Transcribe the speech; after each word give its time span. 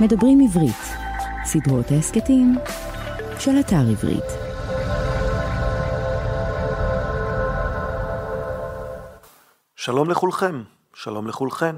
מדברים 0.00 0.40
עברית, 0.40 0.82
סדרות 1.44 1.90
ההסכתים 1.90 2.58
של 3.38 3.50
אתר 3.60 3.76
עברית. 3.90 4.24
שלום 9.76 10.10
לכולכם, 10.10 10.62
שלום 10.94 11.26
לכולכן. 11.26 11.76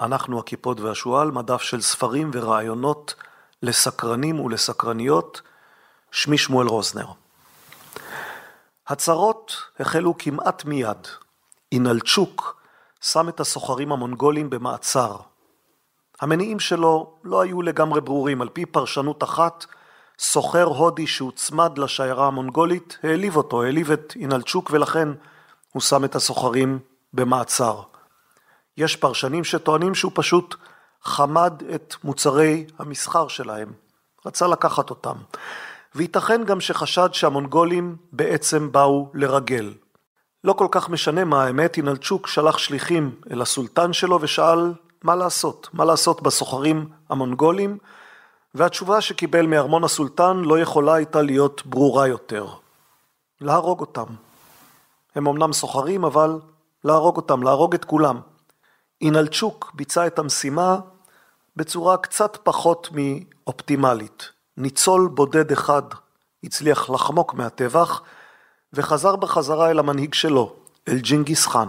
אנחנו 0.00 0.38
הקיפוד 0.38 0.80
והשועל, 0.80 1.30
מדף 1.30 1.62
של 1.62 1.80
ספרים 1.80 2.30
ורעיונות 2.34 3.14
לסקרנים 3.62 4.40
ולסקרניות. 4.40 5.42
שמי 6.12 6.38
שמואל 6.38 6.66
רוזנר. 6.66 7.06
הצרות 8.88 9.52
החלו 9.80 10.14
כמעט 10.18 10.64
מיד. 10.64 11.08
אינלצ'וק 11.72 12.62
שם 13.00 13.28
את 13.28 13.40
הסוחרים 13.40 13.92
המונגולים 13.92 14.50
במעצר. 14.50 15.16
המניעים 16.20 16.60
שלו 16.60 17.12
לא 17.24 17.40
היו 17.40 17.62
לגמרי 17.62 18.00
ברורים, 18.00 18.42
על 18.42 18.48
פי 18.48 18.66
פרשנות 18.66 19.22
אחת, 19.22 19.66
סוחר 20.18 20.64
הודי 20.64 21.06
שהוצמד 21.06 21.78
לשיירה 21.78 22.26
המונגולית 22.26 22.98
העליב 23.02 23.36
אותו, 23.36 23.62
העליב 23.62 23.90
את 23.90 24.12
אינלצ'וק 24.16 24.70
ולכן 24.70 25.08
הוא 25.72 25.82
שם 25.82 26.04
את 26.04 26.14
הסוחרים 26.14 26.78
במעצר. 27.12 27.82
יש 28.76 28.96
פרשנים 28.96 29.44
שטוענים 29.44 29.94
שהוא 29.94 30.12
פשוט 30.14 30.54
חמד 31.02 31.62
את 31.74 31.94
מוצרי 32.04 32.66
המסחר 32.78 33.28
שלהם, 33.28 33.72
רצה 34.26 34.46
לקחת 34.46 34.90
אותם. 34.90 35.16
וייתכן 35.94 36.44
גם 36.44 36.60
שחשד 36.60 37.08
שהמונגולים 37.12 37.96
בעצם 38.12 38.72
באו 38.72 39.10
לרגל. 39.14 39.74
לא 40.44 40.52
כל 40.52 40.66
כך 40.70 40.88
משנה 40.88 41.24
מה 41.24 41.44
האמת, 41.44 41.76
אינלצ'וק 41.76 42.26
שלח 42.26 42.58
שליחים 42.58 43.14
אל 43.30 43.42
הסולטן 43.42 43.92
שלו 43.92 44.18
ושאל 44.20 44.72
מה 45.04 45.16
לעשות, 45.16 45.68
מה 45.72 45.84
לעשות 45.84 46.22
בסוחרים 46.22 46.88
המונגולים, 47.08 47.78
והתשובה 48.54 49.00
שקיבל 49.00 49.46
מארמון 49.46 49.84
הסולטן 49.84 50.36
לא 50.36 50.60
יכולה 50.60 50.94
הייתה 50.94 51.22
להיות 51.22 51.66
ברורה 51.66 52.08
יותר. 52.08 52.46
להרוג 53.40 53.80
אותם. 53.80 54.04
הם 55.14 55.26
אמנם 55.26 55.52
סוחרים, 55.52 56.04
אבל 56.04 56.38
להרוג 56.84 57.16
אותם, 57.16 57.42
להרוג 57.42 57.74
את 57.74 57.84
כולם. 57.84 58.20
אינלצ'וק 59.00 59.72
ביצע 59.74 60.06
את 60.06 60.18
המשימה 60.18 60.78
בצורה 61.56 61.96
קצת 61.96 62.38
פחות 62.42 62.88
מאופטימלית. 62.92 64.28
ניצול 64.56 65.08
בודד 65.08 65.52
אחד 65.52 65.82
הצליח 66.44 66.90
לחמוק 66.90 67.34
מהטבח 67.34 68.02
וחזר 68.72 69.16
בחזרה 69.16 69.70
אל 69.70 69.78
המנהיג 69.78 70.14
שלו, 70.14 70.52
אל 70.88 70.98
ג'ינגיס 70.98 71.46
חאן. 71.46 71.68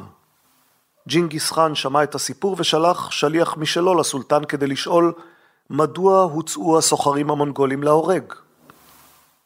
ג'ינגיס 1.08 1.52
חאן 1.52 1.76
שמע 1.76 2.04
את 2.04 2.16
הסיפור 2.16 2.56
ושלח 2.60 3.12
שליח 3.12 3.58
משלו 3.58 3.96
לסולטן 3.96 4.44
כדי 4.46 4.68
לשאול 4.68 5.14
מדוע 5.70 6.22
הוצאו 6.22 6.78
הסוחרים 6.78 7.32
המונגולים 7.32 7.84
להורג. 7.84 8.34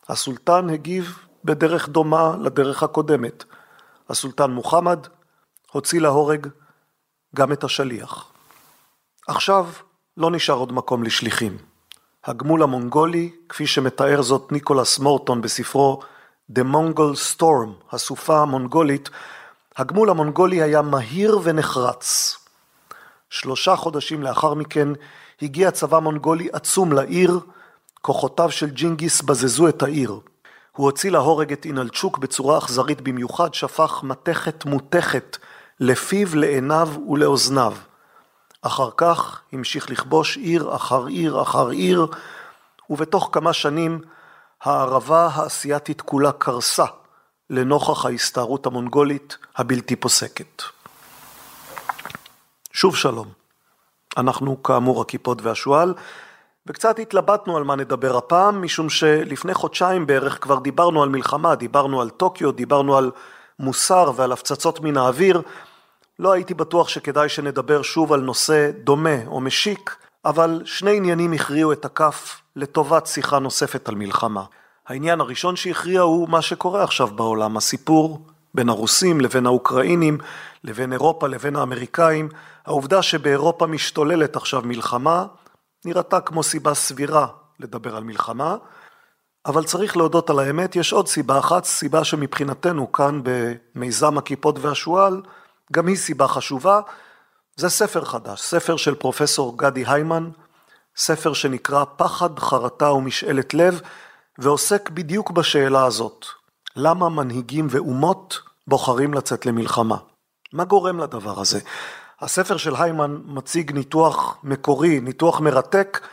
הסולטן 0.10 0.70
הגיב 0.70 1.20
בדרך 1.44 1.90
דומה 1.90 2.36
לדרך 2.42 2.84
הקודמת. 2.84 3.44
הסולטן 4.10 4.52
מוחמד 4.52 5.00
הוציא 5.72 6.02
להורג 6.02 6.48
גם 7.36 7.52
את 7.52 7.64
השליח. 7.64 8.32
עכשיו 9.28 9.68
לא 10.18 10.32
נשאר 10.32 10.56
עוד 10.56 10.72
מקום 10.72 11.04
לשליחים. 11.04 11.58
הגמול 12.26 12.64
המונגולי, 12.64 13.32
כפי 13.50 13.68
שמתאר 13.68 14.22
זאת 14.22 14.52
ניקולס 14.52 15.00
מורטון 15.00 15.42
בספרו 15.42 16.00
The 16.52 16.64
Mongol 16.74 17.38
Storm, 17.38 17.70
הסופה 17.92 18.42
המונגולית, 18.42 19.10
הגמול 19.78 20.10
המונגולי 20.10 20.62
היה 20.62 20.82
מהיר 20.82 21.40
ונחרץ. 21.44 22.38
שלושה 23.30 23.76
חודשים 23.76 24.24
לאחר 24.24 24.54
מכן 24.54 24.88
הגיע 25.42 25.72
צבא 25.72 26.00
מונגולי 26.00 26.50
עצום 26.54 26.94
לעיר, 26.94 27.40
כוחותיו 28.02 28.52
של 28.52 28.70
ג'ינגיס 28.70 29.22
בזזו 29.22 29.68
את 29.68 29.84
העיר. 29.84 30.20
הוא 30.72 30.86
הוציא 30.86 31.12
להורג 31.12 31.52
את 31.52 31.66
אינלצ'וק 31.66 32.18
בצורה 32.18 32.58
אכזרית 32.58 33.02
במיוחד, 33.02 33.54
שפך 33.54 34.04
מתכת 34.04 34.66
מותכת 34.66 35.38
לפיו, 35.80 36.36
לעיניו 36.36 36.90
ולאוזניו. 37.10 37.74
אחר 38.62 38.90
כך 38.98 39.42
המשיך 39.54 39.90
לכבוש 39.90 40.38
עיר 40.38 40.76
אחר 40.76 41.06
עיר 41.06 41.42
אחר 41.42 41.68
עיר, 41.68 42.08
ובתוך 42.90 43.30
כמה 43.32 43.54
שנים 43.54 44.02
הערבה 44.64 45.30
האסייתית 45.34 46.02
כולה 46.02 46.32
קרסה 46.32 46.86
לנוכח 47.50 48.06
ההסתערות 48.06 48.66
המונגולית 48.66 49.38
הבלתי 49.56 49.96
פוסקת. 49.96 50.64
שוב 52.72 52.96
שלום. 52.96 53.28
אנחנו 54.18 54.64
כאמור 54.64 55.02
הקיפוד 55.02 55.42
והשועל, 55.44 55.94
וקצת 56.68 57.00
התלבטנו 57.00 57.58
על 57.58 57.64
מה 57.64 57.76
נדבר 57.76 58.18
הפעם, 58.18 58.62
משום 58.62 58.90
שלפני 58.90 59.54
חודשיים 59.54 60.08
בערך 60.08 60.44
כבר 60.44 60.60
דיברנו 60.60 61.04
על 61.04 61.10
מלחמה, 61.10 61.56
דיברנו 61.56 62.02
על 62.02 62.10
טוקיו, 62.10 62.52
דיברנו 62.52 62.98
על 62.98 63.12
מוסר 63.60 64.12
ועל 64.16 64.32
הפצצות 64.32 64.80
מן 64.80 64.98
האוויר. 64.98 65.42
לא 66.20 66.32
הייתי 66.32 66.54
בטוח 66.54 66.88
שכדאי 66.88 67.30
שנדבר 67.30 67.82
שוב 67.82 68.14
על 68.14 68.22
נושא 68.22 68.72
דומה 68.84 69.28
או 69.28 69.42
משיק, 69.42 69.96
אבל 70.26 70.62
שני 70.66 70.98
עניינים 70.98 71.34
הכריעו 71.34 71.72
את 71.72 71.86
הכף 71.86 72.42
לטובת 72.56 73.08
שיחה 73.08 73.40
נוספת 73.40 73.90
על 73.90 73.96
מלחמה. 73.96 74.44
העניין 74.88 75.22
הראשון 75.22 75.56
שהכריע 75.56 76.02
הוא 76.02 76.30
מה 76.30 76.42
שקורה 76.42 76.84
עכשיו 76.84 77.08
בעולם, 77.08 77.58
הסיפור 77.58 78.26
בין 78.54 78.70
הרוסים 78.70 79.22
לבין 79.22 79.46
האוקראינים, 79.46 80.18
לבין 80.64 80.94
אירופה 80.94 81.28
לבין 81.28 81.56
האמריקאים, 81.56 82.30
העובדה 82.66 83.02
שבאירופה 83.02 83.68
משתוללת 83.68 84.36
עכשיו 84.36 84.62
מלחמה, 84.62 85.26
נראתה 85.86 86.22
כמו 86.22 86.44
סיבה 86.44 86.74
סבירה 86.74 87.28
לדבר 87.60 87.96
על 87.96 88.04
מלחמה, 88.04 88.56
אבל 89.46 89.64
צריך 89.64 89.98
להודות 89.98 90.30
על 90.30 90.40
האמת, 90.40 90.76
יש 90.76 90.94
עוד 90.94 91.08
סיבה 91.08 91.40
אחת, 91.40 91.66
סיבה 91.66 92.04
שמבחינתנו 92.04 92.92
כאן 92.92 93.22
במיזם 93.24 94.18
הכיפות 94.18 94.60
והשועל, 94.60 95.22
גם 95.74 95.88
היא 95.88 95.96
סיבה 95.96 96.28
חשובה, 96.28 96.80
זה 97.56 97.70
ספר 97.70 98.06
חדש, 98.06 98.42
ספר 98.42 98.78
של 98.78 98.96
פרופסור 98.96 99.58
גדי 99.58 99.84
היימן, 99.88 100.30
ספר 100.98 101.34
שנקרא 101.34 101.84
פחד, 101.98 102.40
חרטה 102.40 102.92
ומשאלת 102.92 103.54
לב, 103.54 103.82
ועוסק 104.40 104.90
בדיוק 104.90 105.32
בשאלה 105.32 105.86
הזאת, 105.86 106.26
למה 106.76 107.10
מנהיגים 107.10 107.68
ואומות 107.70 108.40
בוחרים 108.68 109.14
לצאת 109.14 109.46
למלחמה? 109.46 109.98
מה 110.54 110.64
גורם 110.64 111.00
לדבר 111.00 111.40
הזה? 111.40 111.60
הספר 112.22 112.58
של 112.58 112.76
היימן 112.76 113.18
מציג 113.26 113.72
ניתוח 113.72 114.38
מקורי, 114.44 115.00
ניתוח 115.00 115.40
מרתק, 115.40 116.08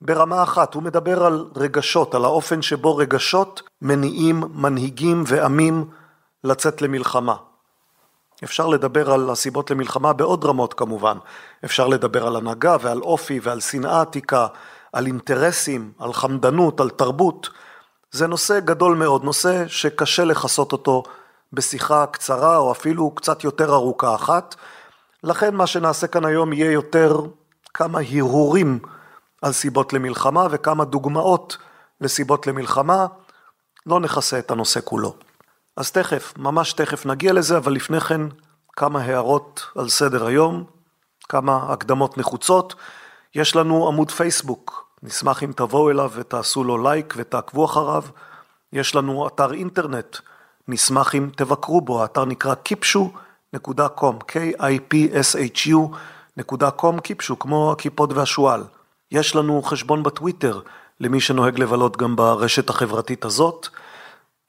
ברמה 0.00 0.42
אחת, 0.42 0.74
הוא 0.74 0.82
מדבר 0.82 1.24
על 1.24 1.48
רגשות, 1.56 2.14
על 2.14 2.24
האופן 2.24 2.62
שבו 2.62 2.96
רגשות 2.96 3.62
מניעים 3.82 4.44
מנהיגים 4.54 5.24
ועמים 5.26 5.84
לצאת 6.44 6.82
למלחמה. 6.82 7.36
אפשר 8.44 8.66
לדבר 8.66 9.12
על 9.12 9.30
הסיבות 9.30 9.70
למלחמה 9.70 10.12
בעוד 10.12 10.44
רמות 10.44 10.74
כמובן, 10.74 11.18
אפשר 11.64 11.86
לדבר 11.88 12.26
על 12.26 12.36
הנהגה 12.36 12.76
ועל 12.80 13.00
אופי 13.00 13.40
ועל 13.42 13.60
שנאה 13.60 14.00
עתיקה, 14.00 14.46
על 14.92 15.06
אינטרסים, 15.06 15.92
על 15.98 16.12
חמדנות, 16.12 16.80
על 16.80 16.90
תרבות. 16.90 17.48
זה 18.10 18.26
נושא 18.26 18.60
גדול 18.60 18.96
מאוד, 18.96 19.24
נושא 19.24 19.68
שקשה 19.68 20.24
לכסות 20.24 20.72
אותו 20.72 21.02
בשיחה 21.52 22.06
קצרה 22.06 22.56
או 22.56 22.72
אפילו 22.72 23.10
קצת 23.10 23.44
יותר 23.44 23.74
ארוכה 23.74 24.14
אחת. 24.14 24.54
לכן 25.24 25.54
מה 25.54 25.66
שנעשה 25.66 26.06
כאן 26.06 26.24
היום 26.24 26.52
יהיה 26.52 26.72
יותר 26.72 27.20
כמה 27.74 27.98
הרהורים 28.12 28.78
על 29.42 29.52
סיבות 29.52 29.92
למלחמה 29.92 30.46
וכמה 30.50 30.84
דוגמאות 30.84 31.56
לסיבות 32.00 32.46
למלחמה. 32.46 33.06
לא 33.86 34.00
נכסה 34.00 34.38
את 34.38 34.50
הנושא 34.50 34.80
כולו. 34.84 35.14
אז 35.76 35.90
תכף, 35.92 36.34
ממש 36.36 36.72
תכף 36.72 37.06
נגיע 37.06 37.32
לזה, 37.32 37.56
אבל 37.56 37.72
לפני 37.72 38.00
כן 38.00 38.20
כמה 38.72 39.00
הערות 39.00 39.66
על 39.76 39.88
סדר 39.88 40.26
היום, 40.26 40.64
כמה 41.28 41.72
הקדמות 41.72 42.18
נחוצות. 42.18 42.74
יש 43.34 43.56
לנו 43.56 43.88
עמוד 43.88 44.10
פייסבוק, 44.10 44.87
נשמח 45.02 45.42
אם 45.42 45.52
תבואו 45.56 45.90
אליו 45.90 46.10
ותעשו 46.14 46.64
לו 46.64 46.82
לייק 46.82 47.14
ותעקבו 47.16 47.64
אחריו. 47.64 48.02
יש 48.72 48.94
לנו 48.94 49.26
אתר 49.26 49.52
אינטרנט, 49.52 50.16
נשמח 50.68 51.14
אם 51.14 51.30
תבקרו 51.36 51.80
בו, 51.80 52.02
האתר 52.02 52.24
נקרא 52.24 52.54
kipshu.com, 52.68 54.14
k-i-p-s-h-u.com, 54.28 57.00
קיפשו, 57.00 57.38
כמו 57.38 57.72
הכיפות 57.72 58.12
והשועל. 58.12 58.64
יש 59.12 59.36
לנו 59.36 59.62
חשבון 59.62 60.02
בטוויטר, 60.02 60.60
למי 61.00 61.20
שנוהג 61.20 61.58
לבלות 61.58 61.96
גם 61.96 62.16
ברשת 62.16 62.70
החברתית 62.70 63.24
הזאת. 63.24 63.68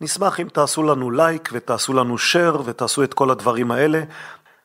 נשמח 0.01 0.39
אם 0.39 0.47
תעשו 0.47 0.83
לנו 0.83 1.11
לייק 1.11 1.49
ותעשו 1.53 1.93
לנו 1.93 2.15
share 2.15 2.57
ותעשו 2.65 3.03
את 3.03 3.13
כל 3.13 3.31
הדברים 3.31 3.71
האלה. 3.71 4.03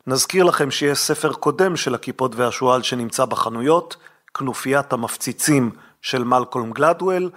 נזכיר 0.07 0.45
לכם 0.45 0.71
שיש 0.71 0.99
ספר 0.99 1.33
קודם 1.33 1.77
של 1.77 1.95
הכיפות 1.95 2.35
והשועל 2.35 2.83
שנמצא 2.83 3.25
בחנויות, 3.25 3.97
כנופיית 4.35 4.93
המפציצים 4.93 5.71
של 6.03 6.25
מלקולם 6.25 6.73
גלדוול, 6.73 7.31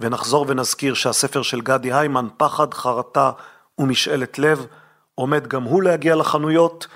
ונחזור 0.00 0.44
ונזכיר 0.48 0.94
שהספר 0.94 1.42
של 1.42 1.60
גדי 1.60 1.92
היימן, 1.92 2.28
פחד, 2.36 2.74
חרטה 2.74 3.30
ומשאלת 3.78 4.38
לב, 4.38 4.66
עומד 5.14 5.46
גם 5.46 5.62
הוא 5.62 5.82
להגיע 5.82 6.16
לחנויות. 6.16 6.86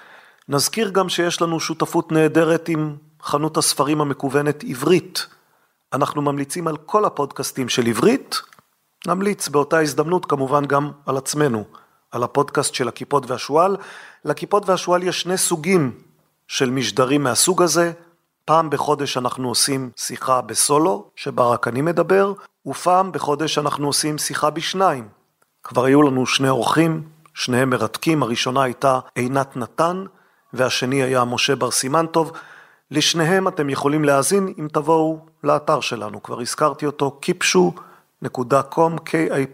נזכיר 0.49 0.88
גם 0.88 1.08
שיש 1.08 1.43
לנו 1.43 1.61
שותפות 1.61 2.12
נהדרת 2.12 2.69
עם 2.69 2.97
חנות 3.23 3.56
הספרים 3.56 4.00
המקוונת 4.00 4.64
עברית. 4.69 5.26
אנחנו 5.93 6.23
ממליצים 6.23 6.69
על 6.69 6.76
כל 6.76 7.05
הפודקאסטים 7.05 7.69
של 7.69 7.87
עברית, 7.87 8.41
נמליץ 9.06 9.49
באותה 9.49 9.81
הזדמנות 9.81 10.26
כמובן 10.26 10.64
גם 10.64 10.91
על 11.06 11.17
עצמנו, 11.17 11.64
על 12.11 12.23
הפודקאסט 12.23 12.75
של 12.75 12.88
הכיפות 12.88 13.31
והשועל. 13.31 13.76
לכיפות 14.25 14.69
והשועל 14.69 15.03
יש 15.03 15.20
שני 15.20 15.38
סוגים 15.38 16.00
של 16.49 16.70
משדרים 16.70 17.23
מהסוג 17.23 17.62
הזה. 17.62 17.93
פעם 18.46 18.70
בחודש 18.70 19.16
אנחנו 19.16 19.48
עושים 19.48 19.90
שיחה 19.96 20.40
בסולו, 20.40 21.04
שבה 21.16 21.46
רק 21.46 21.69
אני 21.69 21.82
מדבר, 21.82 22.32
ופעם 22.66 23.12
בחודש 23.12 23.58
אנחנו 23.58 23.87
עושים 23.87 24.19
שיחה 24.19 24.50
בשניים. 24.50 25.08
כבר 25.62 25.84
היו 25.84 26.02
לנו 26.02 26.26
שני 26.26 26.48
אורחים, 26.48 27.02
שניהם 27.34 27.70
מרתקים, 27.70 28.22
הראשונה 28.22 28.62
הייתה 28.62 28.98
עינת 29.14 29.56
נתן, 29.56 30.04
והשני 30.52 31.02
היה 31.02 31.25
משה 31.25 31.56
בר 31.56 31.70
סימנטוב. 31.70 32.32
לשניהם 32.90 33.48
אתם 33.48 33.70
יכולים 33.70 34.04
להאזין 34.04 34.54
אם 34.58 34.69
תבואו 34.72 35.19
לאתר 35.44 35.81
שלנו, 35.81 36.22
כבר 36.22 36.40
הזכרתי 36.40 36.87
אותו, 36.87 37.20
kipshu.com, 37.22 38.93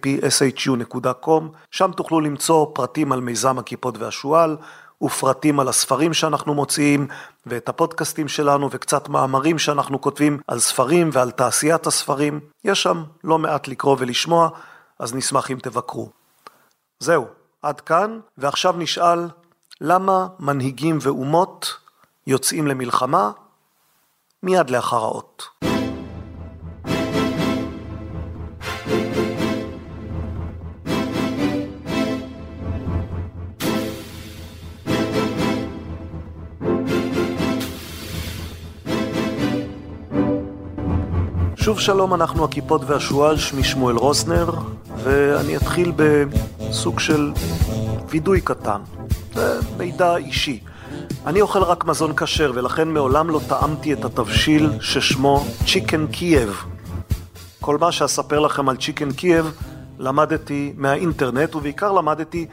kipshu.com, 0.06 1.42
שם 1.70 1.90
תוכלו 1.92 2.20
למצוא 2.20 2.66
פרטים 2.74 3.12
על 3.12 3.20
מיזם 3.20 3.58
הכיפות 3.58 3.98
והשועל, 3.98 4.56
ופרטים 5.02 5.60
על 5.60 5.69
הספרים 5.69 6.14
שאנחנו 6.14 6.54
מוציאים, 6.54 7.06
ואת 7.46 7.69
הפודקאסטים 7.69 8.28
שלנו, 8.28 8.69
וקצת 8.70 9.08
מאמרים 9.08 9.58
שאנחנו 9.58 10.00
כותבים 10.00 10.40
על 10.46 10.58
ספרים 10.58 11.10
ועל 11.12 11.31
תעשיית 11.31 11.87
הספרים. 11.87 12.40
יש 12.64 12.82
שם 12.82 13.04
לא 13.25 13.38
מעט 13.38 13.69
לקרוא 13.69 13.96
ולשמוע, 13.99 14.49
אז 14.99 15.14
נשמח 15.14 15.50
אם 15.50 15.58
תבקרו. 15.62 16.10
זהו, 16.99 17.26
עד 17.62 17.81
כאן, 17.81 18.20
ועכשיו 18.38 18.75
נשאל 18.78 19.28
למה 19.81 20.26
מנהיגים 20.38 20.99
ואומות 21.00 21.76
יוצאים 22.26 22.66
למלחמה 22.66 23.31
מיד 24.43 24.70
לאחר 24.70 24.96
האות. 24.96 25.51
שוב 41.62 41.81
שלום, 41.81 42.14
אנחנו 42.14 42.44
הכיפות 42.44 42.82
והשועל, 42.87 43.37
שמי 43.37 43.64
שמואל 43.64 43.97
רוסנר, 43.97 44.50
ואני 44.97 45.56
אתחיל 45.56 45.93
בסוג 45.97 47.00
של 47.00 47.32
וידוי 48.09 48.41
קטן. 48.41 48.81
זה 49.35 49.61
מידע 49.79 50.17
אישי. 50.17 50.61
אני 51.26 51.41
אוכל 51.41 51.62
רק 51.62 51.85
מזון 51.85 52.17
כשר, 52.17 52.53
ולכן 52.55 52.88
מעולם 52.88 53.31
לא 53.31 53.41
טעמתי 53.49 53.93
את 53.93 54.05
התבשיל 54.05 54.70
ששמו 54.81 55.44
chicken 55.66 56.06
Kyiv. 56.06 56.64
כל 57.61 57.79
מה 57.79 57.93
שאספר 57.93 58.38
לכם 58.38 58.69
על 58.69 58.76
chicken 58.76 59.12
Kyiv 59.12 59.52
למדתי 59.99 60.73
מהאינטרנט, 60.76 61.55
ובעיקר 61.55 61.93
למדתי 61.93 62.47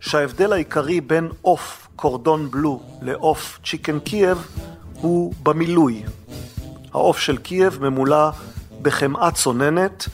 שההבדל 0.00 0.52
העיקרי 0.52 1.00
בין 1.00 1.28
עוף 1.42 1.88
קורדון 1.96 2.50
בלו 2.50 2.80
לעוף 3.02 3.58
chicken 3.64 3.98
Kyiv 3.98 4.46
הוא 4.94 5.32
במילוי. 5.42 6.02
העוף 6.92 7.18
של 7.18 7.36
קייב 7.36 7.78
ממולא 7.80 8.30
בחמאה 8.82 9.30
צוננת, 9.30 10.08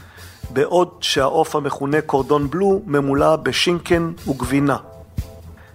בעוד 0.51 0.89
שהעוף 1.01 1.57
המכונה 1.57 2.01
קורדון 2.01 2.51
בלו 2.51 2.83
ממולא 2.87 3.37
בשינקן 3.37 4.13
וגבינה. 4.29 4.77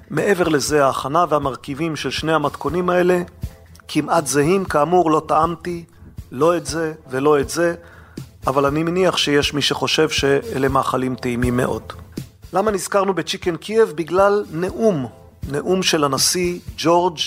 מעבר 0.10 0.48
לזה, 0.48 0.86
ההכנה 0.86 1.26
והמרכיבים 1.30 1.96
של 1.96 2.10
שני 2.10 2.34
המתכונים 2.34 2.90
האלה 2.90 3.22
כמעט 3.88 4.28
זהים, 4.28 4.66
כאמור 4.66 5.12
לא 5.12 5.22
טעמתי 5.28 5.84
לא 6.32 6.58
את 6.58 6.66
זה 6.66 6.94
ולא 7.10 7.40
את 7.40 7.50
זה, 7.50 7.76
אבל 8.48 8.66
אני 8.66 8.84
מניח 8.84 9.18
שיש 9.18 9.54
מי 9.54 9.62
שחושב 9.62 10.10
שאלה 10.10 10.68
מאכלים 10.68 11.16
טעימים 11.16 11.58
מאוד. 11.58 11.94
למה 12.54 12.72
נזכרנו 12.72 13.14
ב 13.14 13.19
chicken 13.19 13.56
Kyiv? 13.56 13.92
בגלל 13.96 14.46
נאום, 14.52 15.08
נאום 15.52 15.84
של 15.84 16.04
הנשיא 16.04 16.60
ג'ורג' 16.78 17.18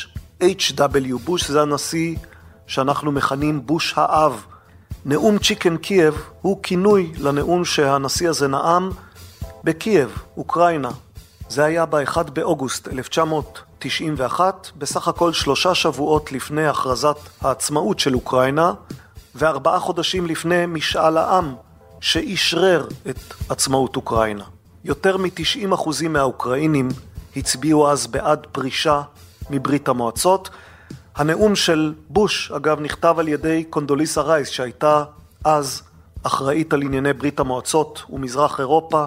H.W. 0.43 1.19
בוש, 1.25 1.51
זה 1.51 1.63
הנשיא 1.63 2.17
שאנחנו 2.67 3.13
מכנים 3.13 3.67
בוש 3.67 3.95
האב. 3.97 4.45
נאום 5.05 5.39
chicken 5.39 5.77
Kyiv 5.77 6.23
הוא 6.43 6.63
כינוי 6.63 7.13
לנאום 7.19 7.65
שהנשיא 7.65 8.29
הזה 8.29 8.49
נאם 8.49 8.91
בקייב, 9.65 10.19
אוקראינה, 10.37 10.91
זה 11.49 11.65
היה 11.65 11.87
ב-1 11.87 12.23
באוגוסט 12.33 12.89
1991, 12.89 14.69
בסך 14.79 15.09
הכל 15.09 15.33
שלושה 15.33 15.75
שבועות 15.75 16.33
לפני 16.33 16.67
הכרזת 16.67 17.17
העצמאות 17.41 17.99
של 17.99 18.15
אוקראינה, 18.15 18.73
וארבעה 19.35 19.81
חודשים 19.81 20.27
לפני 20.27 20.67
משאל 20.67 21.17
העם 21.17 21.55
שאישרר 22.01 22.87
את 23.11 23.35
עצמאות 23.49 23.97
אוקראינה. 23.97 24.45
יותר 24.85 25.17
מ-90% 25.17 26.09
מהאוקראינים 26.09 26.89
הצביעו 27.37 27.91
אז 27.91 28.07
בעד 28.07 28.47
פרישה 28.53 29.03
מברית 29.51 29.89
המועצות. 29.89 30.51
הנאום 31.17 31.57
של 31.57 31.95
בוש, 32.09 32.53
אגב, 32.53 32.81
נכתב 32.81 33.15
על 33.19 33.29
ידי 33.29 33.65
קונדוליסה 33.65 34.21
רייס, 34.21 34.49
שהייתה 34.49 35.05
אז 35.45 35.83
אחראית 36.23 36.73
על 36.73 36.83
ענייני 36.83 37.13
ברית 37.13 37.41
המועצות 37.41 38.03
ומזרח 38.11 38.61
אירופה, 38.61 39.05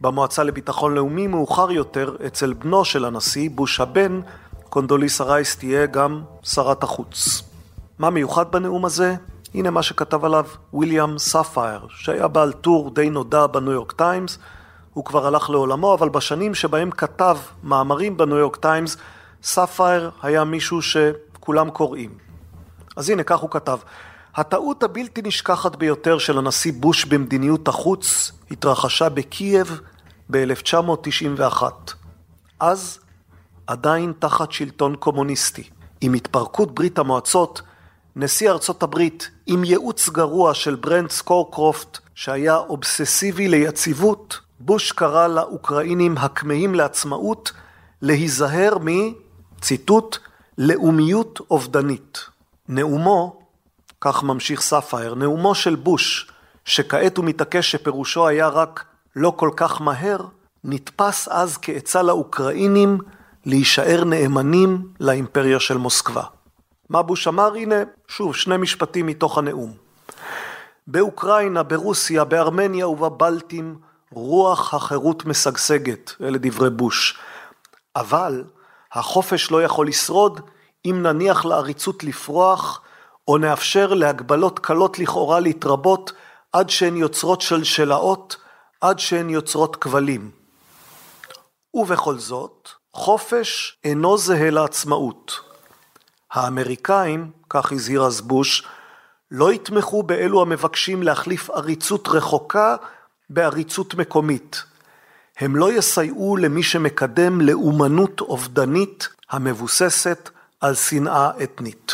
במועצה 0.00 0.42
לביטחון 0.42 0.94
לאומי, 0.94 1.26
מאוחר 1.26 1.70
יותר 1.70 2.16
אצל 2.26 2.52
בנו 2.52 2.84
של 2.84 3.04
הנשיא, 3.04 3.50
בוש 3.54 3.80
הבן, 3.80 4.20
קונדוליסה 4.68 5.24
רייס 5.24 5.56
תהיה 5.56 5.86
גם 5.86 6.22
שרת 6.42 6.82
החוץ. 6.82 7.42
מה 7.98 8.10
מיוחד 8.10 8.52
בנאום 8.52 8.84
הזה? 8.84 9.14
הנה 9.54 9.70
מה 9.70 9.82
שכתב 9.82 10.24
עליו 10.24 10.46
ויליאם 10.74 11.18
ספייר, 11.18 11.80
שהיה 11.90 12.28
בעל 12.28 12.52
טור 12.52 12.90
די 12.94 13.10
נודע 13.10 13.46
בניו 13.46 13.72
יורק 13.72 13.92
טיימס, 13.92 14.38
הוא 14.94 15.04
כבר 15.04 15.26
הלך 15.26 15.50
לעולמו, 15.50 15.94
אבל 15.94 16.08
בשנים 16.08 16.54
שבהם 16.54 16.90
כתב 16.90 17.36
מאמרים 17.62 18.16
בניו 18.16 18.36
יורק 18.36 18.56
טיימס, 18.56 18.96
ספייר 19.42 20.10
היה 20.22 20.44
מישהו 20.44 20.82
שכולם 21.48 21.70
קוראים. 21.70 22.10
אז 22.96 23.10
הנה, 23.10 23.22
כך 23.22 23.38
הוא 23.38 23.50
כתב: 23.50 23.78
הטעות 24.34 24.82
הבלתי 24.82 25.22
נשכחת 25.22 25.76
ביותר 25.76 26.18
של 26.18 26.38
הנשיא 26.38 26.72
בוש 26.76 27.04
במדיניות 27.04 27.68
החוץ 27.68 28.32
התרחשה 28.50 29.08
בקייב 29.08 29.80
ב-1991. 30.30 31.62
אז 32.60 32.98
עדיין 33.66 34.12
תחת 34.18 34.52
שלטון 34.52 34.96
קומוניסטי. 34.96 35.62
עם 36.00 36.14
התפרקות 36.14 36.74
ברית 36.74 36.98
המועצות, 36.98 37.62
נשיא 38.16 38.50
ארצות 38.50 38.82
הברית, 38.82 39.30
עם 39.46 39.64
ייעוץ 39.64 40.08
גרוע 40.08 40.54
של 40.54 40.74
ברנד 40.74 41.10
סקורקרופט, 41.10 41.98
שהיה 42.14 42.56
אובססיבי 42.56 43.48
ליציבות, 43.48 44.40
בוש 44.60 44.92
קרא 44.92 45.26
לאוקראינים 45.26 46.18
הכמהים 46.18 46.74
לעצמאות 46.74 47.52
להיזהר 48.02 48.78
מ, 48.78 49.12
ציטוט, 49.60 50.18
לאומיות 50.58 51.40
אובדנית. 51.50 52.20
נאומו, 52.68 53.40
כך 54.00 54.22
ממשיך 54.22 54.60
ספייר, 54.60 55.14
נאומו 55.14 55.54
של 55.54 55.74
בוש, 55.74 56.30
שכעת 56.64 57.16
הוא 57.16 57.24
מתעקש 57.24 57.70
שפירושו 57.70 58.28
היה 58.28 58.48
רק 58.48 58.84
לא 59.16 59.32
כל 59.36 59.50
כך 59.56 59.80
מהר, 59.80 60.20
נתפס 60.64 61.28
אז 61.28 61.58
כעצה 61.62 62.02
לאוקראינים 62.02 62.98
להישאר 63.46 64.04
נאמנים 64.04 64.88
לאימפריה 65.00 65.60
של 65.60 65.76
מוסקבה. 65.76 66.22
מה 66.88 67.02
בוש 67.02 67.28
אמר? 67.28 67.54
הנה, 67.54 67.76
שוב, 68.08 68.36
שני 68.36 68.56
משפטים 68.56 69.06
מתוך 69.06 69.38
הנאום. 69.38 69.72
באוקראינה, 70.86 71.62
ברוסיה, 71.62 72.24
בארמניה 72.24 72.88
ובבלטים, 72.88 73.78
רוח 74.10 74.74
החירות 74.74 75.24
משגשגת, 75.24 76.12
אלה 76.20 76.38
דברי 76.40 76.70
בוש. 76.70 77.18
אבל 77.96 78.44
החופש 78.92 79.50
לא 79.50 79.62
יכול 79.62 79.88
לשרוד 79.88 80.40
אם 80.84 81.02
נניח 81.02 81.44
לעריצות 81.44 82.04
לפרוח, 82.04 82.82
או 83.28 83.38
נאפשר 83.38 83.94
להגבלות 83.94 84.58
קלות 84.58 84.98
לכאורה 84.98 85.40
להתרבות 85.40 86.12
עד 86.52 86.70
שהן 86.70 86.96
יוצרות 86.96 87.40
שלשלאות, 87.40 88.36
עד 88.80 88.98
שהן 88.98 89.30
יוצרות 89.30 89.76
כבלים. 89.76 90.30
ובכל 91.74 92.18
זאת, 92.18 92.68
חופש 92.94 93.78
אינו 93.84 94.18
זהה 94.18 94.50
לעצמאות. 94.50 95.40
האמריקאים, 96.32 97.30
כך 97.50 97.72
הזהיר 97.72 98.02
אז 98.02 98.20
בוש, 98.20 98.66
לא 99.30 99.52
יתמכו 99.52 100.02
באלו 100.02 100.42
המבקשים 100.42 101.02
להחליף 101.02 101.50
עריצות 101.50 102.08
רחוקה 102.08 102.76
בעריצות 103.30 103.94
מקומית. 103.94 104.62
הם 105.38 105.56
לא 105.56 105.72
יסייעו 105.72 106.36
למי 106.36 106.62
שמקדם 106.62 107.40
לאומנות 107.40 108.20
אובדנית 108.20 109.08
המבוססת 109.30 110.30
על 110.60 110.74
שנאה 110.74 111.30
אתנית. 111.42 111.92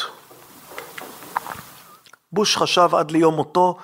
בוש 2.32 2.56
חשב 2.56 2.88
עד 2.94 3.10
ליום 3.10 3.34
מותו 3.34 3.76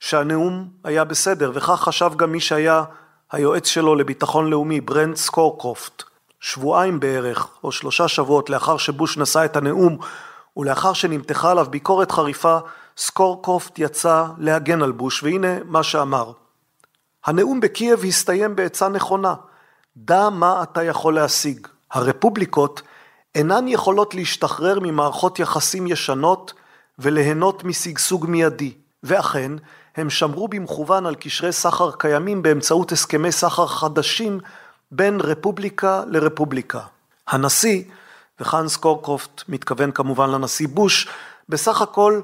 שהנאום 0.00 0.68
היה 0.84 1.04
בסדר, 1.04 1.52
וכך 1.54 1.80
חשב 1.80 2.10
גם 2.16 2.32
מי 2.32 2.40
שהיה 2.40 2.84
היועץ 3.32 3.66
שלו 3.66 3.94
לביטחון 3.94 4.50
לאומי, 4.50 4.80
ברנד 4.80 5.16
סקורקרופט. 5.16 6.02
שבועיים 6.40 7.00
בערך, 7.00 7.48
או 7.64 7.72
שלושה 7.72 8.08
שבועות 8.08 8.50
לאחר 8.50 8.76
שבוש 8.76 9.18
נשא 9.18 9.44
את 9.44 9.56
הנאום, 9.56 9.98
ולאחר 10.56 10.92
שנמתחה 10.92 11.50
עליו 11.50 11.66
ביקורת 11.70 12.10
חריפה, 12.12 12.58
סקורקרופט 12.96 13.78
יצא 13.78 14.24
להגן 14.38 14.82
על 14.82 14.92
בוש, 14.92 15.22
והנה 15.22 15.64
מה 15.64 15.82
שאמר. 15.82 16.32
הנאום 17.24 17.60
בקייב 17.60 18.04
הסתיים 18.04 18.56
בעצה 18.56 18.88
נכונה. 18.88 19.34
דע 19.96 20.28
מה 20.30 20.62
אתה 20.62 20.82
יכול 20.82 21.14
להשיג. 21.14 21.66
הרפובליקות 21.90 22.82
אינן 23.34 23.68
יכולות 23.68 24.14
להשתחרר 24.14 24.80
ממערכות 24.80 25.38
יחסים 25.38 25.86
ישנות 25.86 26.52
וליהנות 26.98 27.64
משגשוג 27.64 28.26
מיידי, 28.26 28.72
ואכן, 29.02 29.52
הם 29.96 30.10
שמרו 30.10 30.48
במכוון 30.48 31.06
על 31.06 31.14
קשרי 31.14 31.52
סחר 31.52 31.90
קיימים 31.90 32.42
באמצעות 32.42 32.92
הסכמי 32.92 33.32
סחר 33.32 33.66
חדשים 33.66 34.40
בין 34.90 35.20
רפובליקה 35.20 36.02
לרפובליקה. 36.06 36.80
הנשיא, 37.28 37.82
וחאנס 38.40 38.76
קורקרופט 38.76 39.42
מתכוון 39.48 39.90
כמובן 39.90 40.30
לנשיא 40.30 40.68
בוש, 40.68 41.08
בסך 41.48 41.82
הכל, 41.82 42.20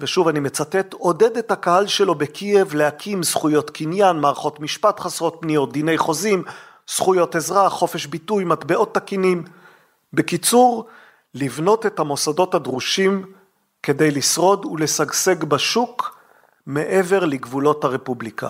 ושוב 0.00 0.28
אני 0.28 0.40
מצטט, 0.40 0.92
עודד 0.92 1.36
את 1.36 1.50
הקהל 1.50 1.86
שלו 1.86 2.14
בקייב 2.14 2.74
להקים 2.74 3.22
זכויות 3.22 3.70
קניין, 3.70 4.16
מערכות 4.16 4.60
משפט 4.60 5.00
חסרות 5.00 5.36
פניות, 5.40 5.72
דיני 5.72 5.98
חוזים, 5.98 6.44
זכויות 6.90 7.36
אזרח, 7.36 7.72
חופש 7.72 8.06
ביטוי, 8.06 8.44
מטבעות 8.44 8.94
תקינים. 8.94 9.44
בקיצור, 10.12 10.86
לבנות 11.34 11.86
את 11.86 11.98
המוסדות 11.98 12.54
הדרושים 12.54 13.32
כדי 13.82 14.10
לשרוד 14.10 14.64
ולשגשג 14.64 15.44
בשוק 15.44 16.18
מעבר 16.66 17.24
לגבולות 17.24 17.84
הרפובליקה. 17.84 18.48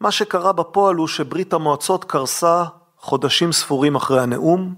מה 0.00 0.10
שקרה 0.10 0.52
בפועל 0.52 0.96
הוא 0.96 1.08
שברית 1.08 1.52
המועצות 1.52 2.04
קרסה 2.04 2.64
חודשים 2.98 3.52
ספורים 3.52 3.96
אחרי 3.96 4.20
הנאום. 4.20 4.74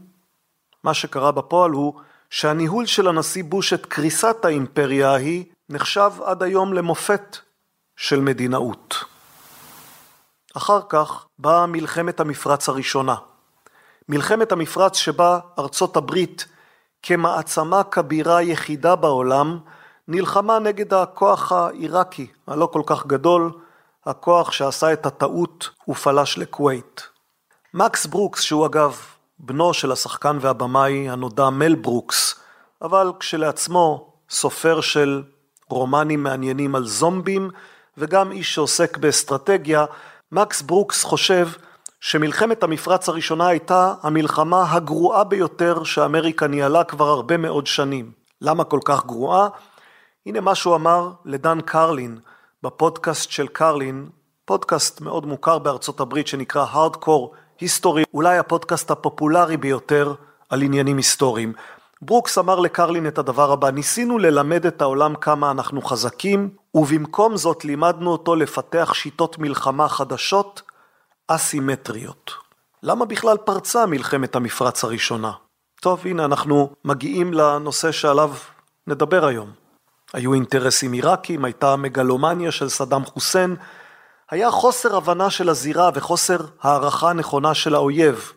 מה 0.84 0.94
שקרה 0.94 1.32
בפועל 1.32 1.70
הוא 1.70 1.94
שהניהול 2.30 2.86
של 2.86 3.08
הנשיא 3.08 3.44
בוש 3.44 3.72
את 3.72 3.86
קריסת 3.86 4.44
האימפריה 4.44 5.10
ההיא 5.10 5.44
נחשב 5.68 6.12
עד 6.24 6.42
היום 6.42 6.72
למופת 6.72 7.36
של 7.96 8.20
מדינאות. 8.20 9.04
אחר 10.56 10.80
כך 10.88 11.26
באה 11.38 11.66
מלחמת 11.66 12.20
המפרץ 12.20 12.68
הראשונה. 12.68 13.14
מלחמת 14.08 14.52
המפרץ 14.52 14.96
שבה 14.96 15.38
ארצות 15.58 15.96
הברית 15.96 16.46
כמעצמה 17.02 17.84
כבירה 17.84 18.42
יחידה 18.42 18.96
בעולם 18.96 19.58
נלחמה 20.08 20.58
נגד 20.58 20.94
הכוח 20.94 21.52
העיראקי 21.52 22.26
הלא 22.46 22.66
כל 22.66 22.82
כך 22.86 23.06
גדול, 23.06 23.52
הכוח 24.06 24.52
שעשה 24.52 24.92
את 24.92 25.06
הטעות 25.06 25.70
ופלש 25.88 26.38
לכווית. 26.38 27.08
מקס 27.74 28.06
ברוקס, 28.06 28.40
שהוא 28.40 28.66
אגב 28.66 29.00
בנו 29.38 29.74
של 29.74 29.92
השחקן 29.92 30.38
והבמאי 30.40 31.10
הנודע 31.10 31.50
מל 31.50 31.74
ברוקס, 31.74 32.34
אבל 32.82 33.12
כשלעצמו 33.20 34.12
סופר 34.30 34.80
של 34.80 35.22
רומנים 35.74 36.22
מעניינים 36.22 36.74
על 36.74 36.84
זומבים 36.84 37.50
וגם 37.98 38.32
איש 38.32 38.54
שעוסק 38.54 38.96
באסטרטגיה, 38.96 39.84
מקס 40.32 40.62
ברוקס 40.62 41.04
חושב 41.04 41.48
שמלחמת 42.00 42.62
המפרץ 42.62 43.08
הראשונה 43.08 43.48
הייתה 43.48 43.94
המלחמה 44.02 44.72
הגרועה 44.72 45.24
ביותר 45.24 45.84
שאמריקה 45.84 46.46
ניהלה 46.46 46.84
כבר 46.84 47.08
הרבה 47.08 47.36
מאוד 47.36 47.66
שנים. 47.66 48.12
למה 48.40 48.64
כל 48.64 48.80
כך 48.84 49.06
גרועה? 49.06 49.48
הנה 50.26 50.40
מה 50.40 50.54
שהוא 50.54 50.74
אמר 50.74 51.10
לדן 51.24 51.60
קרלין 51.60 52.18
בפודקאסט 52.62 53.30
של 53.30 53.46
קרלין, 53.46 54.08
פודקאסט 54.44 55.00
מאוד 55.00 55.26
מוכר 55.26 55.58
בארצות 55.58 56.00
הברית 56.00 56.26
שנקרא 56.26 56.66
Hardcore 56.74 57.62
History, 57.62 58.04
אולי 58.14 58.38
הפודקאסט 58.38 58.90
הפופולרי 58.90 59.56
ביותר 59.56 60.14
על 60.50 60.62
עניינים 60.62 60.96
היסטוריים. 60.96 61.52
ברוקס 62.06 62.38
אמר 62.38 62.60
לקרלין 62.60 63.06
את 63.06 63.18
הדבר 63.18 63.52
הבא, 63.52 63.70
ניסינו 63.70 64.18
ללמד 64.18 64.66
את 64.66 64.82
העולם 64.82 65.14
כמה 65.14 65.50
אנחנו 65.50 65.82
חזקים, 65.82 66.50
ובמקום 66.74 67.36
זאת 67.36 67.64
לימדנו 67.64 68.10
אותו 68.10 68.36
לפתח 68.36 68.92
שיטות 68.94 69.38
מלחמה 69.38 69.88
חדשות, 69.88 70.62
אסימטריות. 71.28 72.30
למה 72.82 73.04
בכלל 73.04 73.36
פרצה 73.36 73.86
מלחמת 73.86 74.36
המפרץ 74.36 74.84
הראשונה? 74.84 75.32
טוב, 75.80 76.00
הנה 76.04 76.24
אנחנו 76.24 76.70
מגיעים 76.84 77.32
לנושא 77.32 77.92
שעליו 77.92 78.30
נדבר 78.86 79.26
היום. 79.26 79.50
היו 80.12 80.34
אינטרסים 80.34 80.92
עיראקים, 80.92 81.44
הייתה 81.44 81.76
מגלומניה 81.76 82.52
של 82.52 82.68
סדאם 82.68 83.04
חוסיין, 83.04 83.56
היה 84.30 84.50
חוסר 84.50 84.96
הבנה 84.96 85.30
של 85.30 85.48
הזירה 85.48 85.90
וחוסר 85.94 86.38
הערכה 86.62 87.12
נכונה 87.12 87.54
של 87.54 87.74
האויב. 87.74 88.32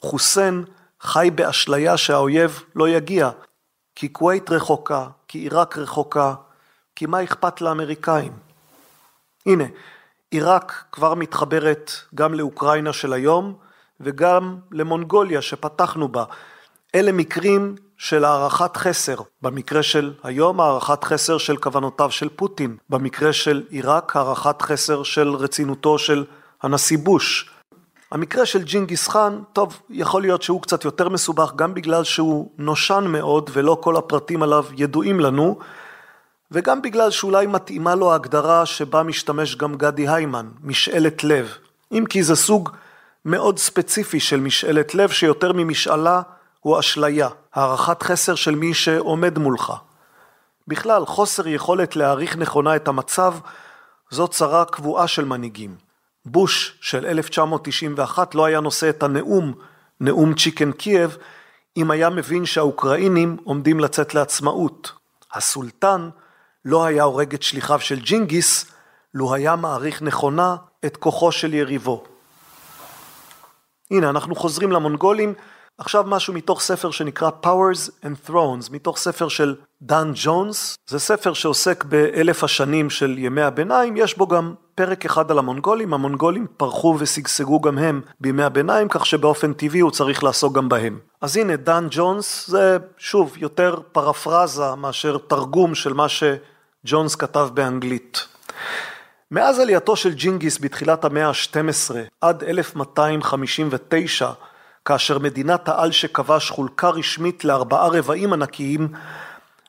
חוסיין 0.00 0.64
חי 1.02 1.30
באשליה 1.34 1.96
שהאויב 1.96 2.62
לא 2.74 2.88
יגיע, 2.88 3.30
כי 3.94 4.12
כווית 4.12 4.50
רחוקה, 4.50 5.06
כי 5.28 5.38
עיראק 5.38 5.78
רחוקה, 5.78 6.34
כי 6.96 7.06
מה 7.06 7.24
אכפת 7.24 7.60
לאמריקאים? 7.60 8.32
הנה, 9.46 9.64
עיראק 10.30 10.84
כבר 10.92 11.14
מתחברת 11.14 11.92
גם 12.14 12.34
לאוקראינה 12.34 12.92
של 12.92 13.12
היום 13.12 13.54
וגם 14.00 14.56
למונגוליה 14.70 15.42
שפתחנו 15.42 16.08
בה. 16.08 16.24
אלה 16.94 17.12
מקרים 17.12 17.76
של 17.98 18.24
הערכת 18.24 18.76
חסר, 18.76 19.16
במקרה 19.42 19.82
של 19.82 20.12
היום 20.22 20.60
הערכת 20.60 21.04
חסר 21.04 21.38
של 21.38 21.56
כוונותיו 21.56 22.10
של 22.10 22.28
פוטין, 22.28 22.76
במקרה 22.90 23.32
של 23.32 23.62
עיראק 23.70 24.16
הערכת 24.16 24.62
חסר 24.62 25.02
של 25.02 25.28
רצינותו 25.28 25.98
של 25.98 26.24
הנשיא 26.62 26.98
בוש. 26.98 27.50
המקרה 28.12 28.46
של 28.46 28.62
ג'ינגיס 28.62 29.08
חאן, 29.08 29.42
טוב, 29.52 29.80
יכול 29.90 30.22
להיות 30.22 30.42
שהוא 30.42 30.62
קצת 30.62 30.84
יותר 30.84 31.08
מסובך 31.08 31.52
גם 31.56 31.74
בגלל 31.74 32.04
שהוא 32.04 32.50
נושן 32.58 33.04
מאוד 33.08 33.50
ולא 33.52 33.78
כל 33.80 33.96
הפרטים 33.96 34.42
עליו 34.42 34.64
ידועים 34.76 35.20
לנו, 35.20 35.58
וגם 36.50 36.82
בגלל 36.82 37.10
שאולי 37.10 37.46
מתאימה 37.46 37.94
לו 37.94 38.12
ההגדרה 38.12 38.66
שבה 38.66 39.02
משתמש 39.02 39.56
גם 39.56 39.74
גדי 39.74 40.08
היימן, 40.08 40.48
משאלת 40.62 41.24
לב. 41.24 41.54
אם 41.92 42.04
כי 42.08 42.22
זה 42.22 42.36
סוג 42.36 42.70
מאוד 43.24 43.58
ספציפי 43.58 44.20
של 44.20 44.40
משאלת 44.40 44.94
לב 44.94 45.10
שיותר 45.10 45.52
ממשאלה 45.52 46.22
הוא 46.60 46.78
אשליה, 46.78 47.28
הערכת 47.54 48.02
חסר 48.02 48.34
של 48.34 48.54
מי 48.54 48.74
שעומד 48.74 49.38
מולך. 49.38 49.72
בכלל, 50.68 51.06
חוסר 51.06 51.48
יכולת 51.48 51.96
להעריך 51.96 52.36
נכונה 52.36 52.76
את 52.76 52.88
המצב, 52.88 53.34
זו 54.10 54.28
צרה 54.28 54.64
קבועה 54.64 55.08
של 55.08 55.24
מנהיגים. 55.24 55.91
בוש 56.26 56.78
של 56.80 57.06
1991 57.06 58.34
לא 58.34 58.44
היה 58.44 58.60
נושא 58.60 58.88
את 58.88 59.02
הנאום, 59.02 59.54
נאום 60.00 60.34
Chicken 60.34 60.72
Kiev, 60.72 61.16
אם 61.76 61.90
היה 61.90 62.10
מבין 62.10 62.46
שהאוקראינים 62.46 63.36
עומדים 63.44 63.80
לצאת 63.80 64.14
לעצמאות. 64.14 64.92
הסולטן 65.32 66.10
לא 66.64 66.84
היה 66.84 67.02
הורג 67.02 67.34
את 67.34 67.42
שליחיו 67.42 67.80
של 67.80 68.00
ג'ינגיס, 68.00 68.72
לו 69.14 69.34
היה 69.34 69.56
מעריך 69.56 70.02
נכונה 70.02 70.56
את 70.84 70.96
כוחו 70.96 71.32
של 71.32 71.54
יריבו. 71.54 72.04
הנה, 73.90 74.10
אנחנו 74.10 74.34
חוזרים 74.34 74.72
למונגולים, 74.72 75.34
עכשיו 75.78 76.04
משהו 76.06 76.34
מתוך 76.34 76.60
ספר 76.60 76.90
שנקרא 76.90 77.30
Powers 77.44 77.90
and 78.04 78.28
Thrones, 78.28 78.72
מתוך 78.72 78.98
ספר 78.98 79.28
של 79.28 79.54
דן 79.82 80.12
ג'ונס, 80.14 80.76
זה 80.86 80.98
ספר 80.98 81.32
שעוסק 81.32 81.84
באלף 81.84 82.44
השנים 82.44 82.90
של 82.90 83.18
ימי 83.18 83.42
הביניים, 83.42 83.96
יש 83.96 84.18
בו 84.18 84.26
גם 84.26 84.54
פרק 84.74 85.04
אחד 85.04 85.30
על 85.30 85.38
המונגולים, 85.38 85.94
המונגולים 85.94 86.46
פרחו 86.56 86.96
ושגשגו 86.98 87.60
גם 87.60 87.78
הם 87.78 88.00
בימי 88.20 88.42
הביניים, 88.42 88.88
כך 88.88 89.06
שבאופן 89.06 89.52
טבעי 89.52 89.80
הוא 89.80 89.90
צריך 89.90 90.24
לעסוק 90.24 90.54
גם 90.54 90.68
בהם. 90.68 90.98
אז 91.20 91.36
הנה, 91.36 91.56
דן 91.56 91.86
ג'ונס 91.90 92.48
זה 92.48 92.78
שוב 92.98 93.36
יותר 93.36 93.80
פרפרזה 93.92 94.74
מאשר 94.74 95.18
תרגום 95.18 95.74
של 95.74 95.92
מה 95.92 96.06
שג'ונס 96.08 97.14
כתב 97.14 97.48
באנגלית. 97.54 98.26
מאז 99.30 99.58
עלייתו 99.58 99.96
של 99.96 100.12
ג'ינגיס 100.12 100.58
בתחילת 100.60 101.04
המאה 101.04 101.28
ה-12 101.28 101.94
עד 102.20 102.44
1259, 102.44 104.30
כאשר 104.84 105.18
מדינת 105.18 105.68
העל 105.68 105.92
שכבש 105.92 106.50
חולקה 106.50 106.88
רשמית 106.88 107.44
לארבעה 107.44 107.88
רבעים 107.88 108.32
ענקיים, 108.32 108.88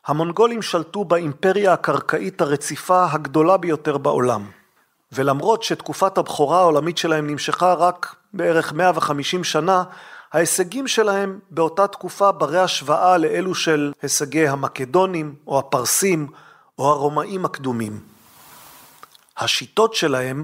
המונגולים 0.08 0.62
שלטו 0.62 1.05
באימפריה 1.05 1.74
הקרקעית 1.74 2.41
הרציפה 2.41 3.05
הגדולה 3.12 3.58
ביותר 3.58 3.98
בעולם. 3.98 4.46
ולמרות 5.12 5.63
שתקופת 5.63 6.17
הבכורה 6.17 6.60
העולמית 6.60 6.98
שלהם 6.98 7.27
נמשכה 7.27 7.74
רק 7.74 8.15
בערך 8.34 8.74
150 8.74 9.43
שנה, 9.43 9.84
ההישגים 10.34 10.88
שלהם 10.88 11.39
באותה 11.51 11.88
תקופה 11.88 12.32
ברי 12.32 12.60
השוואה 12.60 13.17
לאלו 13.17 13.55
של 13.55 13.91
הישגי 14.01 14.48
המקדונים 14.48 15.36
או 15.48 15.60
הפרסים 15.60 16.27
או 16.79 16.91
הרומאים 16.91 17.46
הקדומים. 17.46 18.00
השיטות 19.38 19.93
שלהם 19.93 20.43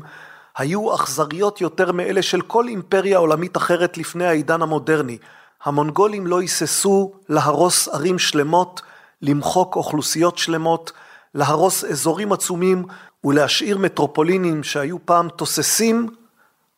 היו 0.58 0.96
אכזריות 0.96 1.62
יותר 1.62 1.92
מאלה 1.92 2.22
של 2.22 2.42
כל 2.42 2.68
אימפריה 2.68 3.18
עולמית 3.18 3.58
אחרת 3.58 3.98
לפני 3.98 4.26
העידן 4.26 4.62
המודרני. 4.62 5.18
המונגולים 5.64 6.28
לא 6.28 6.40
היססו 6.40 7.14
להרוס 7.30 7.88
ערים 7.88 8.20
שלמות, 8.20 8.82
למחוק 9.22 9.76
אוכלוסיות 9.76 10.38
שלמות, 10.38 10.92
להרוס 11.36 11.84
אזורים 11.84 12.32
עצומים 12.32 12.86
ולהשאיר 13.24 13.78
מטרופולינים 13.78 14.64
שהיו 14.64 15.06
פעם 15.06 15.30
תוססים, 15.30 16.16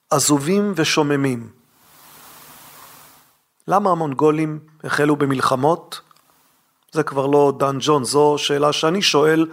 עזובים 0.10 0.74
ושוממים. 0.76 1.50
למה 3.68 3.92
המונגולים 3.92 4.60
החלו 4.84 5.16
במלחמות? 5.16 6.02
זה 6.92 7.04
כבר 7.04 7.26
לא 7.28 7.54
דן 7.60 7.78
ג'ון, 7.80 8.04
זו 8.04 8.36
שאלה 8.38 8.74
שאני 8.74 9.02
שואל 9.02 9.48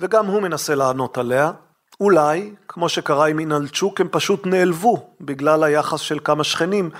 וגם 0.00 0.26
הוא 0.26 0.42
מנסה 0.42 0.74
לענות 0.74 1.18
עליה. 1.18 1.52
אולי, 2.00 2.54
כמו 2.68 2.88
שקרה 2.88 3.26
עם 3.26 3.38
אינלצ'וק, 3.38 4.00
הם 4.00 4.08
פשוט 4.10 4.46
נעלבו 4.46 5.06
בגלל 5.20 5.64
היחס 5.64 6.00
של 6.00 6.18
כמה 6.24 6.44
שכנים 6.44 6.90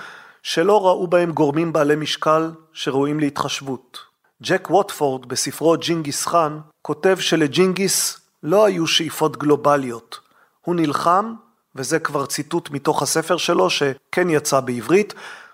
שלא 0.43 0.87
ראו 0.87 1.07
בהם 1.07 1.31
גורמים 1.31 1.73
בעלי 1.73 1.95
משקל 1.95 2.51
שראויים 2.73 3.19
להתחשבות. 3.19 3.97
ג'ק 4.43 4.67
ווטפורד 4.71 5.25
בספרו 5.25 5.75
ג'ינגיס 5.77 6.25
חאן 6.25 6.59
כותב 6.81 7.17
שלג'ינגיס 7.19 8.19
לא 8.43 8.65
היו 8.65 8.87
שאיפות 8.87 9.37
גלובליות. 9.37 10.19
הוא 10.61 10.75
נלחם, 10.75 11.33
וזה 11.75 11.99
כבר 11.99 12.25
ציטוט 12.25 12.69
מתוך 12.71 13.01
הספר 13.01 13.37
שלו 13.37 13.69
שכן 13.69 14.29
יצא 14.29 14.59
בעברית, 14.59 15.13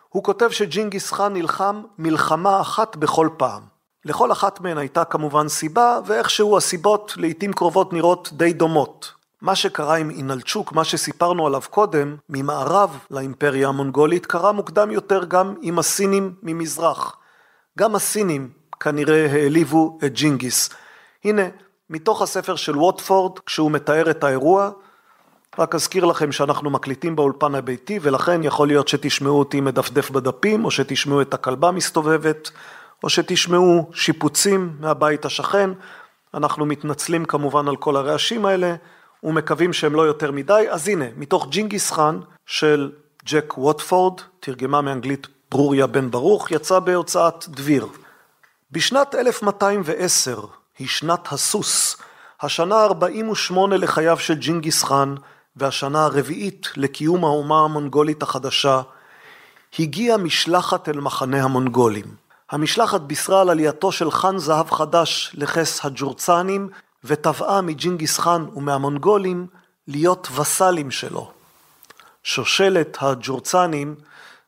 הוא 0.10 0.24
כותב 0.24 0.50
שג'ינגיס 0.50 1.12
חאן 1.12 1.34
נלחם 1.34 1.82
מלחמה 2.00 2.62
אחת 2.62 2.96
בכל 2.96 3.30
פעם. 3.38 3.62
לכל 4.06 4.32
אחת 4.32 4.62
מהן 4.62 4.78
הייתה 4.78 5.06
כמובן 5.06 5.48
סיבה, 5.48 6.00
ואיכשהו 6.06 6.58
הסיבות 6.58 7.14
לעיתים 7.18 7.54
קרובות 7.54 7.94
נראות 7.94 8.30
די 8.34 8.54
דומות. 8.54 9.17
מה 9.42 9.56
שקרה 9.56 9.96
עם 9.96 10.10
אינלצ'וק, 10.10 10.72
מה 10.72 10.84
שסיפרנו 10.84 11.48
עליו 11.48 11.62
קודם, 11.70 12.16
ממערב 12.30 13.00
לאימפריה 13.12 13.68
המונגולית, 13.68 14.26
קרה 14.26 14.52
מוקדם 14.52 14.92
יותר 14.92 15.26
גם 15.26 15.56
עם 15.62 15.80
הסינים 15.80 16.34
ממזרח. 16.44 17.18
גם 17.80 17.96
הסינים 17.96 18.50
כנראה 18.80 19.32
העליבו 19.32 19.98
את 20.06 20.14
ג'ינגיס. 20.14 20.70
הנה, 21.24 21.42
מתוך 21.90 22.22
הספר 22.22 22.56
של 22.56 22.78
ווטפורד, 22.78 23.40
כשהוא 23.40 23.72
מתאר 23.72 24.10
את 24.10 24.24
האירוע, 24.24 24.72
רק 25.60 25.76
אזכיר 25.76 26.06
לכם 26.06 26.32
שאנחנו 26.32 26.70
מקליטים 26.70 27.16
באולפן 27.16 27.56
הביתי, 27.56 28.00
ולכן 28.02 28.44
יכול 28.44 28.68
להיות 28.68 28.88
שתשמעו 28.88 29.40
אותי 29.40 29.62
מדפדף 29.62 30.10
בדפים, 30.10 30.66
או 30.66 30.72
שתשמעו 30.72 31.22
את 31.22 31.34
הכלבה 31.34 31.72
מסתובבת, 31.72 32.52
או 33.04 33.10
שתשמעו 33.10 33.90
שיפוצים 33.94 34.76
מהבית 34.80 35.26
השכן. 35.26 35.70
אנחנו 36.34 36.66
מתנצלים 36.66 37.26
כמובן 37.26 37.68
על 37.68 37.76
כל 37.76 37.96
הרעשים 37.96 38.46
האלה, 38.46 38.76
ומקווים 39.24 39.74
שהם 39.74 39.96
לא 39.96 40.02
יותר 40.02 40.32
מדי. 40.32 40.66
אז 40.70 40.88
הנה, 40.88 41.06
מתוך 41.18 41.48
ג'ינגיס 41.50 41.92
חאן 41.92 42.20
של 42.46 42.92
ג'ק 43.26 43.58
ווטפורד, 43.58 44.22
תרגמה 44.40 44.82
מאנגלית 44.82 45.28
ברוריה 45.52 45.88
בן 45.88 46.12
ברוך, 46.12 46.52
יצא 46.52 46.80
בהוצאת 46.80 47.46
דביר. 47.48 47.88
בשנת 48.72 49.16
1210 49.16 50.42
היא 50.80 50.88
שנת 50.88 51.28
הסוס, 51.32 51.98
השנה 52.42 52.76
ה-48 52.76 53.54
לחייו 53.72 54.18
של 54.20 54.34
ג'ינגיס 54.34 54.84
חאן, 54.84 55.16
והשנה 55.56 56.06
הרביעית 56.06 56.68
לקיום 56.76 57.26
האומה 57.26 57.64
המונגולית 57.64 58.24
החדשה, 58.24 58.82
הגיעה 59.80 60.18
משלחת 60.18 60.90
אל 60.90 61.00
מחנה 61.00 61.44
המונגולים. 61.44 62.06
המשלחת 62.52 63.02
בישרה 63.02 63.42
על 63.42 63.50
עלייתו 63.50 63.92
של 63.92 64.12
חאן 64.12 64.38
זהב 64.38 64.72
חדש 64.72 65.32
לכס 65.34 65.86
הג'ורצנים, 65.86 66.70
ותבעה 67.04 67.62
מג'ינגיס 67.62 68.20
חאן 68.20 68.46
ומהמונגולים 68.56 69.48
להיות 69.88 70.28
וסלים 70.36 70.92
שלו. 70.92 71.32
שושלת 72.24 72.98
הג'ורצנים, 73.02 73.96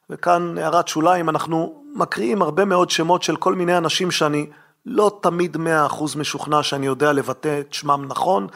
וכאן 0.10 0.58
הערת 0.58 0.88
שוליים, 0.88 1.30
אנחנו 1.30 1.84
מקריאים 1.96 2.42
הרבה 2.42 2.66
מאוד 2.66 2.90
שמות 2.90 3.24
של 3.24 3.36
כל 3.36 3.56
מיני 3.56 3.78
אנשים 3.78 4.12
שאני 4.12 4.48
לא 4.86 5.20
תמיד 5.22 5.58
מאה 5.58 5.86
אחוז 5.86 6.16
משוכנע 6.16 6.64
שאני 6.64 6.86
יודע 6.86 7.14
לבטא 7.14 7.60
את 7.60 7.74
שמם 7.74 8.06
נכון, 8.08 8.48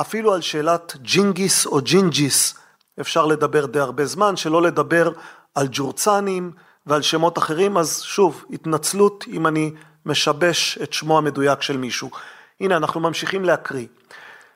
אפילו 0.00 0.34
על 0.34 0.40
שאלת 0.40 0.96
ג'ינגיס 1.02 1.66
או 1.66 1.80
ג'ינג'יס 1.80 2.54
אפשר 3.00 3.26
לדבר 3.26 3.66
די 3.66 3.80
הרבה 3.80 4.06
זמן, 4.06 4.36
שלא 4.36 4.62
לדבר 4.62 5.12
על 5.54 5.68
ג'ורצנים 5.70 6.52
ועל 6.86 7.02
שמות 7.02 7.38
אחרים, 7.38 7.76
אז 7.76 8.00
שוב, 8.02 8.44
התנצלות 8.52 9.24
אם 9.28 9.46
אני 9.46 9.72
משבש 10.06 10.78
את 10.82 10.92
שמו 10.92 11.18
המדויק 11.18 11.62
של 11.62 11.76
מישהו. 11.76 12.10
הנה, 12.60 12.76
אנחנו 12.76 13.00
ממשיכים 13.00 13.44
להקריא. 13.44 13.86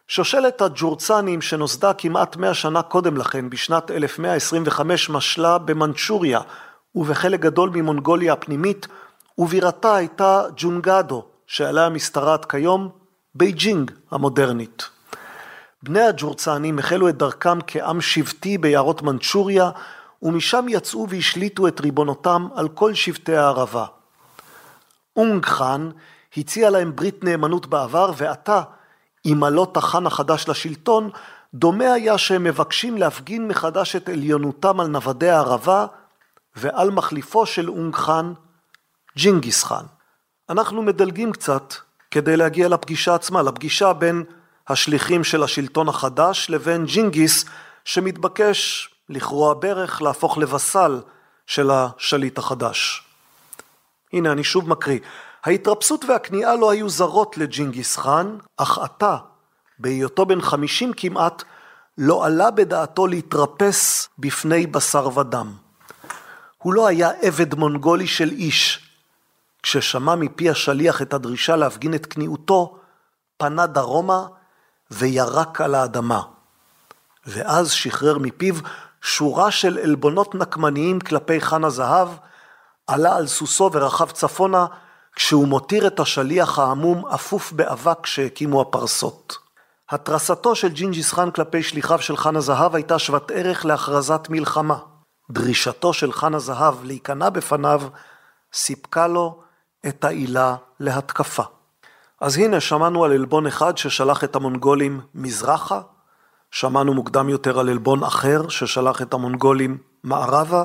שושלת 0.09 0.63
הג'ורצנים 0.63 1.43
שנוסדה 1.43 1.93
כמעט 1.93 2.37
מאה 2.37 2.55
שנה 2.55 2.83
קודם 2.83 3.17
לכן, 3.17 3.51
בשנת 3.51 3.91
1125, 3.91 5.11
משלה 5.11 5.59
במנצ'וריה 5.59 6.41
ובחלק 6.95 7.41
גדול 7.41 7.71
ממונגוליה 7.73 8.33
הפנימית, 8.33 8.87
ובירתה 9.39 9.95
הייתה 9.95 10.43
ג'ונגדו, 10.57 11.25
שעליה 11.47 11.89
משתרעת 11.89 12.45
כיום 12.45 12.89
בייג'ינג 13.35 13.91
המודרנית. 14.11 14.89
בני 15.83 16.01
הג'ורצנים 16.01 16.79
החלו 16.79 17.09
את 17.09 17.17
דרכם 17.17 17.59
כעם 17.67 18.01
שבטי 18.01 18.59
ביערות 18.59 19.03
מנצ'וריה, 19.03 19.71
ומשם 20.23 20.67
יצאו 20.69 21.09
והשליטו 21.09 21.69
את 21.69 21.81
ריבונותם 21.81 22.49
על 22.55 22.69
כל 22.69 22.95
שבטי 22.95 23.37
הערבה. 23.37 23.85
אונג 25.17 25.47
חאן 25.47 25.91
הציע 26.37 26.71
להם 26.71 26.97
ברית 26.97 27.25
נאמנות 27.25 27.67
בעבר, 27.67 28.13
ועתה, 28.17 28.63
עם 29.25 29.45
עלות 29.45 29.77
החאן 29.77 30.07
החדש 30.07 30.49
לשלטון, 30.49 31.11
דומה 31.55 31.93
היה 31.93 32.19
שהם 32.19 32.45
מבקשים 32.45 32.99
להפגין 32.99 33.49
מחדש 33.49 33.97
את 33.97 34.09
עליונותם 34.09 34.81
על 34.81 34.87
נוודי 34.87 35.31
הערבה 35.31 35.87
ועל 36.57 36.91
מחליפו 36.91 37.47
של 37.47 37.71
אונג 37.71 37.95
חאן, 37.95 38.33
ג'ינגיס 39.17 39.65
חאן. 39.65 39.85
אנחנו 40.49 40.83
מדלגים 40.83 41.33
קצת 41.33 41.75
כדי 42.11 42.37
להגיע 42.37 42.69
לפגישה 42.69 43.15
עצמה, 43.15 43.43
לפגישה 43.43 43.93
בין 43.93 44.25
השליחים 44.69 45.25
של 45.25 45.43
השלטון 45.43 45.89
החדש 45.89 46.47
לבין 46.51 46.85
ג'ינגיס 46.85 47.45
שמתבקש 47.85 48.89
לכרוע 49.09 49.55
ברך, 49.55 50.03
להפוך 50.03 50.39
לבסל 50.39 51.01
של 51.47 51.71
השליט 51.71 52.39
החדש. 52.39 53.03
הנה 54.13 54.33
אני 54.33 54.45
שוב 54.45 54.69
מקריא. 54.69 54.99
ההתרפסות 55.45 56.05
והכניעה 56.05 56.57
לא 56.57 56.71
היו 56.71 56.89
זרות 56.89 57.39
לג'ינגיס 57.39 57.97
חאן, 57.97 58.39
אך 58.57 58.79
עתה, 58.79 59.17
בהיותו 59.79 60.27
בן 60.27 60.41
חמישים 60.41 60.93
כמעט, 60.97 61.43
לא 61.99 62.27
עלה 62.27 62.51
בדעתו 62.51 63.07
להתרפס 63.07 64.09
בפני 64.19 64.67
בשר 64.67 65.19
ודם. 65.19 65.53
הוא 66.59 66.75
לא 66.75 66.87
היה 66.87 67.11
עבד 67.23 67.55
מונגולי 67.55 68.07
של 68.07 68.29
איש. 68.29 68.87
כששמע 69.63 70.15
מפי 70.15 70.51
השליח 70.51 71.03
את 71.03 71.15
הדרישה 71.15 71.57
להפגין 71.57 71.95
את 71.95 72.07
כניעותו, 72.07 72.79
פנה 73.37 73.67
דרומה 73.67 74.27
וירק 74.91 75.61
על 75.61 75.75
האדמה. 75.75 76.23
ואז 77.27 77.71
שחרר 77.71 78.19
מפיו 78.19 78.55
שורה 79.03 79.51
של 79.51 79.79
עלבונות 79.79 80.35
נקמניים 80.35 81.01
כלפי 81.01 81.41
חאן 81.41 81.67
הזהב, 81.67 82.09
עלה 82.87 83.17
על 83.17 83.27
סוסו 83.27 83.71
ורכב 83.73 84.11
צפונה, 84.11 84.67
כשהוא 85.17 85.49
מותיר 85.49 85.87
את 85.87 86.01
השליח 86.01 86.59
ההמום 86.59 87.07
אפוף 87.07 87.53
באבק 87.53 88.07
שהקימו 88.07 88.61
הפרסות. 88.61 89.39
התרסתו 89.91 90.55
של 90.55 90.69
ג'ינג'יס 90.69 91.13
חאן 91.13 91.31
כלפי 91.31 91.63
שליחיו 91.63 91.99
של 91.99 92.17
חאן 92.17 92.41
הזהב 92.41 92.75
הייתה 92.75 92.99
שוות 92.99 93.31
ערך 93.31 93.65
להכרזת 93.65 94.27
מלחמה. 94.29 94.79
דרישתו 95.31 95.93
של 95.93 96.13
חנה 96.13 96.39
זהב 96.39 96.85
להיכנע 96.85 97.29
בפניו 97.29 97.83
סיפקה 98.53 99.07
לו 99.07 99.43
את 99.87 100.05
העילה 100.05 100.57
להתקפה. 100.81 101.43
אז 102.21 102.39
הנה 102.39 102.61
שמענו 102.61 103.05
על 103.05 103.13
עלבון 103.13 103.47
אחד 103.47 103.79
ששלח 103.79 104.25
את 104.25 104.37
המונגולים 104.37 105.01
מזרחה, 105.15 105.81
שמענו 106.51 106.95
מוקדם 106.95 107.29
יותר 107.29 107.61
על 107.61 107.69
עלבון 107.69 108.05
אחר 108.05 108.49
ששלח 108.49 109.03
את 109.03 109.15
המונגולים 109.15 109.79
מערבה. 110.05 110.65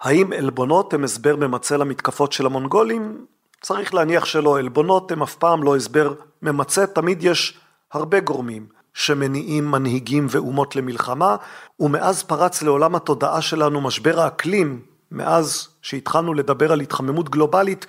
האם 0.00 0.32
עלבונות 0.32 0.94
הם 0.94 1.04
הסבר 1.04 1.36
ממצה 1.36 1.76
למתקפות 1.76 2.32
של 2.32 2.46
המונגולים? 2.46 3.26
צריך 3.64 3.94
להניח 3.94 4.24
שלא, 4.24 4.58
עלבונות 4.58 5.12
הם 5.12 5.22
אף 5.22 5.34
פעם 5.34 5.62
לא 5.62 5.76
הסבר 5.76 6.14
ממצה, 6.42 6.86
תמיד 6.86 7.24
יש 7.24 7.58
הרבה 7.92 8.20
גורמים 8.20 8.66
שמניעים 8.94 9.70
מנהיגים 9.70 10.26
ואומות 10.30 10.76
למלחמה, 10.76 11.36
ומאז 11.80 12.22
פרץ 12.22 12.62
לעולם 12.62 12.94
התודעה 12.94 13.42
שלנו 13.42 13.80
משבר 13.80 14.20
האקלים, 14.20 14.80
מאז 15.10 15.68
שהתחלנו 15.82 16.34
לדבר 16.34 16.72
על 16.72 16.80
התחממות 16.80 17.28
גלובלית, 17.28 17.86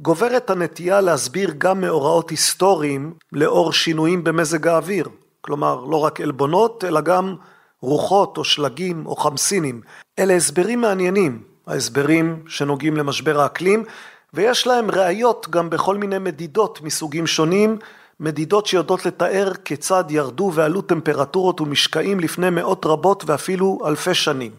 גוברת 0.00 0.50
הנטייה 0.50 1.00
להסביר 1.00 1.52
גם 1.58 1.80
מאורעות 1.80 2.30
היסטוריים 2.30 3.14
לאור 3.32 3.72
שינויים 3.72 4.24
במזג 4.24 4.66
האוויר. 4.66 5.08
כלומר, 5.40 5.84
לא 5.84 5.96
רק 5.96 6.20
עלבונות, 6.20 6.84
אלא 6.84 7.00
גם 7.00 7.36
רוחות 7.80 8.38
או 8.38 8.44
שלגים 8.44 9.06
או 9.06 9.16
חמסינים. 9.16 9.80
אלה 10.18 10.34
הסברים 10.34 10.80
מעניינים, 10.80 11.42
ההסברים 11.66 12.42
שנוגעים 12.46 12.96
למשבר 12.96 13.40
האקלים, 13.40 13.84
ויש 14.34 14.66
להם 14.66 14.90
ראיות 14.90 15.46
גם 15.50 15.70
בכל 15.70 15.96
מיני 15.96 16.18
מדידות 16.18 16.80
מסוגים 16.82 17.26
שונים, 17.26 17.78
מדידות 18.20 18.66
שיודעות 18.66 19.06
לתאר 19.06 19.52
כיצד 19.64 20.04
ירדו 20.08 20.50
ועלו 20.54 20.82
טמפרטורות 20.82 21.60
ומשקעים 21.60 22.20
לפני 22.20 22.50
מאות 22.50 22.86
רבות 22.86 23.24
ואפילו 23.26 23.78
אלפי 23.86 24.14
שנים. 24.14 24.52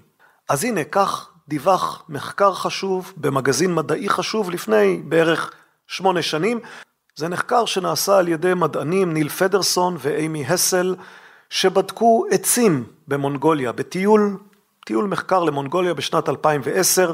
אז 0.49 0.63
הנה, 0.63 0.83
כך 0.83 1.29
דיווח 1.47 2.03
מחקר 2.09 2.53
חשוב 2.53 3.13
במגזין 3.17 3.75
מדעי 3.75 4.09
חשוב 4.09 4.51
לפני 4.51 5.01
בערך 5.05 5.51
שמונה 5.87 6.21
שנים. 6.21 6.59
זה 7.15 7.29
מחקר 7.29 7.65
שנעשה 7.65 8.17
על 8.17 8.27
ידי 8.27 8.53
מדענים 8.53 9.13
ניל 9.13 9.29
פדרסון 9.29 9.97
ואימי 9.99 10.45
הסל, 10.45 10.95
שבדקו 11.49 12.25
עצים 12.31 12.83
במונגוליה, 13.07 13.71
בטיול, 13.71 14.37
טיול 14.85 15.07
מחקר 15.07 15.43
למונגוליה 15.43 15.93
בשנת 15.93 16.29
2010. 16.29 17.13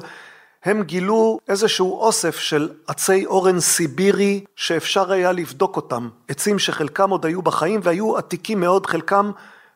הם 0.65 0.83
גילו 0.83 1.39
איזשהו 1.47 1.99
אוסף 1.99 2.39
של 2.39 2.69
עצי 2.87 3.25
אורן 3.25 3.59
סיבירי 3.59 4.43
שאפשר 4.55 5.11
היה 5.11 5.31
לבדוק 5.31 5.75
אותם. 5.75 6.09
עצים 6.27 6.59
שחלקם 6.59 7.09
עוד 7.09 7.25
היו 7.25 7.41
בחיים 7.41 7.79
והיו 7.83 8.17
עתיקים 8.17 8.59
מאוד, 8.59 8.85
חלקם 8.85 9.31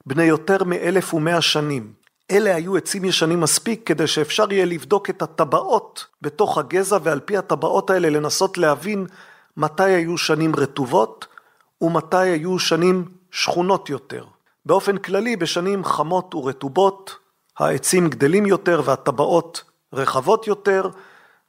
בני 0.06 0.24
יותר 0.24 0.64
מאלף 0.64 1.14
ומאה 1.14 1.42
שנים. 1.42 1.94
אלה 2.32 2.56
היו 2.56 2.78
עצים 2.78 3.06
ישנים 3.06 3.40
מספיק 3.40 3.82
כדי 3.86 4.08
שאפשר 4.08 4.54
יהיה 4.54 4.66
לבדוק 4.66 5.10
את 5.10 5.22
הטבעות 5.22 6.06
בתוך 6.22 6.58
הגזע 6.58 6.98
ועל 7.04 7.20
פי 7.20 7.38
הטבעות 7.38 7.90
האלה 7.90 8.10
לנסות 8.10 8.58
להבין 8.58 9.06
מתי 9.58 9.84
היו 9.84 10.18
שנים 10.18 10.56
רטובות 10.56 11.28
ומתי 11.82 12.18
היו 12.18 12.60
שנים 12.60 13.06
שכונות 13.32 13.90
יותר. 13.90 14.26
באופן 14.66 14.98
כללי 14.98 15.36
בשנים 15.36 15.84
חמות 15.84 16.36
ורטובות 16.36 17.16
העצים 17.60 18.10
גדלים 18.10 18.46
יותר 18.46 18.82
והטבעות 18.86 19.64
רחבות 19.94 20.48
יותר, 20.48 20.90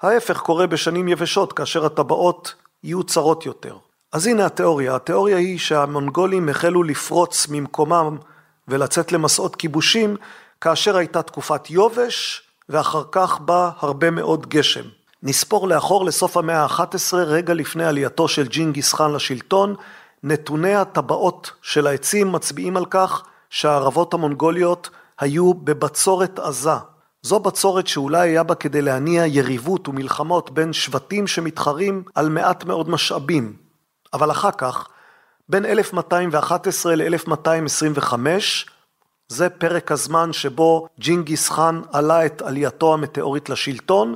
ההפך 0.02 0.40
קורה 0.40 0.66
בשנים 0.66 1.08
יבשות 1.08 1.52
כאשר 1.52 1.86
הטבעות 1.86 2.54
יהיו 2.82 3.02
צרות 3.02 3.46
יותר. 3.46 3.76
אז 4.12 4.26
הנה 4.26 4.46
התיאוריה, 4.46 4.96
התיאוריה 4.96 5.36
היא 5.36 5.58
שהמונגולים 5.58 6.48
החלו 6.48 6.82
לפרוץ 6.82 7.46
ממקומם 7.50 8.16
ולצאת 8.68 9.12
למסעות 9.12 9.56
כיבושים 9.56 10.16
כאשר 10.60 10.96
הייתה 10.96 11.22
תקופת 11.22 11.70
יובש 11.70 12.42
ואחר 12.68 13.02
כך 13.12 13.40
בא 13.40 13.70
הרבה 13.78 14.10
מאוד 14.10 14.46
גשם. 14.46 14.84
נספור 15.22 15.68
לאחור 15.68 16.04
לסוף 16.04 16.36
המאה 16.36 16.62
ה-11, 16.62 17.16
רגע 17.16 17.54
לפני 17.54 17.84
עלייתו 17.84 18.28
של 18.28 18.46
ג'ינגיס 18.46 18.92
חאן 18.92 19.12
לשלטון, 19.12 19.74
נתוני 20.22 20.74
הטבעות 20.74 21.50
של 21.62 21.86
העצים 21.86 22.32
מצביעים 22.32 22.76
על 22.76 22.86
כך 22.86 23.22
שהערבות 23.50 24.14
המונגוליות 24.14 24.90
היו 25.18 25.54
בבצורת 25.54 26.38
עזה. 26.38 26.93
זו 27.24 27.40
בצורת 27.40 27.86
שאולי 27.86 28.28
היה 28.28 28.42
בה 28.42 28.54
כדי 28.54 28.82
להניע 28.82 29.26
יריבות 29.26 29.88
ומלחמות 29.88 30.50
בין 30.50 30.72
שבטים 30.72 31.26
שמתחרים 31.26 32.04
על 32.14 32.28
מעט 32.28 32.64
מאוד 32.64 32.90
משאבים. 32.90 33.56
אבל 34.12 34.30
אחר 34.30 34.50
כך, 34.50 34.88
בין 35.48 35.64
1211 35.64 36.94
ל-1225, 36.96 38.14
זה 39.28 39.48
פרק 39.48 39.92
הזמן 39.92 40.32
שבו 40.32 40.88
ג'ינגיס 41.00 41.50
חאן 41.50 41.80
עלה 41.92 42.26
את 42.26 42.42
עלייתו 42.42 42.94
המטאורית 42.94 43.50
לשלטון. 43.50 44.14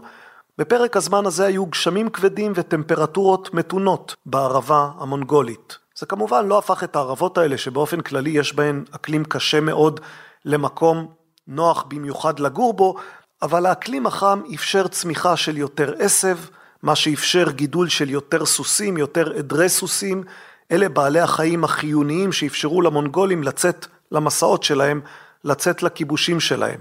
בפרק 0.58 0.96
הזמן 0.96 1.26
הזה 1.26 1.46
היו 1.46 1.66
גשמים 1.66 2.10
כבדים 2.10 2.52
וטמפרטורות 2.54 3.54
מתונות 3.54 4.16
בערבה 4.26 4.88
המונגולית. 4.98 5.78
זה 5.98 6.06
כמובן 6.06 6.46
לא 6.46 6.58
הפך 6.58 6.84
את 6.84 6.96
הערבות 6.96 7.38
האלה 7.38 7.58
שבאופן 7.58 8.00
כללי 8.00 8.30
יש 8.30 8.54
בהן 8.54 8.84
אקלים 8.90 9.24
קשה 9.24 9.60
מאוד 9.60 10.00
למקום 10.44 11.17
נוח 11.48 11.84
במיוחד 11.88 12.40
לגור 12.40 12.74
בו, 12.74 12.94
אבל 13.42 13.66
האקלים 13.66 14.06
החם 14.06 14.40
אפשר 14.54 14.88
צמיחה 14.88 15.36
של 15.36 15.56
יותר 15.56 15.94
עשב, 15.98 16.38
מה 16.82 16.96
שאפשר 16.96 17.50
גידול 17.50 17.88
של 17.88 18.10
יותר 18.10 18.46
סוסים, 18.46 18.96
יותר 18.96 19.32
עדרי 19.38 19.68
סוסים, 19.68 20.24
אלה 20.70 20.88
בעלי 20.88 21.20
החיים 21.20 21.64
החיוניים 21.64 22.32
שאפשרו 22.32 22.82
למונגולים 22.82 23.42
לצאת 23.42 23.86
למסעות 24.12 24.62
שלהם, 24.62 25.00
לצאת 25.44 25.82
לכיבושים 25.82 26.40
שלהם. 26.40 26.80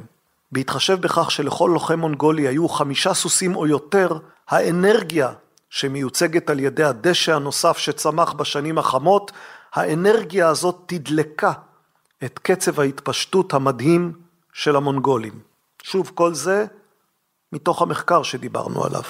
בהתחשב 0.51 1.01
בכך 1.01 1.31
שלכל 1.31 1.69
לוחם 1.73 1.99
מונגולי 1.99 2.47
היו 2.47 2.69
חמישה 2.69 3.13
סוסים 3.13 3.55
או 3.55 3.67
יותר, 3.67 4.17
האנרגיה 4.49 5.31
שמיוצגת 5.69 6.49
על 6.49 6.59
ידי 6.59 6.83
הדשא 6.83 7.35
הנוסף 7.35 7.77
שצמח 7.77 8.33
בשנים 8.33 8.77
החמות, 8.77 9.31
האנרגיה 9.73 10.47
הזאת 10.49 10.83
תדלקה 10.85 11.51
את 12.23 12.39
קצב 12.39 12.79
ההתפשטות 12.79 13.53
המדהים 13.53 14.26
של 14.57 14.75
המונגולים. 14.75 15.39
שוב, 15.83 16.11
כל 16.15 16.33
זה 16.33 16.65
מתוך 17.53 17.81
המחקר 17.81 18.23
שדיברנו 18.23 18.85
עליו. 18.85 19.01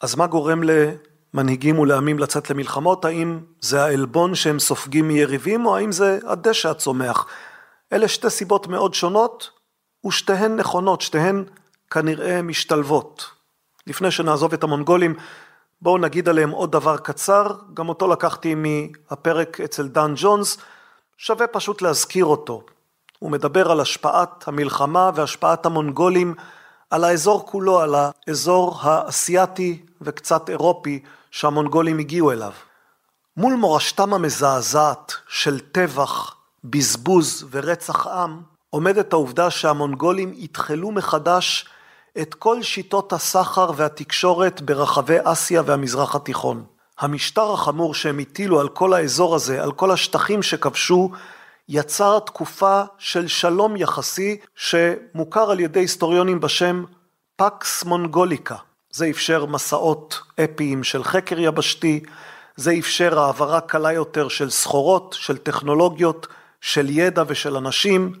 אז 0.00 0.14
מה 0.14 0.26
גורם 0.26 0.60
למנהיגים 0.62 1.78
ולעמים 1.78 2.18
לצאת 2.18 2.50
למלחמות? 2.50 3.04
האם 3.04 3.40
זה 3.60 3.84
העלבון 3.84 4.34
שהם 4.34 4.58
סופגים 4.58 5.08
מיריבים, 5.08 5.66
או 5.66 5.76
האם 5.76 5.92
זה 5.92 6.18
הדשא 6.26 6.70
הצומח? 6.70 7.26
אלה 7.92 8.08
שתי 8.08 8.30
סיבות 8.30 8.66
מאוד 8.66 8.94
שונות, 8.94 9.50
ושתיהן 10.06 10.56
נכונות, 10.56 11.00
שתיהן 11.00 11.44
כנראה 11.90 12.42
משתלבות. 12.42 13.30
לפני 13.86 14.10
שנעזוב 14.10 14.52
את 14.52 14.62
המונגולים, 14.62 15.14
בואו 15.82 15.98
נגיד 15.98 16.28
עליהם 16.28 16.50
עוד 16.50 16.72
דבר 16.72 16.96
קצר, 16.96 17.46
גם 17.74 17.88
אותו 17.88 18.08
לקחתי 18.08 18.54
מהפרק 18.54 19.60
אצל 19.60 19.88
דן 19.88 20.12
ג'ונס, 20.16 20.58
שווה 21.18 21.46
פשוט 21.46 21.82
להזכיר 21.82 22.24
אותו. 22.24 22.62
הוא 23.22 23.30
מדבר 23.30 23.70
על 23.70 23.80
השפעת 23.80 24.48
המלחמה 24.48 25.10
והשפעת 25.14 25.66
המונגולים 25.66 26.34
על 26.90 27.04
האזור 27.04 27.46
כולו, 27.46 27.80
על 27.80 27.94
האזור 27.94 28.78
האסייתי 28.82 29.82
וקצת 30.00 30.50
אירופי 30.50 31.02
שהמונגולים 31.30 31.98
הגיעו 31.98 32.32
אליו. 32.32 32.52
מול 33.36 33.54
מורשתם 33.54 34.14
המזעזעת 34.14 35.12
של 35.28 35.60
טבח, 35.60 36.34
בזבוז 36.64 37.46
ורצח 37.50 38.06
עם, 38.06 38.40
עומדת 38.70 39.12
העובדה 39.12 39.50
שהמונגולים 39.50 40.34
התחלו 40.38 40.90
מחדש 40.90 41.68
את 42.20 42.34
כל 42.34 42.62
שיטות 42.62 43.12
הסחר 43.12 43.70
והתקשורת 43.76 44.60
ברחבי 44.60 45.16
אסיה 45.24 45.62
והמזרח 45.66 46.14
התיכון. 46.14 46.64
המשטר 46.98 47.52
החמור 47.52 47.94
שהם 47.94 48.18
הטילו 48.18 48.60
על 48.60 48.68
כל 48.68 48.92
האזור 48.92 49.34
הזה, 49.34 49.62
על 49.62 49.72
כל 49.72 49.90
השטחים 49.90 50.42
שכבשו, 50.42 51.10
יצר 51.68 52.18
תקופה 52.18 52.82
של 52.98 53.28
שלום 53.28 53.76
יחסי 53.76 54.36
שמוכר 54.54 55.50
על 55.50 55.60
ידי 55.60 55.80
היסטוריונים 55.80 56.40
בשם 56.40 56.84
פקס 57.36 57.84
מונגוליקה. 57.84 58.56
זה 58.90 59.10
אפשר 59.10 59.46
מסעות 59.46 60.20
אפיים 60.44 60.84
של 60.84 61.04
חקר 61.04 61.38
יבשתי, 61.38 62.02
זה 62.56 62.74
אפשר 62.78 63.18
העברה 63.18 63.60
קלה 63.60 63.92
יותר 63.92 64.28
של 64.28 64.50
סחורות, 64.50 65.16
של 65.18 65.36
טכנולוגיות, 65.36 66.26
של 66.60 66.90
ידע 66.90 67.22
ושל 67.26 67.56
אנשים. 67.56 68.12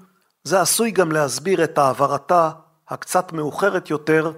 זה 0.44 0.60
עשוי 0.60 0.90
גם 0.90 1.12
להסביר 1.12 1.64
את 1.64 1.78
העברתה 1.78 2.50
הקצת 2.88 3.32
מאוחרת 3.32 3.90
יותר 3.90 4.32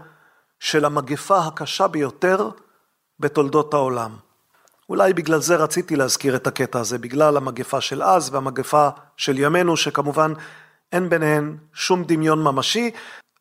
של 0.61 0.85
המגפה 0.85 1.39
הקשה 1.39 1.89
ביותר 1.89 2.51
בתולדות 3.21 3.75
העולם. 3.75 4.17
אולי 4.89 5.13
בגלל 5.13 5.41
זה 5.41 5.57
רציתי 5.57 5.97
להזכיר 5.97 6.37
את 6.37 6.47
הקטע 6.47 6.81
הזה, 6.81 6.99
בגלל 6.99 7.37
המגפה 7.37 7.81
של 7.81 8.03
אז 8.03 8.35
והמגפה 8.35 8.89
של 9.17 9.39
ימינו, 9.39 9.77
שכמובן 9.77 10.33
אין 10.93 11.09
ביניהן 11.09 11.57
שום 11.73 12.05
דמיון 12.05 12.43
ממשי, 12.43 12.91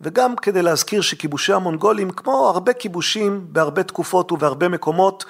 וגם 0.02 0.36
כדי 0.36 0.62
להזכיר 0.62 1.02
שכיבושי 1.02 1.54
המונגולים, 1.54 2.12
כמו 2.12 2.50
הרבה 2.50 2.74
כיבושים 2.74 3.48
בהרבה 3.50 3.84
תקופות 3.84 4.32
ובהרבה 4.32 4.70
מקומות, 4.70 5.26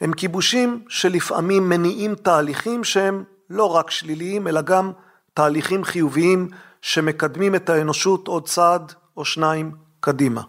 הם 0.00 0.12
כיבושים 0.12 0.84
שלפעמים 0.88 1.68
מניעים 1.68 2.14
תהליכים 2.14 2.84
שהם 2.84 3.24
לא 3.50 3.76
רק 3.76 3.90
שליליים, 3.90 4.48
אלא 4.48 4.60
גם 4.60 4.92
תהליכים 5.34 5.84
חיוביים 5.84 6.48
שמקדמים 6.82 7.54
את 7.54 7.70
האנושות 7.70 8.28
עוד 8.28 8.48
צעד 8.48 8.92
או 9.16 9.24
שניים 9.24 9.72
קדימה. 10.00 10.42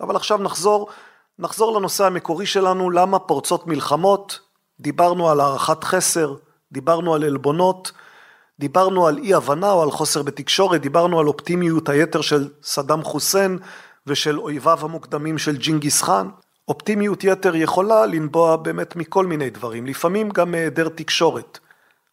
אבל 0.00 0.16
עכשיו 0.16 0.38
נחזור 0.38 0.88
נחזור 1.38 1.78
לנושא 1.78 2.04
המקורי 2.04 2.46
שלנו, 2.46 2.90
למה 2.90 3.18
פורצות 3.18 3.66
מלחמות, 3.66 4.40
דיברנו 4.80 5.30
על 5.30 5.40
הערכת 5.40 5.84
חסר, 5.84 6.34
דיברנו 6.72 7.14
על 7.14 7.24
עלבונות, 7.24 7.92
דיברנו 8.58 9.06
על 9.06 9.18
אי 9.18 9.34
הבנה 9.34 9.70
או 9.72 9.82
על 9.82 9.90
חוסר 9.90 10.22
בתקשורת, 10.22 10.80
דיברנו 10.80 11.20
על 11.20 11.26
אופטימיות 11.26 11.88
היתר 11.88 12.20
של 12.20 12.48
סדאם 12.62 13.02
חוסיין 13.02 13.58
ושל 14.06 14.38
אויביו 14.38 14.78
המוקדמים 14.82 15.38
של 15.38 15.56
ג'ינגיס 15.56 16.02
חאן. 16.02 16.28
אופטימיות 16.68 17.24
יתר 17.24 17.56
יכולה 17.56 18.06
לנבוע 18.06 18.56
באמת 18.56 18.96
מכל 18.96 19.26
מיני 19.26 19.50
דברים, 19.50 19.86
לפעמים 19.86 20.28
גם 20.28 20.50
מהיעדר 20.50 20.88
תקשורת. 20.88 21.58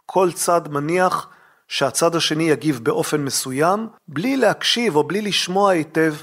כל 0.05 0.31
צד 0.31 0.61
מניח 0.67 1.27
שהצד 1.67 2.15
השני 2.15 2.43
יגיב 2.43 2.79
באופן 2.83 3.21
מסוים, 3.21 3.87
בלי 4.07 4.37
להקשיב 4.37 4.95
או 4.95 5.03
בלי 5.03 5.21
לשמוע 5.21 5.71
היטב 5.71 6.13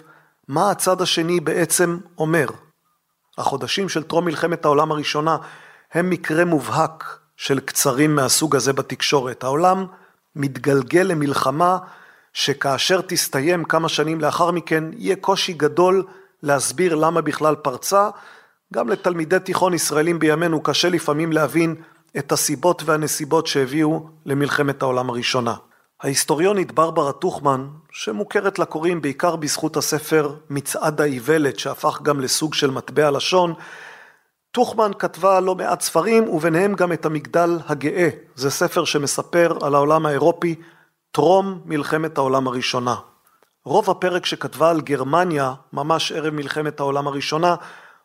מה 0.48 0.70
הצד 0.70 1.02
השני 1.02 1.40
בעצם 1.40 1.98
אומר. 2.18 2.46
החודשים 3.38 3.88
של 3.88 4.02
טרום 4.02 4.24
מלחמת 4.24 4.64
העולם 4.64 4.92
הראשונה 4.92 5.36
הם 5.92 6.10
מקרה 6.10 6.44
מובהק 6.44 7.18
של 7.36 7.60
קצרים 7.60 8.16
מהסוג 8.16 8.56
הזה 8.56 8.72
בתקשורת. 8.72 9.44
העולם 9.44 9.86
מתגלגל 10.36 11.02
למלחמה 11.02 11.78
שכאשר 12.32 13.00
תסתיים 13.00 13.64
כמה 13.64 13.88
שנים 13.88 14.20
לאחר 14.20 14.50
מכן 14.50 14.84
יהיה 14.96 15.16
קושי 15.16 15.52
גדול 15.52 16.04
להסביר 16.42 16.94
למה 16.94 17.20
בכלל 17.20 17.54
פרצה. 17.54 18.10
גם 18.74 18.88
לתלמידי 18.88 19.38
תיכון 19.38 19.74
ישראלים 19.74 20.18
בימינו 20.18 20.62
קשה 20.62 20.88
לפעמים 20.88 21.32
להבין 21.32 21.74
את 22.18 22.32
הסיבות 22.32 22.82
והנסיבות 22.86 23.46
שהביאו 23.46 24.08
למלחמת 24.26 24.82
העולם 24.82 25.10
הראשונה. 25.10 25.54
ההיסטוריונית 26.02 26.72
ברברה 26.72 27.12
טוכמן, 27.12 27.68
שמוכרת 27.92 28.58
לקוראים 28.58 29.02
בעיקר 29.02 29.36
בזכות 29.36 29.76
הספר 29.76 30.34
מצעד 30.50 31.00
האיוולת 31.00 31.58
שהפך 31.58 32.02
גם 32.02 32.20
לסוג 32.20 32.54
של 32.54 32.70
מטבע 32.70 33.10
לשון, 33.10 33.54
טוכמן 34.50 34.90
כתבה 34.98 35.40
לא 35.40 35.54
מעט 35.54 35.80
ספרים 35.80 36.28
וביניהם 36.28 36.74
גם 36.74 36.92
את 36.92 37.06
המגדל 37.06 37.58
הגאה, 37.66 38.08
זה 38.34 38.50
ספר 38.50 38.84
שמספר 38.84 39.58
על 39.62 39.74
העולם 39.74 40.06
האירופי 40.06 40.54
טרום 41.12 41.60
מלחמת 41.64 42.18
העולם 42.18 42.46
הראשונה. 42.46 42.94
רוב 43.64 43.90
הפרק 43.90 44.26
שכתבה 44.26 44.70
על 44.70 44.80
גרמניה, 44.80 45.54
ממש 45.72 46.12
ערב 46.12 46.34
מלחמת 46.34 46.80
העולם 46.80 47.06
הראשונה, 47.08 47.54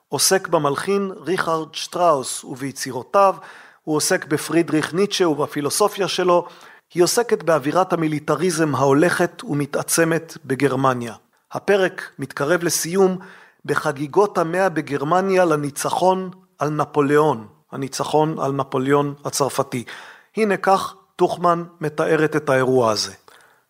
עוסק 0.10 0.48
במלחין 0.48 1.12
ריכרד 1.26 1.76
שטראוס 1.76 2.44
וביצירותיו, 2.44 3.36
הוא 3.84 3.96
עוסק 3.96 4.26
בפרידריך 4.26 4.94
ניטשה 4.94 5.28
ובפילוסופיה 5.28 6.08
שלו, 6.08 6.48
היא 6.94 7.04
עוסקת 7.04 7.44
באווירת 7.44 7.94
המיליטריזם 7.94 8.76
ההולכת 8.76 9.44
ומתעצמת 9.44 10.38
בגרמניה. 10.46 11.14
הפרק 11.52 12.10
מתקרב 12.20 12.64
לסיום 12.64 13.18
בחגיגות 13.66 14.38
המאה 14.38 14.70
בגרמניה 14.70 15.46
לניצחון 15.46 16.30
על 16.60 16.70
נפוליאון, 16.70 17.48
הניצחון 17.72 18.40
על 18.40 18.52
נפוליאון 18.52 19.14
הצרפתי. 19.26 19.84
הנה 20.38 20.58
כך 20.58 20.96
טוחמן 21.16 21.64
מתארת 21.82 22.36
את 22.36 22.50
האירוע 22.50 22.92
הזה. 22.92 23.14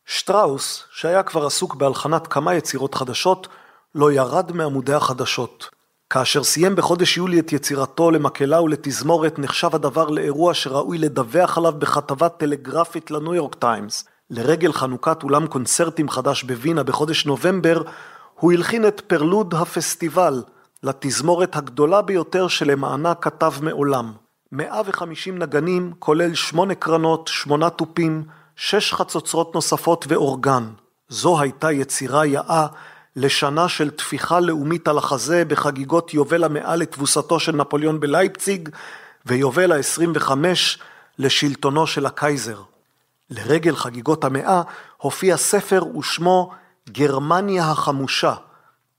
שטראוס, 0.06 0.84
שהיה 0.92 1.24
כבר 1.24 1.46
עסוק 1.46 1.76
בהלחנת 1.76 2.28
כמה 2.28 2.56
יצירות 2.56 2.96
חדשות, 2.96 3.48
לא 3.96 4.12
ירד 4.12 4.52
מעמודי 4.52 4.94
החדשות. 4.94 5.70
כאשר 6.10 6.44
סיים 6.44 6.76
בחודש 6.76 7.18
יולי 7.18 7.40
את 7.40 7.54
יצירתו 7.54 8.12
למקהלה 8.12 8.62
ולתזמורת, 8.62 9.40
נחשב 9.40 9.76
הדבר 9.76 10.10
לאירוע 10.10 10.54
שראוי 10.54 10.98
לדווח 10.98 11.58
עליו 11.58 11.74
בכתבה 11.80 12.30
טלגרפית 12.30 13.12
לניו 13.12 13.36
יורק 13.36 13.56
טיימס. 13.56 14.06
לרגל 14.30 14.74
חנוכת 14.74 15.24
אולם 15.24 15.48
קונצרטים 15.48 16.10
חדש 16.10 16.44
בווינה 16.44 16.84
בחודש 16.84 17.26
נובמבר, 17.26 17.82
הוא 18.40 18.54
הלחין 18.54 18.88
את 18.88 19.02
פרלוד 19.02 19.54
הפסטיבל, 19.54 20.44
לתזמורת 20.84 21.56
הגדולה 21.56 22.02
ביותר 22.02 22.48
שלמענה 22.48 23.16
כתב 23.16 23.54
מעולם. 23.62 24.14
150 24.52 25.38
נגנים, 25.38 25.94
כולל 26.00 26.34
שמונה 26.34 26.76
קרנות, 26.76 27.28
שמונה 27.28 27.70
תופים, 27.70 28.24
שש 28.56 28.94
חצוצרות 28.94 29.56
נוספות 29.56 30.06
ואורגן. 30.10 30.64
זו 31.10 31.40
הייתה 31.40 31.72
יצירה 31.72 32.26
יאה 32.26 32.68
לשנה 33.16 33.70
של 33.70 33.90
טפיחה 33.90 34.40
לאומית 34.40 34.88
על 34.88 34.98
החזה 34.98 35.46
בחגיגות 35.46 36.14
יובל 36.14 36.44
המאה 36.44 36.76
לתבוסתו 36.76 37.40
של 37.40 37.56
נפוליאון 37.56 38.00
בלייפציג 38.00 38.70
ויובל 39.26 39.72
ה-25 39.72 40.32
לשלטונו 41.20 41.88
של 41.88 42.06
הקייזר. 42.06 42.62
לרגל 43.30 43.76
חגיגות 43.76 44.24
המאה 44.24 44.62
הופיע 44.98 45.38
ספר 45.38 45.98
ושמו 45.98 46.52
גרמניה 46.90 47.72
החמושה, 47.72 48.34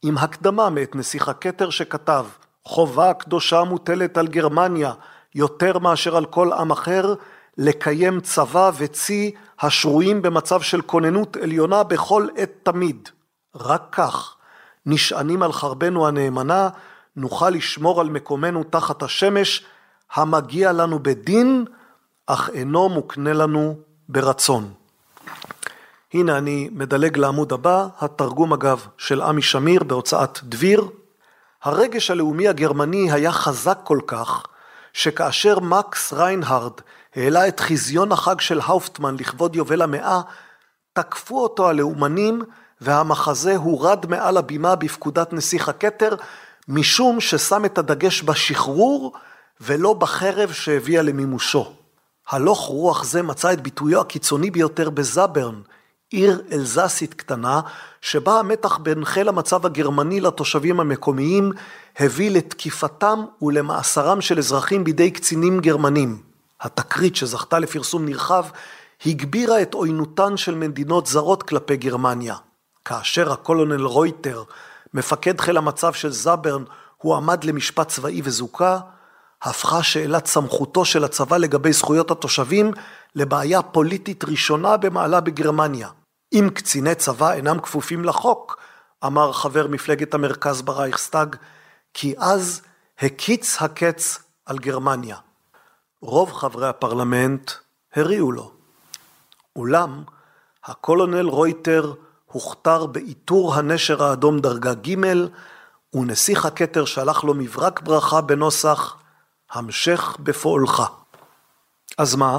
עם 0.03 0.19
הקדמה 0.19 0.71
מאת 0.71 0.97
נסיך 0.97 1.29
הכתר 1.29 1.71
שכתב 1.71 2.27
חובה 2.65 3.15
קדושה 3.15 3.65
מוטלת 3.65 4.17
על 4.17 4.27
גרמניה 4.27 4.93
יותר 5.35 5.79
מאשר 5.79 6.17
על 6.17 6.25
כל 6.25 6.53
עם 6.53 6.71
אחר 6.71 7.15
לקיים 7.59 8.21
צבא 8.21 8.71
וצי 8.77 9.35
השרויים 9.61 10.23
במצב 10.23 10.61
של 10.61 10.81
כוננות 10.81 11.37
עליונה 11.37 11.83
בכל 11.83 12.29
עת 12.37 12.51
תמיד. 12.63 13.09
רק 13.57 13.83
כך, 13.93 14.35
נשענים 14.87 15.43
על 15.43 15.53
חרבנו 15.53 16.09
הנאמנה, 16.09 16.69
נוכל 17.17 17.51
לשמור 17.51 18.01
על 18.01 18.09
מקומנו 18.09 18.65
תחת 18.65 19.03
השמש, 19.03 19.65
המגיע 20.15 20.73
לנו 20.73 20.99
בדין, 20.99 21.65
אך 22.27 22.51
אינו 22.51 22.89
מוקנה 22.89 23.33
לנו 23.33 23.77
ברצון. 24.09 24.73
הנה 26.15 26.39
אני 26.39 26.69
מדלג 26.73 27.19
לעמוד 27.19 27.53
הבא, 27.53 27.87
התרגום 28.01 28.53
אגב 28.53 28.87
של 28.99 29.23
עמי 29.23 29.43
שמיר 29.43 29.85
בהוצאת 29.85 30.39
דביר. 30.43 30.89
הרגש 31.63 32.11
הלאומי 32.11 32.49
הגרמני 32.49 33.13
היה 33.13 33.33
חזק 33.33 33.79
כל 33.85 33.99
כך, 34.07 34.47
שכאשר 34.93 35.61
מקס 35.61 36.13
ריינהרד 36.13 36.73
העלה 37.17 37.49
את 37.49 37.61
חזיון 37.61 38.13
החג 38.13 38.41
של 38.41 38.61
האופטמן 38.65 39.17
לכבוד 39.21 39.57
יובל 39.57 39.83
המאה, 39.83 40.21
תקפו 40.93 41.43
אותו 41.43 41.69
הלאומנים 41.69 42.43
והמחזה 42.81 43.57
הורד 43.57 44.07
מעל 44.09 44.37
הבימה 44.37 44.75
בפקודת 44.75 45.33
נסיך 45.33 45.69
הכתר, 45.69 46.15
משום 46.69 47.21
ששם 47.21 47.65
את 47.65 47.79
הדגש 47.79 48.23
בשחרור 48.23 49.13
ולא 49.61 49.93
בחרב 49.93 50.53
שהביאה 50.53 51.03
למימושו. 51.03 51.73
הלוך 52.29 52.59
רוח 52.59 53.05
זה 53.05 53.23
מצא 53.23 53.53
את 53.53 53.61
ביטויו 53.61 54.01
הקיצוני 54.01 54.51
ביותר 54.51 54.91
בזאברן, 54.91 55.61
עיר 56.11 56.43
אלזסית 56.53 57.15
קטנה, 57.15 57.61
שבה 58.01 58.39
המתח 58.39 58.77
בין 58.77 59.05
חיל 59.05 59.29
המצב 59.29 59.67
הגרמני 59.67 60.21
לתושבים 60.21 60.81
המקומיים 60.81 61.53
הביא 61.99 62.31
לתקיפתם 62.31 63.25
ולמאסרם 63.43 64.21
של 64.21 64.39
אזרחים 64.39 64.85
בידי 64.85 65.11
קצינים 65.11 65.61
גרמנים. 65.61 66.19
התקרית 66.61 67.17
שזכתה 67.17 67.59
לפרסום 67.59 68.05
נרחב 68.05 68.45
הגבירה 69.07 69.63
את 69.63 69.75
עוינותן 69.75 70.37
של 70.37 70.55
מדינות 70.55 71.07
זרות 71.07 71.43
כלפי 71.43 71.77
גרמניה. 71.77 72.35
כאשר 72.85 73.33
הקולונל 73.33 73.85
רויטר, 73.85 74.43
מפקד 74.95 75.41
חיל 75.41 75.57
המצב 75.57 75.93
של 75.93 76.11
זאברן, 76.11 76.65
הועמד 76.97 77.45
למשפט 77.45 77.89
צבאי 77.89 78.21
וזוכה, 78.25 78.79
הפכה 79.43 79.83
שאלת 79.83 80.27
סמכותו 80.27 80.85
של 80.85 81.05
הצבא 81.05 81.37
לגבי 81.37 81.73
זכויות 81.73 82.11
התושבים 82.11 82.73
לבעיה 83.15 83.63
פוליטית 83.63 84.25
ראשונה 84.25 84.77
במעלה 84.77 85.21
בגרמניה. 85.21 85.89
אם 86.33 86.49
קציני 86.55 86.95
צבא 86.95 87.33
אינם 87.33 87.61
כפופים 87.61 88.05
לחוק, 88.05 88.59
אמר 89.05 89.33
חבר 89.33 89.67
מפלגת 89.67 90.15
המרכז 90.15 90.63
ברייכסטאג, 90.63 91.37
כי 91.95 92.15
אז 92.19 92.63
הקיץ 92.99 93.63
הקץ 93.63 94.19
על 94.47 94.59
גרמניה. 94.59 95.17
רוב 96.03 96.33
חברי 96.33 96.69
הפרלמנט 96.69 97.51
הריעו 97.95 98.33
לו. 98.33 98.53
אולם 99.57 100.03
הקולונל 100.65 101.29
רויטר 101.29 101.95
הוכתר 102.35 102.87
בעיטור 102.87 103.55
הנשר 103.55 104.05
האדום 104.05 104.41
דרגה 104.41 104.75
ג' 104.75 104.97
ונסיך 105.95 106.47
הכתר 106.47 106.85
שלח 106.85 107.25
לו 107.25 107.35
מברק 107.35 107.81
ברכה 107.81 108.21
בנוסח 108.21 108.97
המשך 109.51 110.17
בפועלך. 110.21 110.83
אז 111.99 112.15
מה? 112.15 112.39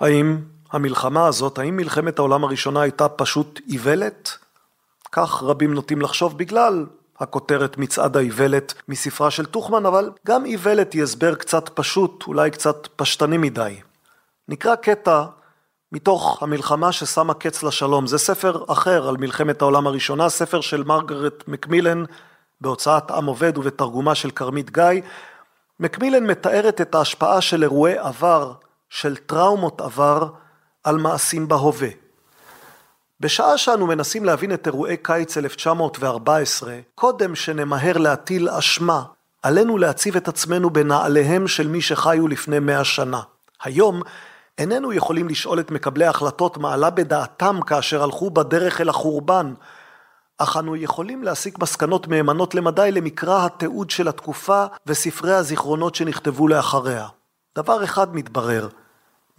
האם 0.00 0.38
המלחמה 0.72 1.26
הזאת, 1.26 1.58
האם 1.58 1.76
מלחמת 1.76 2.18
העולם 2.18 2.44
הראשונה 2.44 2.80
הייתה 2.80 3.08
פשוט 3.08 3.60
איוולת? 3.68 4.38
כך 5.12 5.42
רבים 5.42 5.74
נוטים 5.74 6.02
לחשוב 6.02 6.38
בגלל 6.38 6.86
הכותרת 7.20 7.78
מצעד 7.78 8.16
האיוולת 8.16 8.74
מספרה 8.88 9.30
של 9.30 9.46
טוחמן, 9.46 9.86
אבל 9.86 10.10
גם 10.26 10.44
איוולת 10.44 10.92
היא 10.92 11.02
הסבר 11.02 11.34
קצת 11.34 11.68
פשוט, 11.74 12.24
אולי 12.26 12.50
קצת 12.50 12.88
פשטני 12.96 13.38
מדי. 13.38 13.80
נקרא 14.48 14.74
קטע 14.74 15.24
מתוך 15.94 16.42
המלחמה 16.42 16.92
ששמה 16.92 17.34
קץ 17.34 17.62
לשלום. 17.62 18.06
זה 18.06 18.18
ספר 18.18 18.64
אחר 18.68 19.08
על 19.08 19.16
מלחמת 19.16 19.62
העולם 19.62 19.86
הראשונה, 19.86 20.28
ספר 20.28 20.60
של 20.60 20.82
מרגרט 20.82 21.44
מקמילן 21.48 22.04
בהוצאת 22.60 23.10
עם 23.10 23.26
עובד 23.26 23.58
ובתרגומה 23.58 24.14
של 24.14 24.30
כרמית 24.30 24.70
גיא. 24.70 25.02
מקמילן 25.80 26.26
מתארת 26.26 26.80
את 26.80 26.94
ההשפעה 26.94 27.40
של 27.40 27.62
אירועי 27.62 27.98
עבר, 27.98 28.52
של 28.88 29.16
טראומות 29.16 29.80
עבר, 29.80 30.28
על 30.84 30.96
מעשים 30.96 31.48
בהווה. 31.48 31.88
בשעה 33.20 33.58
שאנו 33.58 33.86
מנסים 33.86 34.24
להבין 34.24 34.52
את 34.52 34.66
אירועי 34.66 34.96
קיץ 34.96 35.36
1914, 35.36 36.78
קודם 36.94 37.34
שנמהר 37.34 37.98
להטיל 37.98 38.48
אשמה, 38.48 39.02
עלינו 39.42 39.78
להציב 39.78 40.16
את 40.16 40.28
עצמנו 40.28 40.70
בנעליהם 40.70 41.48
של 41.48 41.68
מי 41.68 41.82
שחיו 41.82 42.28
לפני 42.28 42.58
מאה 42.58 42.84
שנה. 42.84 43.20
היום 43.62 44.02
איננו 44.58 44.92
יכולים 44.92 45.28
לשאול 45.28 45.60
את 45.60 45.70
מקבלי 45.70 46.04
ההחלטות 46.04 46.56
מה 46.56 46.74
עלה 46.74 46.90
בדעתם 46.90 47.60
כאשר 47.66 48.02
הלכו 48.02 48.30
בדרך 48.30 48.80
אל 48.80 48.88
החורבן, 48.88 49.54
אך 50.38 50.56
אנו 50.56 50.76
יכולים 50.76 51.22
להסיק 51.22 51.58
מסקנות 51.58 52.08
מהימנות 52.08 52.54
למדי 52.54 52.92
למקרא 52.92 53.46
התיעוד 53.46 53.90
של 53.90 54.08
התקופה 54.08 54.64
וספרי 54.86 55.34
הזיכרונות 55.34 55.94
שנכתבו 55.94 56.48
לאחריה. 56.48 57.06
דבר 57.56 57.84
אחד 57.84 58.14
מתברר, 58.16 58.68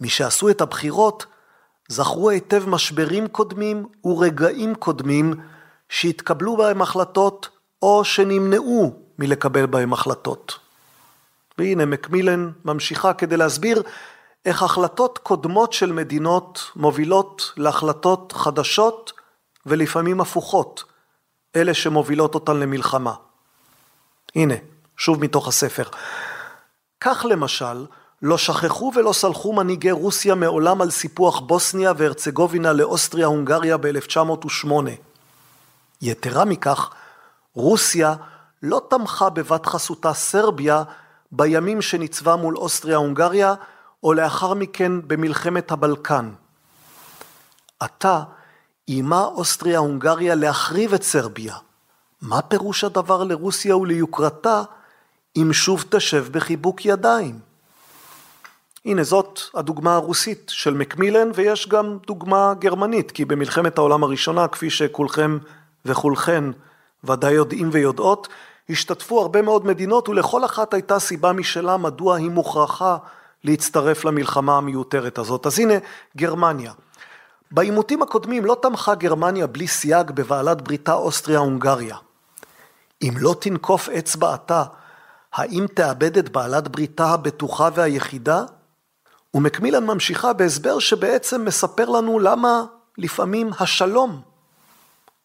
מי 0.00 0.08
שעשו 0.08 0.48
את 0.48 0.60
הבחירות 0.60 1.26
זכרו 1.88 2.30
היטב 2.30 2.68
משברים 2.68 3.28
קודמים 3.28 3.86
ורגעים 4.04 4.74
קודמים 4.74 5.34
שהתקבלו 5.88 6.56
בהם 6.56 6.82
החלטות 6.82 7.48
או 7.82 8.04
שנמנעו 8.04 8.94
מלקבל 9.18 9.66
בהם 9.66 9.92
החלטות. 9.92 10.58
והנה 11.58 11.86
מקמילן 11.86 12.50
ממשיכה 12.64 13.12
כדי 13.12 13.36
להסביר 13.36 13.82
איך 14.46 14.62
החלטות 14.62 15.18
קודמות 15.18 15.72
של 15.72 15.92
מדינות 15.92 16.70
מובילות 16.76 17.52
להחלטות 17.56 18.32
חדשות 18.32 19.12
ולפעמים 19.66 20.20
הפוכות, 20.20 20.84
אלה 21.56 21.74
שמובילות 21.74 22.34
אותן 22.34 22.56
למלחמה. 22.56 23.14
הנה, 24.34 24.54
שוב 24.96 25.20
מתוך 25.20 25.48
הספר. 25.48 25.84
כך 27.00 27.26
למשל, 27.28 27.86
לא 28.22 28.38
שכחו 28.38 28.92
ולא 28.94 29.12
סלחו 29.12 29.52
מנהיגי 29.52 29.90
רוסיה 29.90 30.34
מעולם 30.34 30.82
על 30.82 30.90
סיפוח 30.90 31.40
בוסניה 31.40 31.92
והרצגובינה 31.96 32.72
לאוסטריה-הונגריה 32.72 33.76
ב-1908. 33.76 34.70
יתרה 36.02 36.44
מכך, 36.44 36.90
רוסיה 37.54 38.14
לא 38.62 38.82
תמכה 38.90 39.30
בבת 39.30 39.66
חסותה 39.66 40.12
סרביה 40.12 40.82
בימים 41.32 41.82
שניצבה 41.82 42.36
מול 42.36 42.56
אוסטריה-הונגריה, 42.56 43.54
או 44.02 44.12
לאחר 44.12 44.54
מכן 44.54 44.92
במלחמת 45.08 45.72
הבלקן. 45.72 46.30
עתה, 47.80 48.22
איימה 48.88 49.24
אוסטריה-הונגריה 49.24 50.34
להחריב 50.34 50.94
את 50.94 51.02
סרביה. 51.02 51.56
מה 52.22 52.42
פירוש 52.42 52.84
הדבר 52.84 53.24
לרוסיה 53.24 53.76
וליוקרתה 53.76 54.62
אם 55.36 55.52
שוב 55.52 55.84
תשב 55.90 56.26
בחיבוק 56.30 56.84
ידיים? 56.86 57.38
הנה 58.84 59.02
זאת 59.04 59.40
הדוגמה 59.54 59.94
הרוסית 59.94 60.52
של 60.54 60.74
מקמילן 60.74 61.30
ויש 61.34 61.68
גם 61.68 61.98
דוגמה 62.06 62.54
גרמנית 62.58 63.10
כי 63.10 63.24
במלחמת 63.24 63.78
העולם 63.78 64.04
הראשונה 64.04 64.48
כפי 64.48 64.70
שכולכם 64.70 65.38
וכולכן 65.84 66.44
ודאי 67.04 67.32
יודעים 67.32 67.68
ויודעות 67.72 68.28
השתתפו 68.70 69.20
הרבה 69.20 69.42
מאוד 69.42 69.66
מדינות 69.66 70.08
ולכל 70.08 70.44
אחת 70.44 70.74
הייתה 70.74 70.98
סיבה 70.98 71.32
משלה 71.32 71.76
מדוע 71.76 72.16
היא 72.16 72.30
מוכרחה 72.30 72.96
להצטרף 73.46 74.04
למלחמה 74.04 74.56
המיותרת 74.56 75.18
הזאת. 75.18 75.46
אז 75.46 75.58
הנה 75.58 75.74
גרמניה. 76.16 76.72
בעימותים 77.50 78.02
הקודמים 78.02 78.44
לא 78.44 78.56
תמכה 78.62 78.94
גרמניה 78.94 79.46
בלי 79.46 79.66
סייג 79.66 80.10
בבעלת 80.10 80.62
בריתה 80.62 80.94
אוסטריה-הונגריה. 80.94 81.96
אם 83.02 83.14
לא 83.18 83.34
תנקוף 83.40 83.88
אצבע 83.88 84.34
אתה, 84.34 84.64
האם 85.32 85.66
תאבד 85.74 86.18
את 86.18 86.28
בעלת 86.28 86.68
בריתה 86.68 87.06
הבטוחה 87.06 87.68
והיחידה? 87.74 88.44
ומקמילן 89.34 89.84
ממשיכה 89.84 90.32
בהסבר 90.32 90.78
שבעצם 90.78 91.44
מספר 91.44 91.88
לנו 91.88 92.18
למה 92.18 92.64
לפעמים 92.98 93.50
השלום 93.60 94.20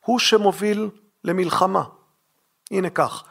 הוא 0.05 0.19
שמוביל 0.19 0.89
למלחמה. 1.23 1.83
הנה 2.71 2.89
כך, 2.89 3.23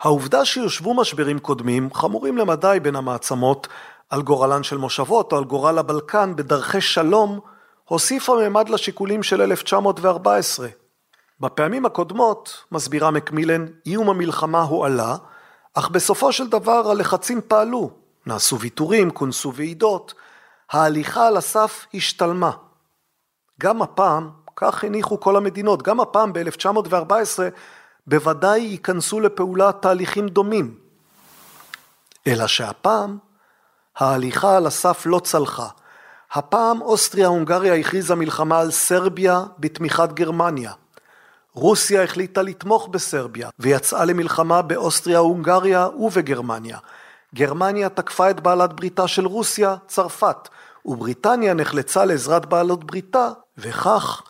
העובדה 0.00 0.44
שיושבו 0.44 0.94
משברים 0.94 1.38
קודמים, 1.38 1.94
חמורים 1.94 2.38
למדי 2.38 2.78
בין 2.82 2.96
המעצמות, 2.96 3.68
על 4.10 4.22
גורלן 4.22 4.62
של 4.62 4.76
מושבות 4.76 5.32
או 5.32 5.38
על 5.38 5.44
גורל 5.44 5.78
הבלקן 5.78 6.36
בדרכי 6.36 6.80
שלום, 6.80 7.40
הוסיפה 7.84 8.36
ממד 8.48 8.68
לשיקולים 8.68 9.22
של 9.22 9.42
1914. 9.42 10.68
בפעמים 11.40 11.86
הקודמות, 11.86 12.64
מסבירה 12.72 13.10
מקמילן, 13.10 13.66
איום 13.86 14.10
המלחמה 14.10 14.62
הועלה, 14.62 15.16
אך 15.74 15.88
בסופו 15.88 16.32
של 16.32 16.48
דבר 16.48 16.90
הלחצים 16.90 17.40
פעלו, 17.48 17.90
נעשו 18.26 18.60
ויתורים, 18.60 19.10
כונסו 19.10 19.54
ועידות, 19.54 20.14
ההליכה 20.70 21.26
על 21.26 21.36
הסף 21.36 21.86
השתלמה. 21.94 22.50
גם 23.60 23.82
הפעם, 23.82 24.30
כך 24.56 24.84
הניחו 24.84 25.20
כל 25.20 25.36
המדינות, 25.36 25.82
גם 25.82 26.00
הפעם 26.00 26.32
ב-1914 26.32 27.14
בוודאי 28.06 28.60
ייכנסו 28.60 29.20
לפעולה 29.20 29.72
תהליכים 29.72 30.28
דומים. 30.28 30.78
אלא 32.26 32.46
שהפעם 32.46 33.18
ההליכה 33.98 34.56
על 34.56 34.66
הסף 34.66 35.02
לא 35.06 35.18
צלחה. 35.18 35.68
הפעם 36.32 36.82
אוסטריה-הונגריה 36.82 37.74
הכריזה 37.74 38.14
מלחמה 38.14 38.60
על 38.60 38.70
סרביה 38.70 39.44
בתמיכת 39.58 40.12
גרמניה. 40.12 40.72
רוסיה 41.52 42.02
החליטה 42.02 42.42
לתמוך 42.42 42.88
בסרביה 42.88 43.48
ויצאה 43.58 44.04
למלחמה 44.04 44.62
באוסטריה-הונגריה 44.62 45.88
ובגרמניה. 45.98 46.78
גרמניה 47.34 47.88
תקפה 47.88 48.30
את 48.30 48.40
בעלת 48.40 48.72
בריתה 48.72 49.08
של 49.08 49.26
רוסיה, 49.26 49.76
צרפת, 49.86 50.48
ובריטניה 50.84 51.54
נחלצה 51.54 52.04
לעזרת 52.04 52.46
בעלות 52.46 52.84
בריתה, 52.84 53.28
וכך 53.58 54.22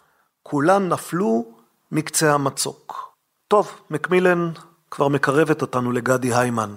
כולן 0.42 0.88
נפלו 0.88 1.44
מקצה 1.92 2.34
המצוק. 2.34 3.14
טוב, 3.48 3.80
מקמילן 3.90 4.50
כבר 4.90 5.08
מקרבת 5.08 5.62
אותנו 5.62 5.92
לגדי 5.92 6.34
היימן. 6.34 6.74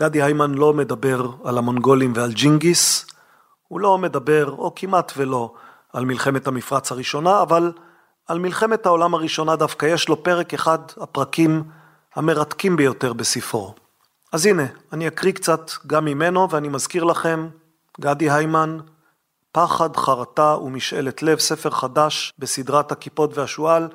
גדי 0.00 0.22
היימן 0.22 0.54
לא 0.54 0.74
מדבר 0.74 1.30
על 1.44 1.58
המונגולים 1.58 2.12
ועל 2.16 2.32
ג'ינגיס, 2.32 3.06
הוא 3.68 3.80
לא 3.80 3.98
מדבר, 3.98 4.50
או 4.50 4.72
כמעט 4.76 5.12
ולא, 5.16 5.54
על 5.92 6.04
מלחמת 6.04 6.46
המפרץ 6.46 6.92
הראשונה, 6.92 7.42
אבל 7.42 7.72
על 8.26 8.38
מלחמת 8.38 8.86
העולם 8.86 9.14
הראשונה 9.14 9.56
דווקא 9.56 9.86
יש 9.86 10.08
לו 10.08 10.22
פרק 10.22 10.54
אחד, 10.54 10.78
הפרקים 10.96 11.62
המרתקים 12.14 12.76
ביותר 12.76 13.12
בספרו. 13.12 13.74
אז 14.32 14.46
הנה, 14.46 14.62
אני 14.92 15.08
אקריא 15.08 15.32
קצת 15.32 15.70
גם 15.86 16.04
ממנו, 16.04 16.50
ואני 16.50 16.68
מזכיר 16.68 17.04
לכם, 17.04 17.48
גדי 18.00 18.30
היימן, 18.30 18.78
פחד, 19.52 19.96
חרטה 19.96 20.56
ומשאלת 20.56 21.22
לב, 21.22 21.38
ספר 21.38 21.70
חדש 21.70 22.32
בסדרת 22.38 22.92
הכיפות 22.92 23.38
והשועל, 23.38 23.88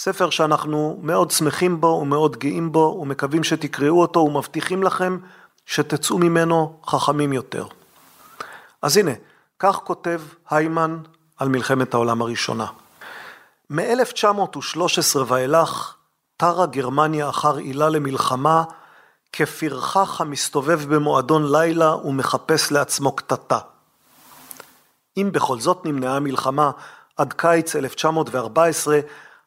ספר 0.00 0.30
שאנחנו 0.30 0.98
מאוד 1.02 1.30
שמחים 1.30 1.80
בו 1.80 1.98
ומאוד 2.02 2.36
גאים 2.36 2.72
בו 2.72 2.98
ומקווים 3.02 3.44
שתקראו 3.44 4.00
אותו 4.00 4.20
ומבטיחים 4.20 4.82
לכם 4.82 5.18
שתצאו 5.66 6.18
ממנו 6.18 6.80
חכמים 6.86 7.32
יותר. 7.32 7.66
אז 8.82 8.96
הנה, 8.96 9.10
כך 9.58 9.76
כותב 9.76 10.20
היימן 10.50 10.98
על 11.36 11.48
מלחמת 11.48 11.94
העולם 11.94 12.22
הראשונה. 12.22 12.66
מ-1913 13.70 15.18
ואילך 15.26 15.94
תרה 16.36 16.66
גרמניה 16.66 17.28
אחר 17.28 17.56
עילה 17.56 17.88
למלחמה 17.88 18.64
כפרחח 19.32 20.20
המסתובב 20.20 20.94
במועדון 20.94 21.52
לילה 21.52 21.96
ומחפש 21.96 22.72
לעצמו 22.72 23.16
קטטה. 23.16 23.58
אם 25.16 25.28
בכל 25.32 25.60
זאת 25.60 25.84
נמנעה 25.84 26.16
המלחמה 26.16 26.70
עד 27.16 27.32
קיץ 27.32 27.76
1914, 27.76 29.00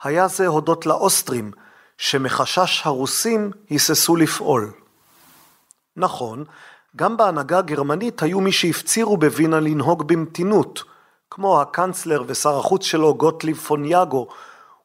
היה 0.03 0.27
זה 0.27 0.47
הודות 0.47 0.85
לאוסטרים, 0.85 1.51
שמחשש 1.97 2.81
הרוסים 2.85 3.51
היססו 3.69 4.15
לפעול. 4.15 4.71
נכון, 5.95 6.43
גם 6.95 7.17
בהנהגה 7.17 7.57
הגרמנית 7.57 8.23
היו 8.23 8.39
מי 8.39 8.51
שהפצירו 8.51 9.17
בווינה 9.17 9.59
לנהוג 9.59 10.07
במתינות, 10.07 10.83
כמו 11.29 11.61
הקנצלר 11.61 12.23
ושר 12.27 12.59
החוץ 12.59 12.83
שלו 12.83 13.15
גוטליב 13.15 13.57
פון 13.57 13.85
יאגו, 13.85 14.27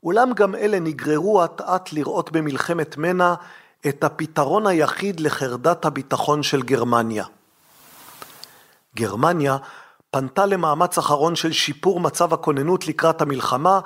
אולם 0.02 0.32
גם 0.32 0.54
אלה 0.54 0.80
נגררו 0.80 1.44
אט 1.44 1.60
אט 1.60 1.92
לראות 1.92 2.32
במלחמת 2.32 2.96
מנע 2.96 3.34
את 3.88 4.04
הפתרון 4.04 4.66
היחיד 4.66 5.20
לחרדת 5.20 5.84
הביטחון 5.84 6.42
של 6.42 6.62
גרמניה. 6.62 7.24
גרמניה 8.96 9.56
פנתה 10.10 10.46
למאמץ 10.46 10.98
אחרון 10.98 11.36
של 11.36 11.52
שיפור 11.52 12.00
מצב 12.00 12.34
הכוננות 12.34 12.88
לקראת 12.88 13.22
המלחמה, 13.22 13.80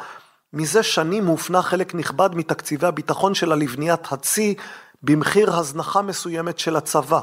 מזה 0.53 0.83
שנים 0.83 1.27
הופנה 1.27 1.63
חלק 1.63 1.95
נכבד 1.95 2.35
מתקציבי 2.35 2.87
הביטחון 2.87 3.35
שלה 3.35 3.55
לבניית 3.55 4.13
הצי 4.13 4.55
במחיר 5.03 5.57
הזנחה 5.57 6.03
מסוימת 6.03 6.59
של 6.59 6.77
הצבא. 6.77 7.21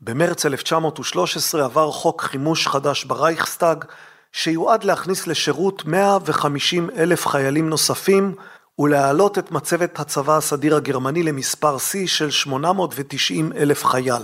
במרץ 0.00 0.46
1913 0.46 1.64
עבר 1.64 1.90
חוק 1.90 2.22
חימוש 2.22 2.68
חדש 2.68 3.04
ברייכסטאג, 3.04 3.84
שיועד 4.32 4.84
להכניס 4.84 5.26
לשירות 5.26 5.84
150 5.84 6.90
אלף 6.96 7.26
חיילים 7.26 7.68
נוספים 7.68 8.34
ולהעלות 8.78 9.38
את 9.38 9.50
מצבת 9.50 10.00
הצבא 10.00 10.36
הסדיר 10.36 10.76
הגרמני 10.76 11.22
למספר 11.22 11.78
שיא 11.78 12.06
של 12.06 12.30
890 12.30 13.52
אלף 13.52 13.84
חייל. 13.84 14.22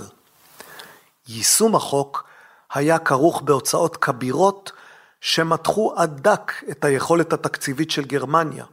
יישום 1.29 1.75
החוק 1.75 2.25
היה 2.75 2.99
כרוך 2.99 3.43
בהוצאות 3.43 3.97
כבירות 3.97 4.73
שמתחו 5.21 5.95
עד 5.97 6.21
דק 6.21 6.53
את 6.71 6.85
היכולת 6.85 7.33
התקציבית 7.33 7.91
של 7.91 8.05
גרמניה. 8.05 8.65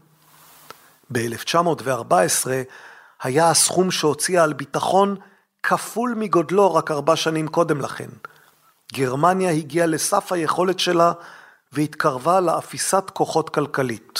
ב-1914 1.12 2.48
היה 3.24 3.50
הסכום 3.50 3.92
שהוציאה 3.92 4.44
על 4.44 4.54
ביטחון 4.54 5.16
כפול 5.64 6.14
מגודלו 6.18 6.76
רק 6.76 6.92
ארבע 6.92 7.16
שנים 7.16 7.48
קודם 7.48 7.82
לכן. 7.82 8.10
גרמניה 8.94 9.52
הגיעה 9.52 9.88
לסף 9.88 10.32
היכולת 10.32 10.80
שלה 10.80 11.12
והתקרבה 11.72 12.40
לאפיסת 12.40 13.04
כוחות 13.14 13.50
כלכלית. 13.50 14.20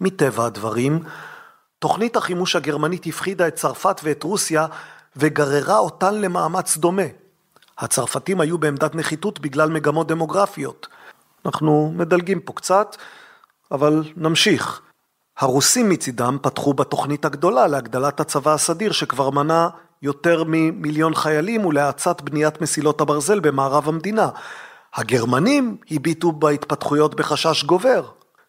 מטבע 0.00 0.46
הדברים, 0.46 1.02
תוכנית 1.78 2.16
החימוש 2.16 2.56
הגרמנית 2.56 3.06
הפחידה 3.06 3.48
את 3.48 3.54
צרפת 3.54 4.00
ואת 4.04 4.22
רוסיה 4.22 4.66
וגררה 5.16 5.78
אותן 5.78 6.14
למאמץ 6.14 6.76
דומה. 6.76 7.02
הצרפתים 7.78 8.40
היו 8.40 8.58
בעמדת 8.58 8.94
נחיתות 8.94 9.40
בגלל 9.40 9.70
מגמות 9.70 10.08
דמוגרפיות. 10.08 10.86
אנחנו 11.46 11.92
מדלגים 11.96 12.40
פה 12.40 12.52
קצת, 12.52 12.96
אבל 13.72 14.02
נמשיך. 14.16 14.80
הרוסים 15.38 15.88
מצידם 15.88 16.38
פתחו 16.42 16.74
בתוכנית 16.74 17.24
הגדולה 17.24 17.66
להגדלת 17.66 18.20
הצבא 18.20 18.54
הסדיר 18.54 18.92
שכבר 18.92 19.30
מנה 19.30 19.68
יותר 20.02 20.44
ממיליון 20.46 21.14
חיילים 21.14 21.66
ולהאצת 21.66 22.20
בניית 22.20 22.60
מסילות 22.60 23.00
הברזל 23.00 23.40
במערב 23.40 23.88
המדינה. 23.88 24.28
הגרמנים 24.94 25.76
הביטו 25.90 26.32
בהתפתחויות 26.32 27.14
בחשש 27.14 27.64
גובר. 27.64 28.04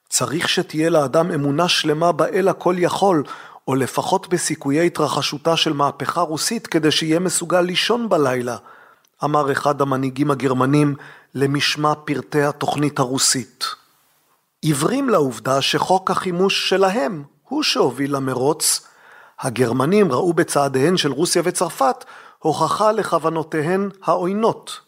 צריך 0.09 0.49
שתהיה 0.49 0.89
לאדם 0.89 1.31
אמונה 1.31 1.67
שלמה 1.67 2.11
באל 2.11 2.47
הכל 2.47 2.75
יכול, 2.77 3.23
או 3.67 3.75
לפחות 3.75 4.29
בסיכויי 4.29 4.85
התרחשותה 4.85 5.57
של 5.57 5.73
מהפכה 5.73 6.21
רוסית 6.21 6.67
כדי 6.67 6.91
שיהיה 6.91 7.19
מסוגל 7.19 7.61
לישון 7.61 8.09
בלילה, 8.09 8.57
אמר 9.23 9.51
אחד 9.51 9.81
המנהיגים 9.81 10.31
הגרמנים 10.31 10.95
למשמע 11.35 11.93
פרטי 12.05 12.41
התוכנית 12.41 12.99
הרוסית. 12.99 13.65
עיוורים 14.61 15.09
לעובדה 15.09 15.61
שחוק 15.61 16.11
החימוש 16.11 16.69
שלהם 16.69 17.23
הוא 17.43 17.63
שהוביל 17.63 18.15
למרוץ, 18.15 18.87
הגרמנים 19.39 20.11
ראו 20.11 20.33
בצעדיהן 20.33 20.97
של 20.97 21.11
רוסיה 21.11 21.41
וצרפת 21.45 22.05
הוכחה 22.39 22.91
לכוונותיהן 22.91 23.89
העוינות. 24.03 24.79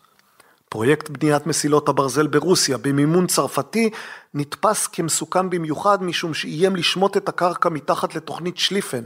פרויקט 0.70 1.10
בניית 1.10 1.48
מסילות 1.48 1.90
הברזל 1.90 2.28
ברוסיה 2.28 2.78
במימון 2.78 3.28
צרפתי 3.28 3.90
נתפס 4.34 4.88
כמסוכן 4.88 5.50
במיוחד 5.50 6.04
משום 6.04 6.34
שאיים 6.34 6.76
לשמוט 6.76 7.18
את 7.18 7.30
הקרקע 7.30 7.70
מתחת 7.70 8.16
לתוכנית 8.16 8.58
שליפן. 8.58 9.04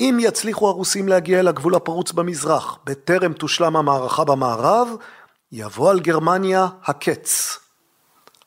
אם 0.00 0.18
יצליחו 0.20 0.68
הרוסים 0.68 1.08
להגיע 1.08 1.40
אל 1.40 1.48
הגבול 1.48 1.74
הפרוץ 1.74 2.12
במזרח 2.12 2.78
בטרם 2.84 3.32
תושלם 3.32 3.76
המערכה 3.76 4.24
במערב, 4.24 4.88
יבוא 5.52 5.90
על 5.90 6.00
גרמניה 6.00 6.68
הקץ. 6.84 7.58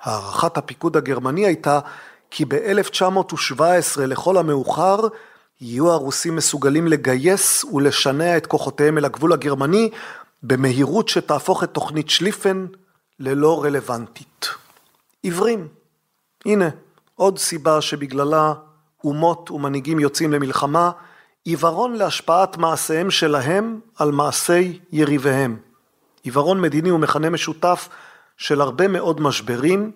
הערכת 0.02 0.58
הפיקוד 0.58 0.98
הגרמני 0.98 1.46
הייתה 1.46 1.80
כי 2.32 2.46
ב-1917 2.46 3.62
לכל 4.00 4.38
המאוחר 4.38 5.00
יהיו 5.62 5.92
הרוסים 5.92 6.36
מסוגלים 6.36 6.88
לגייס 6.88 7.64
ולשנע 7.64 8.38
את 8.38 8.46
כוחותיהם 8.46 8.98
אל 8.98 9.06
הגבול 9.06 9.34
הגרמני 9.34 9.90
במהירות 10.44 11.10
שתהפוך 11.10 11.64
את 11.64 11.72
תוכנית 11.72 12.10
שליפן 12.10 12.66
ללא 13.20 13.64
רלוונטית. 13.64 14.48
עיוורים. 15.24 15.68
הנה, 16.46 16.70
עוד 17.16 17.40
סיבה 17.40 17.82
שבגללה 17.82 18.54
אומות 19.04 19.52
ומנהיגים 19.52 20.00
יוצאים 20.00 20.34
למלחמה, 20.34 20.92
עיוורון 21.48 21.94
להשפעת 21.94 22.58
מעשיהם 22.58 23.12
שלהם 23.12 23.80
על 23.96 24.12
מעשי 24.12 24.80
יריביהם. 24.92 25.58
עיוורון 26.24 26.62
מדיני 26.62 26.90
הוא 26.90 27.00
מכנה 27.00 27.30
משותף 27.30 27.90
של 28.38 28.62
הרבה 28.62 28.88
מאוד 28.88 29.22
משברים, 29.22 29.92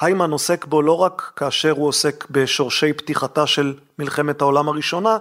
היימן 0.00 0.30
עוסק 0.30 0.64
בו 0.64 0.82
לא 0.82 0.92
רק 0.92 1.32
כאשר 1.36 1.70
הוא 1.70 1.88
עוסק 1.88 2.26
בשורשי 2.30 2.92
פתיחתה 2.92 3.46
של 3.46 3.74
מלחמת 3.98 4.40
העולם 4.40 4.68
הראשונה, 4.68 5.16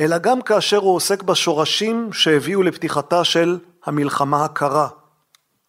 אלא 0.00 0.18
גם 0.18 0.42
כאשר 0.42 0.76
הוא 0.76 0.94
עוסק 0.94 1.22
בשורשים 1.22 2.12
שהביאו 2.12 2.62
לפתיחתה 2.62 3.24
של 3.24 3.58
המלחמה 3.84 4.44
הקרה. 4.44 4.88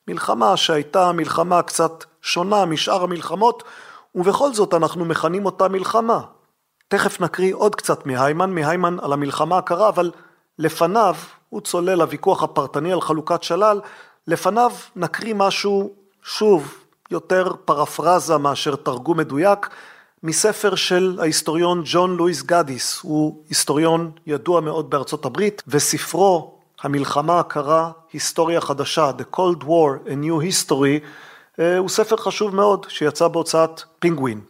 מלחמה 0.08 0.58
שהייתה 0.58 1.12
מלחמה 1.12 1.62
קצת 1.62 2.04
שונה 2.22 2.66
משאר 2.66 3.04
המלחמות, 3.04 3.64
ובכל 4.16 4.54
זאת 4.54 4.74
אנחנו 4.74 5.06
מכנים 5.06 5.46
אותה 5.46 5.68
מלחמה. 5.68 6.22
תכף 6.88 7.22
נקריא 7.22 7.56
עוד 7.56 7.76
קצת 7.76 8.06
מהיימן, 8.06 8.56
מהיימן 8.56 8.98
על 9.02 9.14
המלחמה 9.14 9.58
הקרה, 9.58 9.90
אבל 9.90 10.12
לפניו, 10.60 11.16
הוא 11.50 11.62
צולל 11.62 11.96
לוויכוח 11.96 12.44
הפרטני 12.44 12.94
על 12.94 13.02
חלוקת 13.02 13.44
שלל, 13.44 13.82
לפניו 14.28 14.72
נקריא 14.96 15.34
משהו, 15.34 15.94
שוב, 16.24 16.74
יותר 17.12 17.52
פרפרזה 17.66 18.38
מאשר 18.38 18.76
תרגום 18.76 19.18
מדויק, 19.18 19.70
מספר 20.24 20.76
של 20.76 21.18
ההיסטוריון 21.22 21.82
ג'ון 21.86 22.18
לואיס 22.18 22.44
גאדיס, 22.44 23.00
הוא 23.02 23.44
היסטוריון 23.50 24.12
ידוע 24.28 24.62
מאוד 24.62 24.90
בארצות 24.90 25.26
הברית, 25.26 25.64
וספרו 25.68 26.58
המלחמה 26.82 27.40
הקרה, 27.40 27.92
היסטוריה 28.14 28.62
חדשה, 28.62 29.12
The 29.18 29.36
Cold 29.36 29.64
War, 29.64 30.08
A 30.08 30.12
New 30.24 30.44
History, 30.44 31.06
אה, 31.60 31.78
הוא 31.78 31.90
ספר 31.90 32.18
חשוב 32.18 32.56
מאוד 32.56 32.86
שיצא 32.90 33.28
בהוצאת 33.28 33.82
פינגווין. 34.00 34.42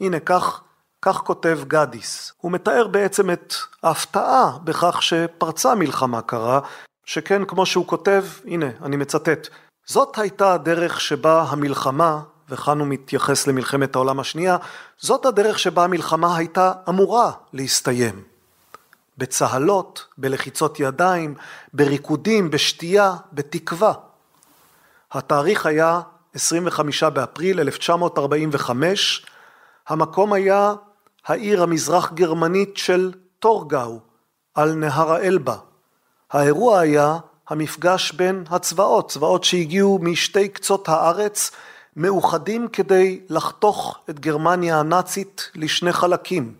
הנה 0.00 0.20
כך, 0.20 0.60
כך 1.02 1.16
כותב 1.16 1.58
גאדיס. 1.66 2.32
הוא 2.36 2.52
מתאר 2.52 2.86
בעצם 2.86 3.30
את 3.30 3.54
ההפתעה 3.82 4.58
בכך 4.64 5.02
שפרצה 5.02 5.74
מלחמה 5.74 6.22
קרה, 6.22 6.60
שכן 7.04 7.44
כמו 7.44 7.66
שהוא 7.66 7.86
כותב, 7.86 8.24
הנה 8.44 8.66
אני 8.82 8.96
מצטט, 8.96 9.48
זאת 9.86 10.18
הייתה 10.18 10.52
הדרך 10.52 11.00
שבה 11.00 11.42
המלחמה, 11.42 12.20
וכאן 12.48 12.78
הוא 12.78 12.86
מתייחס 12.88 13.46
למלחמת 13.46 13.94
העולם 13.94 14.20
השנייה, 14.20 14.56
זאת 14.98 15.26
הדרך 15.26 15.58
שבה 15.58 15.84
המלחמה 15.84 16.36
הייתה 16.36 16.72
אמורה 16.88 17.32
להסתיים. 17.52 18.22
בצהלות, 19.18 20.06
בלחיצות 20.18 20.80
ידיים, 20.80 21.34
בריקודים, 21.72 22.50
בשתייה, 22.50 23.14
בתקווה. 23.32 23.92
התאריך 25.12 25.66
היה 25.66 26.00
25 26.34 27.02
באפריל 27.02 27.60
1945, 27.60 29.26
המקום 29.88 30.32
היה 30.32 30.74
העיר 31.26 31.62
המזרח 31.62 32.12
גרמנית 32.12 32.76
של 32.76 33.12
טורגאו, 33.38 33.98
על 34.54 34.74
נהר 34.74 35.12
האלבה. 35.12 35.56
האירוע 36.30 36.78
היה 36.78 37.18
המפגש 37.48 38.12
בין 38.12 38.44
הצבאות, 38.50 39.10
צבאות 39.10 39.44
שהגיעו 39.44 39.98
משתי 40.02 40.48
קצות 40.48 40.88
הארץ, 40.88 41.50
מאוחדים 41.96 42.68
כדי 42.68 43.20
לחתוך 43.28 43.98
את 44.10 44.20
גרמניה 44.20 44.80
הנאצית 44.80 45.50
לשני 45.54 45.92
חלקים. 45.92 46.54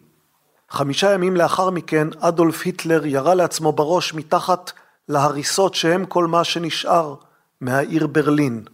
חמישה 0.71 1.15
ימים 1.15 1.37
לאחר 1.37 1.71
מכן 1.71 2.09
אדולף 2.21 2.63
היטלר 2.65 3.07
ירה 3.07 3.35
לעצמו 3.35 3.73
בראש 3.73 4.15
מתחת 4.15 4.73
להריסות 5.09 5.75
שהם 5.75 6.07
כל 6.07 6.27
מה 6.27 6.45
שנשאר 6.45 7.15
מהעיר 7.61 8.07
ברלין. 8.07 8.65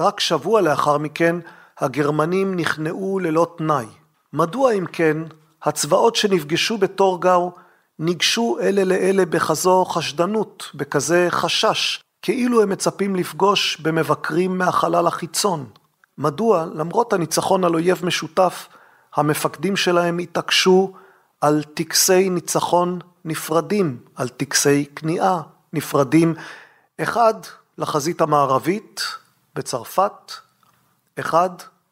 רק 0.00 0.20
שבוע 0.20 0.60
לאחר 0.60 0.98
מכן 0.98 1.36
הגרמנים 1.78 2.56
נכנעו 2.56 3.18
ללא 3.18 3.54
תנאי. 3.58 3.86
מדוע 4.32 4.72
אם 4.72 4.86
כן 4.86 5.16
הצבאות 5.62 6.16
שנפגשו 6.16 6.78
בתורגאו 6.78 7.52
ניגשו 7.98 8.58
אלה 8.60 8.84
לאלה 8.84 9.26
בכזו 9.26 9.84
חשדנות, 9.84 10.70
בכזה 10.74 11.26
חשש, 11.30 12.02
כאילו 12.22 12.62
הם 12.62 12.68
מצפים 12.68 13.16
לפגוש 13.16 13.80
במבקרים 13.80 14.58
מהחלל 14.58 15.06
החיצון. 15.06 15.66
מדוע, 16.18 16.66
למרות 16.74 17.12
הניצחון 17.12 17.64
על 17.64 17.74
אויב 17.74 18.04
משותף, 18.04 18.68
המפקדים 19.14 19.76
שלהם 19.76 20.18
התעקשו 20.18 20.92
על 21.40 21.62
טקסי 21.62 22.30
ניצחון 22.30 22.98
נפרדים, 23.24 23.98
על 24.16 24.28
טקסי 24.28 24.86
כניעה 24.96 25.42
נפרדים, 25.72 26.34
אחד 27.00 27.34
לחזית 27.78 28.20
המערבית 28.20 29.00
בצרפת, 29.54 30.32
אחד 31.18 31.50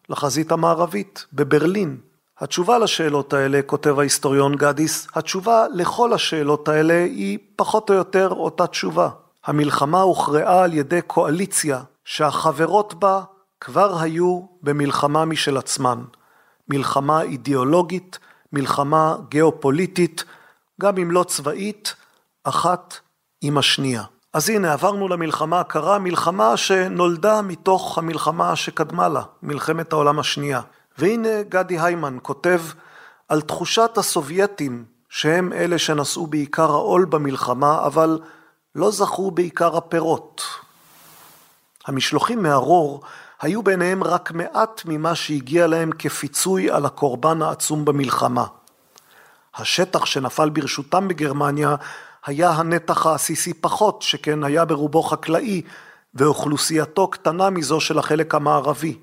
לחזית 0.08 0.52
המערבית 0.52 1.26
בברלין. 1.32 2.00
התשובה 2.40 2.78
לשאלות 2.78 3.32
האלה, 3.32 3.60
כותב 3.66 3.98
ההיסטוריון 3.98 4.56
גדיס, 4.56 5.08
התשובה 5.14 5.66
לכל 5.74 6.12
השאלות 6.12 6.68
האלה 6.68 6.94
היא 6.94 7.38
פחות 7.56 7.90
או 7.90 7.94
יותר 7.94 8.28
אותה 8.28 8.66
תשובה. 8.66 9.08
המלחמה 9.46 10.00
הוכרעה 10.00 10.64
על 10.64 10.72
ידי 10.74 11.02
קואליציה 11.02 11.82
שהחברות 12.04 12.94
בה 12.94 13.22
כבר 13.60 13.98
היו 14.00 14.40
במלחמה 14.62 15.24
משל 15.24 15.56
עצמן. 15.56 16.02
מלחמה 16.68 17.22
אידיאולוגית, 17.22 18.18
מלחמה 18.52 19.16
גיאופוליטית, 19.28 20.24
גם 20.80 20.98
אם 20.98 21.10
לא 21.10 21.24
צבאית, 21.24 21.94
אחת 22.44 22.94
עם 23.40 23.58
השנייה. 23.58 24.02
אז 24.32 24.48
הנה 24.48 24.72
עברנו 24.72 25.08
למלחמה 25.08 25.60
הקרה, 25.60 25.98
מלחמה 25.98 26.56
שנולדה 26.56 27.42
מתוך 27.42 27.98
המלחמה 27.98 28.56
שקדמה 28.56 29.08
לה, 29.08 29.22
מלחמת 29.42 29.92
העולם 29.92 30.18
השנייה. 30.18 30.60
והנה 30.98 31.42
גדי 31.48 31.80
היימן 31.80 32.18
כותב 32.22 32.60
על 33.28 33.40
תחושת 33.40 33.90
הסובייטים 33.96 34.84
שהם 35.08 35.52
אלה 35.52 35.78
שנשאו 35.78 36.26
בעיקר 36.26 36.70
העול 36.70 37.04
במלחמה, 37.04 37.86
אבל 37.86 38.18
לא 38.74 38.90
זכו 38.90 39.30
בעיקר 39.30 39.76
הפירות. 39.76 40.42
המשלוחים 41.86 42.42
מהרור 42.42 43.02
היו 43.40 43.62
ביניהם 43.62 44.04
רק 44.04 44.32
מעט 44.32 44.82
ממה 44.84 45.14
שהגיע 45.14 45.66
להם 45.66 45.90
כפיצוי 45.98 46.70
על 46.70 46.86
הקורבן 46.86 47.42
העצום 47.42 47.84
במלחמה. 47.84 48.44
השטח 49.54 50.06
שנפל 50.06 50.50
ברשותם 50.50 51.08
בגרמניה 51.08 51.74
היה 52.26 52.50
הנתח 52.50 53.06
העסיסי 53.06 53.54
פחות, 53.54 54.02
שכן 54.02 54.44
היה 54.44 54.64
ברובו 54.64 55.02
חקלאי, 55.02 55.62
ואוכלוסייתו 56.14 57.08
קטנה 57.08 57.50
מזו 57.50 57.80
של 57.80 57.98
החלק 57.98 58.34
המערבי. 58.34 58.98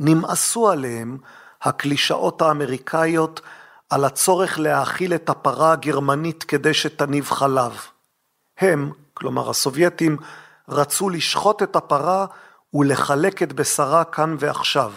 נמאסו 0.00 0.70
עליהם 0.70 1.18
הקלישאות 1.62 2.42
האמריקאיות 2.42 3.40
על 3.90 4.04
הצורך 4.04 4.58
להאכיל 4.58 5.14
את 5.14 5.30
הפרה 5.30 5.72
הגרמנית 5.72 6.44
כדי 6.44 6.74
שתניב 6.74 7.30
חלב. 7.30 7.72
הם, 8.58 8.92
כלומר 9.14 9.50
הסובייטים, 9.50 10.16
רצו 10.68 11.08
לשחוט 11.08 11.62
את 11.62 11.76
הפרה 11.76 12.26
ולחלק 12.74 13.42
את 13.42 13.52
בשרה 13.52 14.04
כאן 14.04 14.36
ועכשיו. 14.38 14.92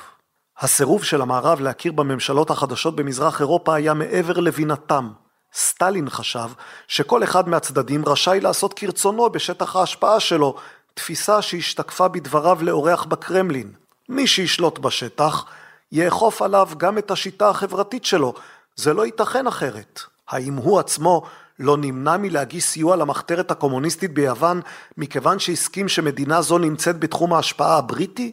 הסירוב 0.59 1.03
של 1.03 1.21
המערב 1.21 1.61
להכיר 1.61 1.91
בממשלות 1.91 2.49
החדשות 2.49 2.95
במזרח 2.95 3.39
אירופה 3.39 3.75
היה 3.75 3.93
מעבר 3.93 4.39
לבינתם. 4.39 5.09
סטלין 5.53 6.09
חשב 6.09 6.49
שכל 6.87 7.23
אחד 7.23 7.49
מהצדדים 7.49 8.05
רשאי 8.05 8.39
לעשות 8.39 8.73
כרצונו 8.73 9.29
בשטח 9.29 9.75
ההשפעה 9.75 10.19
שלו, 10.19 10.55
תפיסה 10.93 11.41
שהשתקפה 11.41 12.07
בדבריו 12.07 12.57
לאורח 12.61 13.03
בקרמלין. 13.03 13.73
מי 14.09 14.27
שישלוט 14.27 14.79
בשטח, 14.79 15.45
יאכוף 15.91 16.41
עליו 16.41 16.69
גם 16.77 16.97
את 16.97 17.11
השיטה 17.11 17.49
החברתית 17.49 18.05
שלו. 18.05 18.33
זה 18.75 18.93
לא 18.93 19.05
ייתכן 19.05 19.47
אחרת. 19.47 19.99
האם 20.29 20.53
הוא 20.53 20.79
עצמו 20.79 21.23
לא 21.59 21.77
נמנע 21.77 22.17
מלהגיש 22.17 22.63
סיוע 22.63 22.95
למחתרת 22.95 23.51
הקומוניסטית 23.51 24.13
ביוון 24.13 24.61
מכיוון 24.97 25.39
שהסכים 25.39 25.87
שמדינה 25.87 26.41
זו 26.41 26.57
נמצאת 26.57 26.99
בתחום 26.99 27.33
ההשפעה 27.33 27.77
הבריטי? 27.77 28.31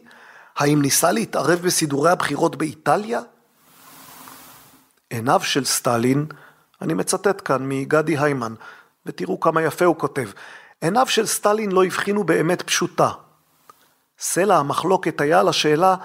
האם 0.57 0.81
ניסה 0.81 1.11
להתערב 1.11 1.59
בסידורי 1.59 2.11
הבחירות 2.11 2.55
באיטליה? 2.55 3.21
עיניו 5.09 5.39
של 5.43 5.65
סטלין, 5.65 6.25
אני 6.81 6.93
מצטט 6.93 7.41
כאן 7.45 7.69
מגדי 7.69 8.17
היימן, 8.17 8.53
ותראו 9.05 9.39
כמה 9.39 9.61
יפה 9.61 9.85
הוא 9.85 9.95
כותב, 9.95 10.29
עיניו 10.81 11.07
של 11.07 11.25
סטלין 11.25 11.71
לא 11.71 11.85
הבחינו 11.85 12.23
באמת 12.23 12.61
פשוטה. 12.61 13.11
סלע 14.19 14.57
המחלוקת 14.57 15.21
היה 15.21 15.39
על 15.39 15.47
השאלה 15.47 15.95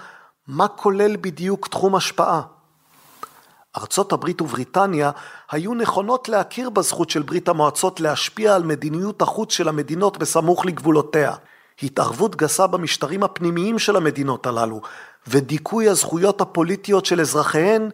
מה 0.46 0.68
כולל 0.68 1.16
בדיוק 1.16 1.68
תחום 1.68 1.94
השפעה. 1.94 2.42
ארצות 3.76 4.12
הברית 4.12 4.40
ובריטניה 4.40 5.10
היו 5.50 5.74
נכונות 5.74 6.28
להכיר 6.28 6.70
בזכות 6.70 7.10
של 7.10 7.22
ברית 7.22 7.48
המועצות 7.48 8.00
להשפיע 8.00 8.54
על 8.54 8.62
מדיניות 8.62 9.22
החוץ 9.22 9.52
של 9.52 9.68
המדינות 9.68 10.18
בסמוך 10.18 10.66
לגבולותיה. 10.66 11.32
התערבות 11.82 12.36
גסה 12.36 12.66
במשטרים 12.66 13.22
הפנימיים 13.22 13.78
של 13.78 13.96
המדינות 13.96 14.46
הללו 14.46 14.80
ודיכוי 15.26 15.88
הזכויות 15.88 16.40
הפוליטיות 16.40 17.06
של 17.06 17.20
אזרחיהן 17.20 17.90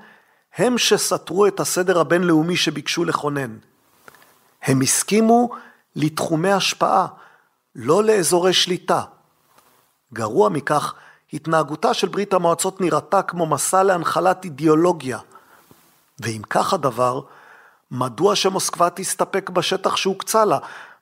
הם 0.57 0.79
שסתרו 0.79 1.47
את 1.47 1.61
הסדר 1.61 2.01
הבינלאומי 2.01 2.57
שביקשו 2.57 3.05
לכונן. 3.05 3.57
הם 4.63 4.81
הסכימו 4.81 5.49
לתחומי 5.97 6.53
השפעה, 6.53 7.07
לא 7.75 8.05
לאזורי 8.05 8.53
שליטה. 8.53 9.03
גרוע 10.13 10.49
מכך, 10.49 10.95
התנהגותה 11.33 11.95
של 11.95 12.09
ברית 12.09 12.33
המועצות 12.33 12.81
נראתה 12.81 13.23
כמו 13.23 13.47
מסע 13.47 13.83
להנחלת 13.83 14.45
אידיאולוגיה. 14.45 15.19
ואם 16.21 16.43
כך 16.51 16.73
הדבר, 16.73 17.21
מדוע 17.91 18.37
שמוסקבה 18.37 18.91
תסתפק 18.91 19.51
בשטח 19.51 19.97
שהוקצה 19.97 20.45
לה? 20.45 20.59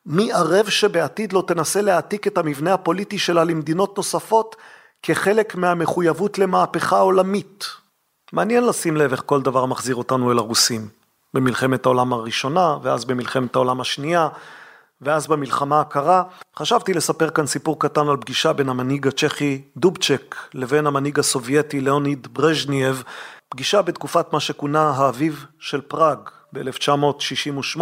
מי 0.06 0.32
ערב 0.32 0.68
שבעתיד 0.68 1.32
לא 1.32 1.44
תנסה 1.46 1.80
להעתיק 1.80 2.26
את 2.26 2.38
המבנה 2.38 2.74
הפוליטי 2.74 3.18
שלה 3.18 3.44
למדינות 3.44 3.96
נוספות 3.96 4.56
כחלק 5.02 5.54
מהמחויבות 5.54 6.38
למהפכה 6.38 6.98
עולמית? 6.98 7.64
מעניין 8.32 8.66
לשים 8.66 8.96
לב 8.96 9.12
איך 9.12 9.22
כל 9.26 9.42
דבר 9.42 9.66
מחזיר 9.66 9.96
אותנו 9.96 10.32
אל 10.32 10.38
הרוסים. 10.38 10.88
במלחמת 11.34 11.86
העולם 11.86 12.12
הראשונה, 12.12 12.76
ואז 12.82 13.04
במלחמת 13.04 13.56
העולם 13.56 13.80
השנייה, 13.80 14.28
ואז 15.00 15.26
במלחמה 15.26 15.80
הקרה. 15.80 16.22
חשבתי 16.56 16.94
לספר 16.94 17.30
כאן 17.30 17.46
סיפור 17.46 17.80
קטן 17.80 18.08
על 18.08 18.16
פגישה 18.16 18.52
בין 18.52 18.68
המנהיג 18.68 19.06
הצ'כי 19.06 19.62
דובצ'ק 19.76 20.36
לבין 20.54 20.86
המנהיג 20.86 21.18
הסובייטי 21.18 21.80
ליאוניד 21.80 22.26
ברז'נייב, 22.32 23.02
פגישה 23.48 23.82
בתקופת 23.82 24.32
מה 24.32 24.40
שכונה 24.40 24.90
האביב 24.90 25.46
של 25.58 25.80
פראג 25.80 26.18
ב-1968, 26.52 27.80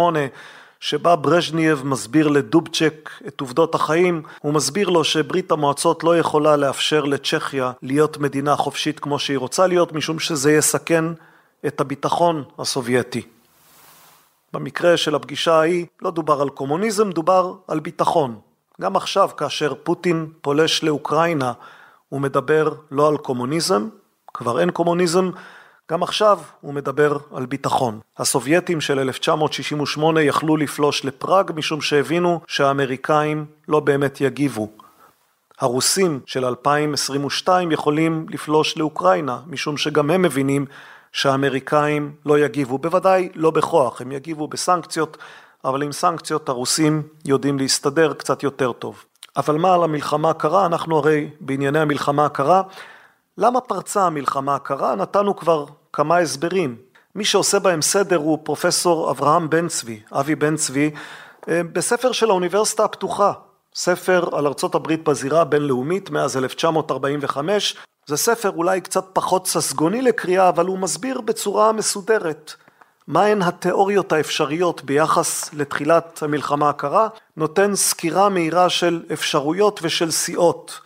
שבה 0.79 1.15
ברז'נייב 1.15 1.85
מסביר 1.85 2.27
לדובצ'ק 2.27 3.09
את 3.27 3.41
עובדות 3.41 3.75
החיים, 3.75 4.21
הוא 4.39 4.53
מסביר 4.53 4.89
לו 4.89 5.03
שברית 5.03 5.51
המועצות 5.51 6.03
לא 6.03 6.17
יכולה 6.17 6.55
לאפשר 6.55 7.03
לצ'כיה 7.03 7.71
להיות 7.81 8.17
מדינה 8.17 8.55
חופשית 8.55 8.99
כמו 8.99 9.19
שהיא 9.19 9.37
רוצה 9.37 9.67
להיות, 9.67 9.93
משום 9.93 10.19
שזה 10.19 10.51
יסכן 10.51 11.05
את 11.67 11.81
הביטחון 11.81 12.43
הסובייטי. 12.59 13.34
במקרה 14.55 14.97
של 14.97 15.15
הפגישה 15.15 15.53
ההיא 15.53 15.85
לא 16.01 16.11
דובר 16.11 16.41
על 16.41 16.49
קומוניזם, 16.49 17.11
דובר 17.11 17.53
על 17.67 17.79
ביטחון. 17.79 18.39
גם 18.81 18.95
עכשיו, 18.95 19.29
כאשר 19.37 19.73
פוטין 19.83 20.27
פולש 20.41 20.83
לאוקראינה, 20.83 21.53
הוא 22.09 22.21
מדבר 22.21 22.73
לא 22.91 23.07
על 23.07 23.17
קומוניזם, 23.17 23.87
כבר 24.33 24.59
אין 24.59 24.71
קומוניזם, 24.71 25.29
גם 25.91 26.03
עכשיו 26.03 26.39
הוא 26.61 26.73
מדבר 26.73 27.17
על 27.33 27.45
ביטחון. 27.45 27.99
הסובייטים 28.17 28.81
של 28.81 28.99
1968 28.99 30.21
יכלו 30.21 30.57
לפלוש 30.57 31.05
לפראג 31.05 31.51
משום 31.55 31.81
שהבינו 31.81 32.41
שהאמריקאים 32.47 33.45
לא 33.67 33.79
באמת 33.79 34.21
יגיבו. 34.21 34.69
הרוסים 35.59 36.19
של 36.25 36.45
2022 36.45 37.71
יכולים 37.71 38.25
לפלוש 38.29 38.77
לאוקראינה 38.77 39.39
משום 39.47 39.77
שגם 39.77 40.11
הם 40.11 40.21
מבינים 40.21 40.65
שהאמריקאים 41.15 42.15
לא 42.25 42.39
יגיבו, 42.39 42.77
בוודאי 42.77 43.29
לא 43.35 43.51
בכוח, 43.51 44.01
הם 44.01 44.11
יגיבו 44.11 44.47
בסנקציות, 44.47 45.17
אבל 45.65 45.83
עם 45.83 45.91
סנקציות 45.91 46.49
הרוסים 46.49 47.03
יודעים 47.25 47.59
להסתדר 47.59 48.13
קצת 48.13 48.43
יותר 48.43 48.71
טוב. 48.71 49.03
אבל 49.37 49.55
מה 49.55 49.73
על 49.73 49.83
המלחמה 49.83 50.29
הקרה? 50.29 50.65
אנחנו 50.65 50.97
הרי 50.97 51.29
בענייני 51.39 51.79
המלחמה 51.79 52.25
הקרה. 52.25 52.61
למה 53.37 53.61
פרצה 53.61 54.05
המלחמה 54.05 54.55
הקרה? 54.55 54.95
נתנו 54.95 55.35
כבר 55.35 55.65
כמה 55.93 56.17
הסברים. 56.17 56.75
מי 57.15 57.25
שעושה 57.25 57.59
בהם 57.59 57.81
סדר 57.81 58.17
הוא 58.17 58.39
פרופסור 58.43 59.11
אברהם 59.11 59.49
בן 59.49 59.67
צבי, 59.67 59.99
אבי 60.11 60.35
בן 60.35 60.55
צבי, 60.55 60.91
אה, 61.49 61.61
בספר 61.73 62.11
של 62.11 62.29
האוניברסיטה 62.29 62.83
הפתוחה, 62.83 63.33
ספר 63.75 64.37
על 64.37 64.47
ארצות 64.47 64.75
הברית 64.75 65.03
בזירה 65.03 65.41
הבינלאומית 65.41 66.09
מאז 66.09 66.37
1945, 66.37 67.75
זה 68.07 68.17
ספר 68.17 68.49
אולי 68.49 68.81
קצת 68.81 69.05
פחות 69.13 69.47
ססגוני 69.47 70.01
לקריאה, 70.01 70.49
אבל 70.49 70.65
הוא 70.65 70.79
מסביר 70.79 71.21
בצורה 71.21 71.71
מסודרת 71.71 72.53
מהן 73.07 73.41
התיאוריות 73.41 74.11
האפשריות 74.11 74.83
ביחס 74.83 75.53
לתחילת 75.53 76.23
המלחמה 76.23 76.69
הקרה, 76.69 77.07
נותן 77.37 77.75
סקירה 77.75 78.29
מהירה 78.29 78.69
של 78.69 79.03
אפשרויות 79.13 79.79
ושל 79.83 80.11
סיעות. 80.11 80.79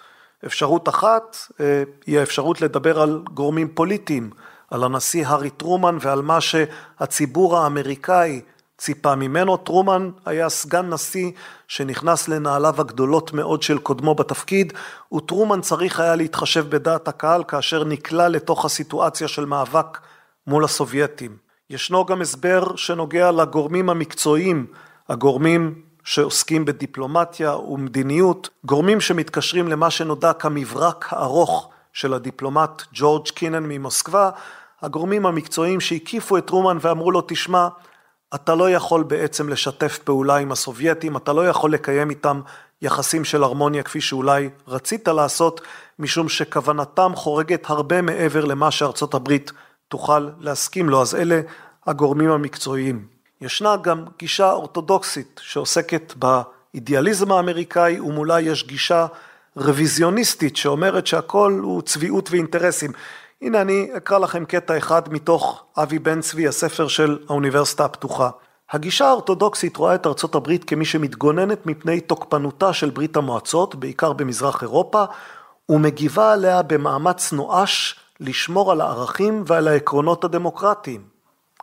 אפשרות 0.45 0.89
אחת 0.89 1.37
אה, 1.59 1.83
היא 2.05 2.19
האפשרות 2.19 2.61
לדבר 2.61 3.01
על 3.01 3.23
גורמים 3.33 3.67
פוליטיים, 3.73 4.29
על 4.71 4.83
הנשיא 4.83 5.27
הארי 5.27 5.49
טרומן 5.49 5.97
ועל 6.01 6.21
מה 6.21 6.41
שהציבור 6.41 7.57
האמריקאי 7.57 8.41
ציפה 8.79 9.15
ממנו. 9.15 9.57
טרומן 9.57 10.09
היה 10.25 10.49
סגן 10.49 10.89
נשיא 10.93 11.31
שנכנס 11.67 12.27
לנעליו 12.27 12.81
הגדולות 12.81 13.33
מאוד 13.33 13.61
של 13.61 13.77
קודמו 13.77 14.15
בתפקיד, 14.15 14.73
וטרומן 15.13 15.61
צריך 15.61 15.99
היה 15.99 16.15
להתחשב 16.15 16.69
בדעת 16.69 17.07
הקהל 17.07 17.43
כאשר 17.43 17.83
נקלע 17.83 18.29
לתוך 18.29 18.65
הסיטואציה 18.65 19.27
של 19.27 19.45
מאבק 19.45 19.99
מול 20.47 20.63
הסובייטים. 20.63 21.37
ישנו 21.69 22.05
גם 22.05 22.21
הסבר 22.21 22.75
שנוגע 22.75 23.31
לגורמים 23.31 23.89
המקצועיים, 23.89 24.65
הגורמים 25.09 25.81
שעוסקים 26.03 26.65
בדיפלומטיה 26.65 27.55
ומדיניות, 27.55 28.49
גורמים 28.65 29.01
שמתקשרים 29.01 29.67
למה 29.67 29.91
שנודע 29.91 30.33
כמברק 30.33 31.07
הארוך 31.09 31.69
של 31.93 32.13
הדיפלומט 32.13 32.83
ג'ורג' 32.93 33.27
קינן 33.27 33.63
ממוסקבה, 33.63 34.29
הגורמים 34.81 35.25
המקצועיים 35.25 35.79
שהקיפו 35.79 36.37
את 36.37 36.45
טרומן 36.45 36.77
ואמרו 36.81 37.11
לו 37.11 37.21
תשמע 37.27 37.67
אתה 38.35 38.55
לא 38.55 38.71
יכול 38.71 39.03
בעצם 39.03 39.49
לשתף 39.49 39.97
פעולה 40.03 40.37
עם 40.37 40.51
הסובייטים, 40.51 41.17
אתה 41.17 41.33
לא 41.33 41.47
יכול 41.47 41.73
לקיים 41.73 42.09
איתם 42.09 42.41
יחסים 42.81 43.25
של 43.25 43.43
הרמוניה 43.43 43.83
כפי 43.83 44.01
שאולי 44.01 44.49
רצית 44.67 45.07
לעשות, 45.07 45.61
משום 45.99 46.29
שכוונתם 46.29 47.11
חורגת 47.15 47.69
הרבה 47.69 48.01
מעבר 48.01 48.45
למה 48.45 48.71
שארצות 48.71 49.13
הברית 49.13 49.51
תוכל 49.87 50.29
להסכים 50.39 50.89
לו, 50.89 51.01
אז 51.01 51.15
אלה 51.15 51.41
הגורמים 51.87 52.31
המקצועיים. 52.31 53.07
ישנה 53.41 53.77
גם 53.77 54.05
גישה 54.19 54.51
אורתודוקסית 54.51 55.39
שעוסקת 55.43 56.13
באידיאליזם 56.15 57.31
האמריקאי 57.31 57.99
ומולה 57.99 58.39
יש 58.39 58.67
גישה 58.67 59.07
רוויזיוניסטית 59.55 60.57
שאומרת 60.57 61.07
שהכל 61.07 61.59
הוא 61.63 61.81
צביעות 61.81 62.31
ואינטרסים. 62.31 62.91
הנה 63.41 63.61
אני 63.61 63.89
אקרא 63.97 64.17
לכם 64.17 64.45
קטע 64.45 64.77
אחד 64.77 65.13
מתוך 65.13 65.63
אבי 65.77 65.99
בן 65.99 66.21
צבי, 66.21 66.47
הספר 66.47 66.87
של 66.87 67.17
האוניברסיטה 67.29 67.85
הפתוחה. 67.85 68.29
הגישה 68.71 69.07
האורתודוקסית 69.07 69.77
רואה 69.77 69.95
את 69.95 70.07
ארצות 70.07 70.35
הברית 70.35 70.63
כמי 70.63 70.85
שמתגוננת 70.85 71.65
מפני 71.65 72.01
תוקפנותה 72.01 72.73
של 72.73 72.89
ברית 72.89 73.17
המועצות, 73.17 73.75
בעיקר 73.75 74.13
במזרח 74.13 74.61
אירופה, 74.61 75.03
ומגיבה 75.69 76.33
עליה 76.33 76.61
במאמץ 76.61 77.33
נואש 77.33 77.99
לשמור 78.19 78.71
על 78.71 78.81
הערכים 78.81 79.43
ועל 79.47 79.67
העקרונות 79.67 80.23
הדמוקרטיים. 80.23 81.01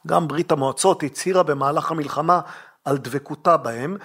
גם 0.07 0.29
ברית 0.29 0.53
המועצות 0.53 1.03
הצהירה 1.03 1.43
במהלך 1.43 1.91
המלחמה 1.91 2.41
על 2.85 2.99
דבקותה 2.99 3.57
בהם. 3.57 3.97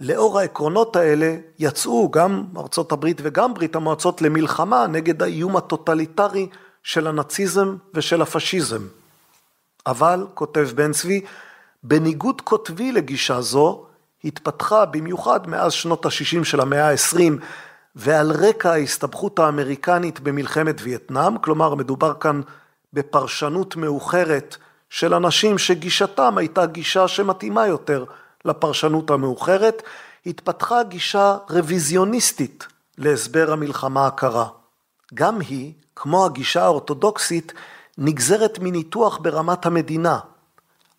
לאור 0.00 0.38
העקרונות 0.38 0.96
האלה 0.96 1.36
יצאו 1.58 2.10
גם 2.10 2.44
ארצות 2.56 2.92
הברית 2.92 3.20
וגם 3.22 3.54
ברית 3.54 3.76
המועצות 3.76 4.22
למלחמה 4.22 4.86
נגד 4.86 5.22
האיום 5.22 5.56
הטוטליטרי 5.56 6.48
של 6.84 7.06
הנאציזם 7.06 7.76
ושל 7.94 8.22
הפשיזם. 8.22 8.82
אבל, 9.86 10.26
כותב 10.34 10.68
בן 10.74 10.92
צבי, 10.92 11.20
בניגוד 11.82 12.40
קוטבי 12.40 12.92
לגישה 12.92 13.40
זו, 13.40 13.86
התפתחה 14.24 14.84
במיוחד 14.84 15.46
מאז 15.46 15.72
שנות 15.72 16.06
ה-60 16.06 16.44
של 16.44 16.60
המאה 16.60 16.90
ה-20 16.90 17.32
ועל 17.96 18.32
רקע 18.32 18.72
ההסתבכות 18.72 19.38
האמריקנית 19.38 20.20
במלחמת 20.20 20.76
וייטנאם, 20.82 21.38
כלומר 21.38 21.74
מדובר 21.74 22.14
כאן 22.14 22.40
בפרשנות 22.92 23.76
מאוחרת 23.76 24.56
של 24.90 25.14
אנשים 25.14 25.58
שגישתם 25.58 26.38
הייתה 26.38 26.66
גישה 26.66 27.08
שמתאימה 27.08 27.66
יותר 27.66 28.04
לפרשנות 28.44 29.10
המאוחרת, 29.10 29.82
התפתחה 30.26 30.82
גישה 30.82 31.36
רוויזיוניסטית 31.50 32.66
להסבר 32.98 33.52
המלחמה 33.52 34.06
הקרה. 34.06 34.46
גם 35.14 35.40
היא, 35.40 35.72
כמו 35.96 36.26
הגישה 36.26 36.64
האורתודוקסית, 36.64 37.52
נגזרת 37.98 38.58
מניתוח 38.58 39.18
ברמת 39.22 39.66
המדינה, 39.66 40.18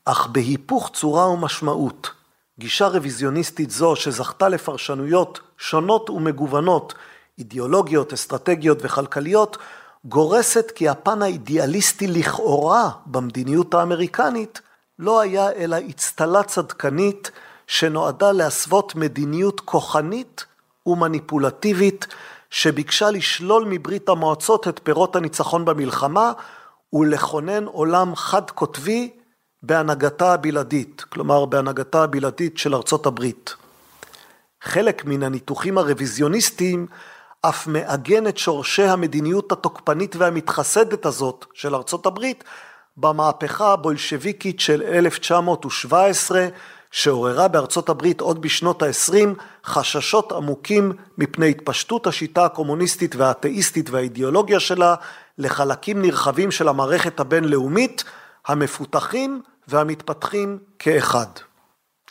אך 0.05 0.27
בהיפוך 0.27 0.89
צורה 0.93 1.29
ומשמעות. 1.29 2.11
גישה 2.59 2.87
רוויזיוניסטית 2.87 3.71
זו, 3.71 3.95
שזכתה 3.95 4.49
לפרשנויות 4.49 5.39
שונות 5.57 6.09
ומגוונות, 6.09 6.93
אידיאולוגיות, 7.37 8.13
אסטרטגיות 8.13 8.77
וכלכליות, 8.81 9.57
גורסת 10.05 10.71
כי 10.75 10.89
הפן 10.89 11.21
האידיאליסטי 11.21 12.07
לכאורה 12.07 12.89
במדיניות 13.05 13.73
האמריקנית 13.73 14.61
לא 14.99 15.21
היה 15.21 15.51
אלא 15.51 15.77
אצטלה 15.89 16.43
צדקנית 16.43 17.31
שנועדה 17.67 18.31
להסוות 18.31 18.95
מדיניות 18.95 19.59
כוחנית 19.59 20.45
ומניפולטיבית 20.85 22.07
שביקשה 22.49 23.11
לשלול 23.11 23.65
מברית 23.69 24.09
המועצות 24.09 24.67
את 24.67 24.79
פירות 24.83 25.15
הניצחון 25.15 25.65
במלחמה 25.65 26.31
ולכונן 26.93 27.65
עולם 27.65 28.15
חד-קוטבי 28.15 29.09
בהנהגתה 29.63 30.33
הבלעדית, 30.33 31.01
כלומר 31.09 31.45
בהנהגתה 31.45 32.03
הבלעדית 32.03 32.57
של 32.57 32.75
ארצות 32.75 33.05
הברית. 33.05 33.55
חלק 34.63 35.05
מן 35.05 35.23
הניתוחים 35.23 35.77
הרוויזיוניסטיים 35.77 36.87
אף 37.41 37.67
מעגן 37.67 38.27
את 38.27 38.37
שורשי 38.37 38.83
המדיניות 38.83 39.51
התוקפנית 39.51 40.15
והמתחסדת 40.15 41.05
הזאת 41.05 41.45
של 41.53 41.75
ארצות 41.75 42.05
הברית 42.05 42.43
במהפכה 42.97 43.73
הבולשביקית 43.73 44.59
של 44.59 44.81
1917 44.81 46.47
שעוררה 46.95 47.47
בארצות 47.47 47.89
הברית 47.89 48.21
עוד 48.21 48.41
בשנות 48.41 48.83
ה-20 48.83 49.13
חששות 49.65 50.31
עמוקים 50.31 50.91
מפני 51.17 51.49
התפשטות 51.49 52.07
השיטה 52.07 52.45
הקומוניסטית 52.45 53.15
והאתאיסטית 53.15 53.89
והאידיאולוגיה 53.89 54.59
שלה 54.59 54.95
לחלקים 55.37 56.01
נרחבים 56.01 56.51
של 56.51 56.67
המערכת 56.67 57.19
הבינלאומית 57.19 58.03
המפותחים 58.47 59.41
והמתפתחים 59.67 60.57
כאחד. 60.79 61.25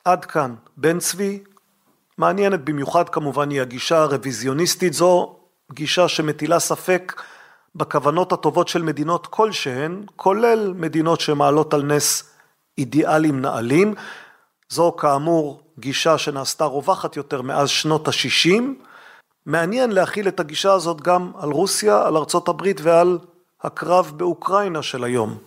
עד 0.04 0.24
כאן 0.24 0.54
בן 0.76 0.98
צבי, 0.98 1.42
מעניינת 2.18 2.64
במיוחד 2.64 3.08
כמובן 3.08 3.50
היא 3.50 3.60
הגישה 3.60 3.98
הרוויזיוניסטית 3.98 4.92
זו, 4.92 5.36
גישה 5.72 6.08
שמטילה 6.08 6.58
ספק 6.58 7.22
בכוונות 7.74 8.32
הטובות 8.32 8.68
של 8.68 8.82
מדינות 8.82 9.26
כלשהן, 9.26 10.02
כולל 10.16 10.72
מדינות 10.76 11.20
שמעלות 11.20 11.74
על 11.74 11.82
נס 11.82 12.30
אידיאלים 12.78 13.40
נעלים. 13.40 13.94
זו 14.68 14.92
כאמור 14.96 15.60
גישה 15.78 16.18
שנעשתה 16.18 16.64
רווחת 16.64 17.16
יותר 17.16 17.42
מאז 17.42 17.68
שנות 17.68 18.08
ה-60. 18.08 18.62
מעניין 19.46 19.92
להחיל 19.92 20.28
את 20.28 20.40
הגישה 20.40 20.72
הזאת 20.72 21.00
גם 21.00 21.32
על 21.38 21.50
רוסיה, 21.50 22.06
על 22.06 22.16
ארצות 22.16 22.48
הברית 22.48 22.80
ועל 22.82 23.18
הקרב 23.62 24.12
באוקראינה 24.16 24.82
של 24.82 25.04
היום. 25.04 25.38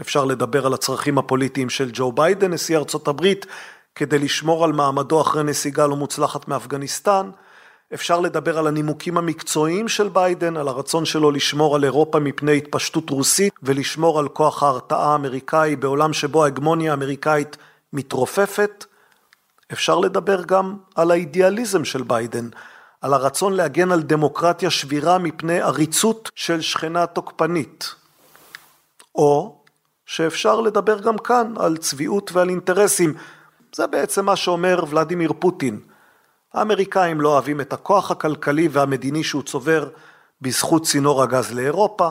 אפשר 0.00 0.24
לדבר 0.24 0.66
על 0.66 0.74
הצרכים 0.74 1.18
הפוליטיים 1.18 1.70
של 1.70 1.90
ג'ו 1.92 2.12
ביידן, 2.12 2.52
נשיא 2.52 2.76
ארצות 2.76 3.08
הברית, 3.08 3.46
כדי 3.94 4.18
לשמור 4.18 4.64
על 4.64 4.72
מעמדו 4.72 5.20
אחרי 5.20 5.42
נסיגה 5.42 5.86
לא 5.86 5.96
מוצלחת 5.96 6.48
מאפגניסטן. 6.48 7.30
אפשר 7.94 8.20
לדבר 8.20 8.58
על 8.58 8.66
הנימוקים 8.66 9.18
המקצועיים 9.18 9.88
של 9.88 10.08
ביידן, 10.08 10.56
על 10.56 10.68
הרצון 10.68 11.04
שלו 11.04 11.30
לשמור 11.30 11.76
על 11.76 11.84
אירופה 11.84 12.18
מפני 12.18 12.56
התפשטות 12.56 13.10
רוסית 13.10 13.54
ולשמור 13.62 14.18
על 14.18 14.28
כוח 14.28 14.62
ההרתעה 14.62 15.12
האמריקאי 15.12 15.76
בעולם 15.76 16.12
שבו 16.12 16.44
ההגמוניה 16.44 16.90
האמריקאית 16.90 17.56
מתרופפת. 17.92 18.84
אפשר 19.72 19.98
לדבר 19.98 20.42
גם 20.44 20.76
על 20.94 21.10
האידיאליזם 21.10 21.84
של 21.84 22.02
ביידן, 22.02 22.48
על 23.00 23.14
הרצון 23.14 23.52
להגן 23.52 23.92
על 23.92 24.02
דמוקרטיה 24.02 24.70
שבירה 24.70 25.18
מפני 25.18 25.60
עריצות 25.60 26.30
של 26.34 26.60
שכנה 26.60 27.06
תוקפנית. 27.06 27.94
או 29.14 29.60
שאפשר 30.06 30.60
לדבר 30.60 31.00
גם 31.00 31.18
כאן 31.18 31.54
על 31.58 31.76
צביעות 31.76 32.30
ועל 32.32 32.48
אינטרסים. 32.48 33.14
זה 33.74 33.86
בעצם 33.86 34.24
מה 34.24 34.36
שאומר 34.36 34.84
ולדימיר 34.88 35.32
פוטין. 35.38 35.80
האמריקאים 36.54 37.20
לא 37.20 37.28
אוהבים 37.28 37.60
את 37.60 37.72
הכוח 37.72 38.10
הכלכלי 38.10 38.68
והמדיני 38.68 39.24
שהוא 39.24 39.42
צובר 39.42 39.88
בזכות 40.40 40.84
צינור 40.86 41.22
הגז 41.22 41.52
לאירופה, 41.52 42.10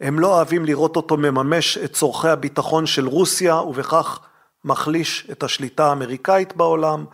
הם 0.00 0.18
לא 0.18 0.34
אוהבים 0.34 0.64
לראות 0.64 0.96
אותו 0.96 1.16
מממש 1.16 1.78
את 1.78 1.92
צורכי 1.92 2.28
הביטחון 2.28 2.86
של 2.86 3.06
רוסיה 3.06 3.56
ובכך 3.56 4.20
מחליש 4.64 5.28
את 5.32 5.42
השליטה 5.42 5.88
האמריקאית 5.88 6.56
בעולם, 6.56 7.04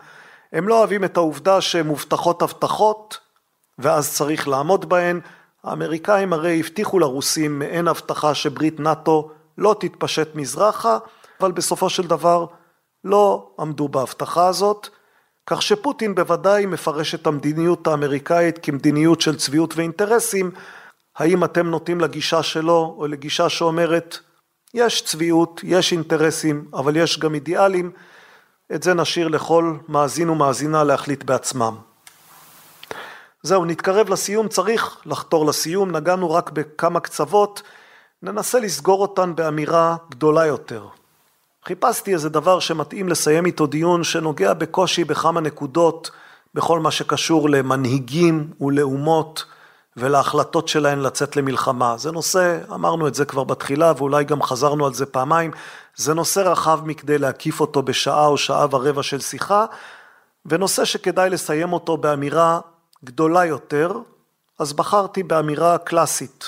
הם 0.53 0.67
לא 0.67 0.77
אוהבים 0.79 1.03
את 1.03 1.17
העובדה 1.17 1.61
שמובטחות 1.61 2.41
הבטחות 2.41 3.17
ואז 3.79 4.13
צריך 4.13 4.47
לעמוד 4.47 4.89
בהן, 4.89 5.19
האמריקאים 5.63 6.33
הרי 6.33 6.59
הבטיחו 6.59 6.99
לרוסים 6.99 7.59
מעין 7.59 7.87
הבטחה 7.87 8.35
שברית 8.35 8.79
נאט"ו 8.79 9.31
לא 9.57 9.75
תתפשט 9.79 10.35
מזרחה, 10.35 10.97
אבל 11.41 11.51
בסופו 11.51 11.89
של 11.89 12.07
דבר 12.07 12.45
לא 13.03 13.49
עמדו 13.59 13.87
בהבטחה 13.87 14.47
הזאת, 14.47 14.87
כך 15.47 15.61
שפוטין 15.61 16.15
בוודאי 16.15 16.65
מפרש 16.65 17.15
את 17.15 17.27
המדיניות 17.27 17.87
האמריקאית 17.87 18.59
כמדיניות 18.61 19.21
של 19.21 19.35
צביעות 19.37 19.77
ואינטרסים, 19.77 20.51
האם 21.17 21.43
אתם 21.43 21.67
נוטים 21.67 22.01
לגישה 22.01 22.43
שלו 22.43 22.95
או 22.97 23.07
לגישה 23.07 23.49
שאומרת 23.49 24.17
יש 24.77 25.01
צביעות, 25.01 25.61
יש 25.63 25.91
אינטרסים, 25.91 26.65
אבל 26.73 26.95
יש 26.95 27.19
גם 27.19 27.33
אידיאלים, 27.35 27.91
את 28.75 28.83
זה 28.83 28.93
נשאיר 28.93 29.27
לכל 29.27 29.77
מאזין 29.87 30.29
ומאזינה 30.29 30.83
להחליט 30.83 31.23
בעצמם. 31.23 31.75
זהו, 33.43 33.65
נתקרב 33.65 34.09
לסיום, 34.09 34.47
צריך 34.47 34.97
לחתור 35.05 35.45
לסיום, 35.45 35.91
נגענו 35.91 36.31
רק 36.31 36.49
בכמה 36.51 36.99
קצוות, 36.99 37.61
ננסה 38.21 38.59
לסגור 38.59 39.01
אותן 39.01 39.35
באמירה 39.35 39.95
גדולה 40.09 40.45
יותר. 40.45 40.87
חיפשתי 41.65 42.13
איזה 42.13 42.29
דבר 42.29 42.59
שמתאים 42.59 43.09
לסיים 43.09 43.45
איתו 43.45 43.67
דיון 43.67 44.03
שנוגע 44.03 44.53
בקושי 44.53 45.03
בכמה 45.03 45.41
נקודות 45.41 46.11
בכל 46.53 46.79
מה 46.79 46.91
שקשור 46.91 47.49
למנהיגים 47.49 48.53
ולאומות 48.61 49.45
ולהחלטות 49.97 50.67
שלהן 50.67 50.99
לצאת 50.99 51.35
למלחמה. 51.35 51.97
זה 51.97 52.11
נושא, 52.11 52.59
אמרנו 52.73 53.07
את 53.07 53.15
זה 53.15 53.25
כבר 53.25 53.43
בתחילה 53.43 53.93
ואולי 53.97 54.23
גם 54.23 54.41
חזרנו 54.41 54.85
על 54.85 54.93
זה 54.93 55.05
פעמיים, 55.05 55.51
זה 55.95 56.13
נושא 56.13 56.39
רחב 56.39 56.79
מכדי 56.83 57.17
להקיף 57.17 57.59
אותו 57.59 57.81
בשעה 57.81 58.25
או 58.25 58.37
שעה 58.37 58.65
ורבע 58.71 59.03
של 59.03 59.19
שיחה, 59.19 59.65
ונושא 60.45 60.85
שכדאי 60.85 61.29
לסיים 61.29 61.73
אותו 61.73 61.97
באמירה 61.97 62.59
גדולה 63.05 63.45
יותר, 63.45 63.91
אז 64.59 64.73
בחרתי 64.73 65.23
באמירה 65.23 65.77
קלאסית. 65.77 66.45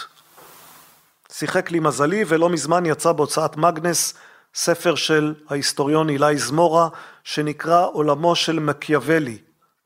שיחק 1.31 1.71
לי 1.71 1.79
מזלי 1.79 2.23
ולא 2.27 2.49
מזמן 2.49 2.85
יצא 2.85 3.11
בהוצאת 3.11 3.57
מגנס 3.57 4.13
ספר 4.55 4.95
של 4.95 5.33
ההיסטוריון 5.49 6.09
אילי 6.09 6.37
זמורה 6.37 6.87
שנקרא 7.23 7.87
עולמו 7.93 8.35
של 8.35 8.59
מקיאוולי. 8.59 9.37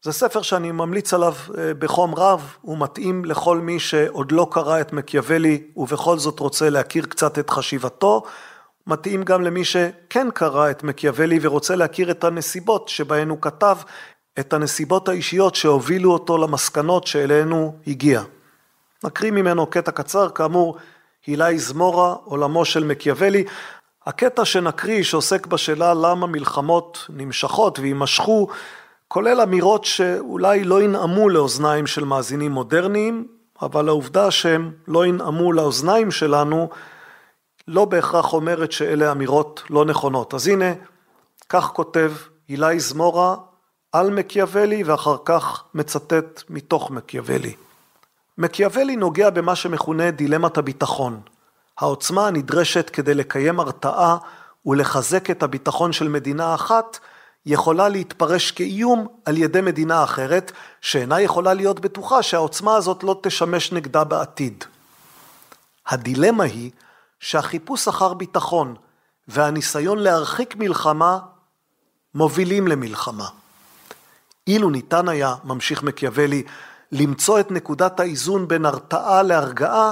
זה 0.03 0.11
ספר 0.11 0.41
שאני 0.41 0.71
ממליץ 0.71 1.13
עליו 1.13 1.33
אה, 1.57 1.73
בחום 1.73 2.15
רב, 2.15 2.55
הוא 2.61 2.77
מתאים 2.77 3.25
לכל 3.25 3.57
מי 3.57 3.79
שעוד 3.79 4.31
לא 4.31 4.47
קרא 4.51 4.81
את 4.81 4.93
מקיאוולי 4.93 5.63
ובכל 5.77 6.17
זאת 6.17 6.39
רוצה 6.39 6.69
להכיר 6.69 7.05
קצת 7.05 7.39
את 7.39 7.49
חשיבתו, 7.49 8.23
מתאים 8.87 9.23
גם 9.23 9.41
למי 9.41 9.65
שכן 9.65 10.27
קרא 10.33 10.69
את 10.69 10.83
מקיאוולי 10.83 11.39
ורוצה 11.41 11.75
להכיר 11.75 12.11
את 12.11 12.23
הנסיבות 12.23 12.89
שבהן 12.89 13.29
הוא 13.29 13.37
כתב, 13.41 13.77
את 14.39 14.53
הנסיבות 14.53 15.09
האישיות 15.09 15.55
שהובילו 15.55 16.11
אותו 16.11 16.37
למסקנות 16.37 17.07
שאליהן 17.07 17.51
הוא 17.51 17.73
הגיע. 17.87 18.21
נקריא 19.03 19.31
ממנו 19.31 19.65
קטע 19.65 19.91
קצר, 19.91 20.29
כאמור, 20.29 20.77
הילי 21.25 21.59
זמורה, 21.59 22.15
עולמו 22.23 22.65
של 22.65 22.83
מקיאוולי. 22.83 23.43
הקטע 24.05 24.45
שנקריא 24.45 25.03
שעוסק 25.03 25.47
בשאלה 25.47 25.93
למה 25.93 26.27
מלחמות 26.27 27.05
נמשכות 27.09 27.79
ויימשכו, 27.79 28.47
כולל 29.13 29.41
אמירות 29.41 29.85
שאולי 29.85 30.63
לא 30.63 30.81
ינעמו 30.81 31.29
לאוזניים 31.29 31.87
של 31.87 32.03
מאזינים 32.05 32.51
מודרניים, 32.51 33.27
אבל 33.61 33.87
העובדה 33.87 34.31
שהם 34.31 34.71
לא 34.87 35.05
ינעמו 35.05 35.53
לאוזניים 35.53 36.11
שלנו, 36.11 36.69
לא 37.67 37.85
בהכרח 37.85 38.33
אומרת 38.33 38.71
שאלה 38.71 39.11
אמירות 39.11 39.63
לא 39.69 39.85
נכונות. 39.85 40.33
אז 40.33 40.47
הנה, 40.47 40.73
כך 41.49 41.65
כותב 41.65 42.11
הילי 42.47 42.79
זמורה 42.79 43.35
על 43.91 44.09
מקיאוולי 44.09 44.83
ואחר 44.83 45.15
כך 45.25 45.63
מצטט 45.73 46.43
מתוך 46.49 46.91
מקיאוולי. 46.91 47.55
מקיאוולי 48.37 48.95
נוגע 48.95 49.29
במה 49.29 49.55
שמכונה 49.55 50.11
דילמת 50.11 50.57
הביטחון, 50.57 51.21
העוצמה 51.77 52.27
הנדרשת 52.27 52.89
כדי 52.89 53.13
לקיים 53.13 53.59
הרתעה 53.59 54.17
ולחזק 54.65 55.31
את 55.31 55.43
הביטחון 55.43 55.91
של 55.91 56.07
מדינה 56.07 56.55
אחת, 56.55 56.99
יכולה 57.45 57.89
להתפרש 57.89 58.51
כאיום 58.51 59.07
על 59.25 59.37
ידי 59.37 59.61
מדינה 59.61 60.03
אחרת, 60.03 60.51
שאינה 60.81 61.21
יכולה 61.21 61.53
להיות 61.53 61.79
בטוחה 61.79 62.23
שהעוצמה 62.23 62.75
הזאת 62.75 63.03
לא 63.03 63.19
תשמש 63.23 63.71
נגדה 63.71 64.03
בעתיד. 64.03 64.63
הדילמה 65.87 66.43
היא 66.43 66.71
שהחיפוש 67.19 67.87
אחר 67.87 68.13
ביטחון 68.13 68.75
והניסיון 69.27 69.99
להרחיק 69.99 70.55
מלחמה 70.55 71.19
מובילים 72.15 72.67
למלחמה. 72.67 73.27
אילו 74.47 74.69
ניתן 74.69 75.09
היה, 75.09 75.35
ממשיך 75.43 75.83
מקיאוולי, 75.83 76.43
למצוא 76.91 77.39
את 77.39 77.51
נקודת 77.51 77.99
האיזון 77.99 78.47
בין 78.47 78.65
הרתעה 78.65 79.23
להרגעה, 79.23 79.91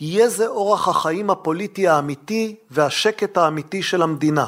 יהיה 0.00 0.28
זה 0.28 0.46
אורח 0.46 0.88
החיים 0.88 1.30
הפוליטי 1.30 1.88
האמיתי 1.88 2.56
והשקט 2.70 3.36
האמיתי 3.36 3.82
של 3.82 4.02
המדינה. 4.02 4.46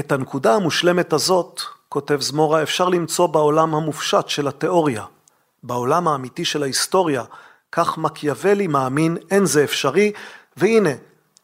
את 0.00 0.12
הנקודה 0.12 0.54
המושלמת 0.54 1.12
הזאת, 1.12 1.60
כותב 1.88 2.20
זמורה, 2.20 2.62
אפשר 2.62 2.88
למצוא 2.88 3.26
בעולם 3.26 3.74
המופשט 3.74 4.28
של 4.28 4.48
התיאוריה. 4.48 5.04
בעולם 5.62 6.08
האמיתי 6.08 6.44
של 6.44 6.62
ההיסטוריה, 6.62 7.24
כך 7.72 7.98
מקיאוולי 7.98 8.66
מאמין, 8.66 9.16
אין 9.30 9.46
זה 9.46 9.64
אפשרי, 9.64 10.12
והנה, 10.56 10.90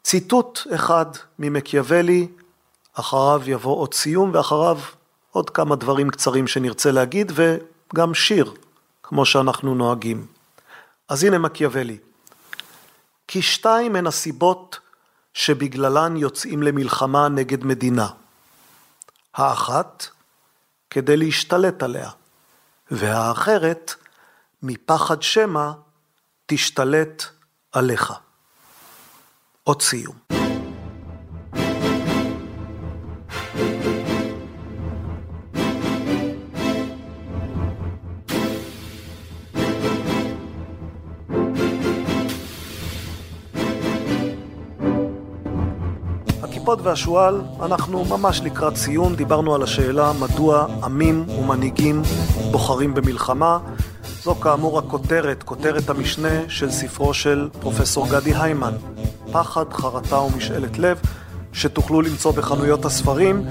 ציטוט 0.03 0.59
אחד 0.75 1.05
ממקיאוולי, 1.39 2.27
אחריו 2.93 3.41
יבוא 3.45 3.77
עוד 3.77 3.93
סיום, 3.93 4.31
ואחריו 4.33 4.79
עוד 5.31 5.49
כמה 5.49 5.75
דברים 5.75 6.09
קצרים 6.09 6.47
שנרצה 6.47 6.91
להגיד, 6.91 7.31
וגם 7.35 8.13
שיר, 8.13 8.53
כמו 9.03 9.25
שאנחנו 9.25 9.75
נוהגים. 9.75 10.25
אז 11.09 11.23
הנה 11.23 11.37
מקיאוולי. 11.37 11.97
כי 13.27 13.41
שתיים 13.41 13.95
הן 13.95 14.07
הסיבות 14.07 14.79
שבגללן 15.33 16.17
יוצאים 16.17 16.63
למלחמה 16.63 17.29
נגד 17.29 17.63
מדינה. 17.63 18.07
האחת, 19.37 20.07
כדי 20.89 21.17
להשתלט 21.17 21.83
עליה, 21.83 22.09
והאחרת, 22.91 23.93
מפחד 24.63 25.21
שמא 25.21 25.71
תשתלט 26.45 27.23
עליך. 27.71 28.13
עוד 29.63 29.81
סיום. 29.81 30.36
הכיפות 46.67 46.85
והשועל, 46.85 47.41
אנחנו 47.61 48.05
ממש 48.05 48.41
לקראת 48.41 48.75
סיום, 48.75 49.15
דיברנו 49.15 49.55
על 49.55 49.63
השאלה 49.63 50.11
מדוע 50.19 50.67
עמים 50.83 51.25
ומנהיגים 51.29 52.01
בוחרים 52.51 52.93
במלחמה. 52.93 53.59
זו 54.23 54.35
כאמור 54.35 54.79
הכותרת, 54.79 55.43
כותרת 55.43 55.89
המשנה 55.89 56.49
של 56.49 56.71
ספרו 56.71 57.13
של 57.13 57.49
פרופסור 57.59 58.07
גדי 58.09 58.33
היימן, 58.35 58.73
פחד, 59.31 59.73
חרטה 59.73 60.15
ומשאלת 60.15 60.77
לב, 60.77 60.99
שתוכלו 61.53 62.01
למצוא 62.01 62.31
בחנויות 62.31 62.85
הספרים, 62.85 63.43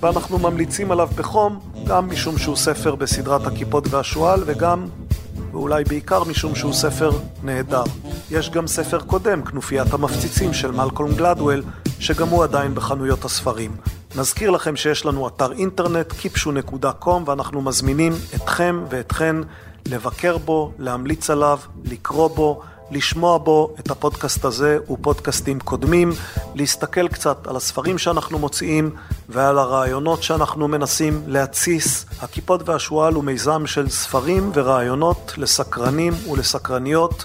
ואנחנו 0.00 0.38
ממליצים 0.38 0.90
עליו 0.90 1.08
בחום, 1.14 1.58
גם 1.86 2.10
משום 2.10 2.38
שהוא 2.38 2.56
ספר 2.56 2.94
בסדרת 2.94 3.46
הכיפות 3.46 3.84
והשועל, 3.90 4.42
וגם, 4.46 4.86
ואולי 5.52 5.84
בעיקר 5.84 6.24
משום 6.24 6.54
שהוא 6.54 6.72
ספר 6.72 7.10
נהדר. 7.42 7.84
יש 8.30 8.50
גם 8.50 8.66
ספר 8.66 9.00
קודם, 9.00 9.42
כנופיית 9.42 9.94
המפציצים 9.94 10.52
של 10.52 10.70
מלקולם 10.70 11.14
גלדוול, 11.14 11.62
שגם 12.00 12.28
הוא 12.28 12.44
עדיין 12.44 12.74
בחנויות 12.74 13.24
הספרים. 13.24 13.76
נזכיר 14.16 14.50
לכם 14.50 14.76
שיש 14.76 15.04
לנו 15.06 15.28
אתר 15.28 15.52
אינטרנט, 15.52 16.12
kipshu.com, 16.12 17.08
ואנחנו 17.26 17.62
מזמינים 17.62 18.12
אתכם 18.34 18.84
ואתכן 18.90 19.36
לבקר 19.88 20.38
בו, 20.38 20.72
להמליץ 20.78 21.30
עליו, 21.30 21.58
לקרוא 21.84 22.28
בו, 22.28 22.62
לשמוע 22.90 23.38
בו 23.38 23.74
את 23.80 23.90
הפודקאסט 23.90 24.44
הזה 24.44 24.78
ופודקאסטים 24.90 25.60
קודמים, 25.60 26.12
להסתכל 26.54 27.08
קצת 27.08 27.46
על 27.46 27.56
הספרים 27.56 27.98
שאנחנו 27.98 28.38
מוציאים 28.38 28.90
ועל 29.28 29.58
הרעיונות 29.58 30.22
שאנחנו 30.22 30.68
מנסים 30.68 31.22
להתסיס. 31.26 32.06
הכיפות 32.22 32.68
והשועל 32.68 33.14
הוא 33.14 33.24
מיזם 33.24 33.66
של 33.66 33.88
ספרים 33.88 34.50
ורעיונות 34.54 35.32
לסקרנים 35.36 36.12
ולסקרניות, 36.30 37.24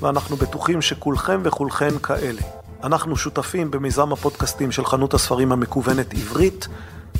ואנחנו 0.00 0.36
בטוחים 0.36 0.82
שכולכם 0.82 1.40
וכולכן 1.44 1.98
כאלה. 1.98 2.42
אנחנו 2.84 3.16
שותפים 3.16 3.70
במיזם 3.70 4.12
הפודקאסטים 4.12 4.72
של 4.72 4.84
חנות 4.84 5.14
הספרים 5.14 5.52
המקוונת 5.52 6.14
עברית, 6.14 6.68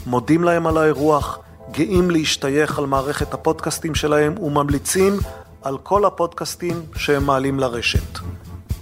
מודים 0.06 0.44
להם 0.44 0.66
על 0.66 0.78
האירוח, 0.78 1.38
גאים 1.70 2.10
להשתייך 2.10 2.78
על 2.78 2.86
מערכת 2.86 3.34
הפודקאסטים 3.34 3.94
שלהם 3.94 4.38
וממליצים 4.38 5.16
על 5.62 5.78
כל 5.78 6.04
הפודקאסטים 6.04 6.82
שהם 6.96 7.26
מעלים 7.26 7.60
לרשת. 7.60 8.18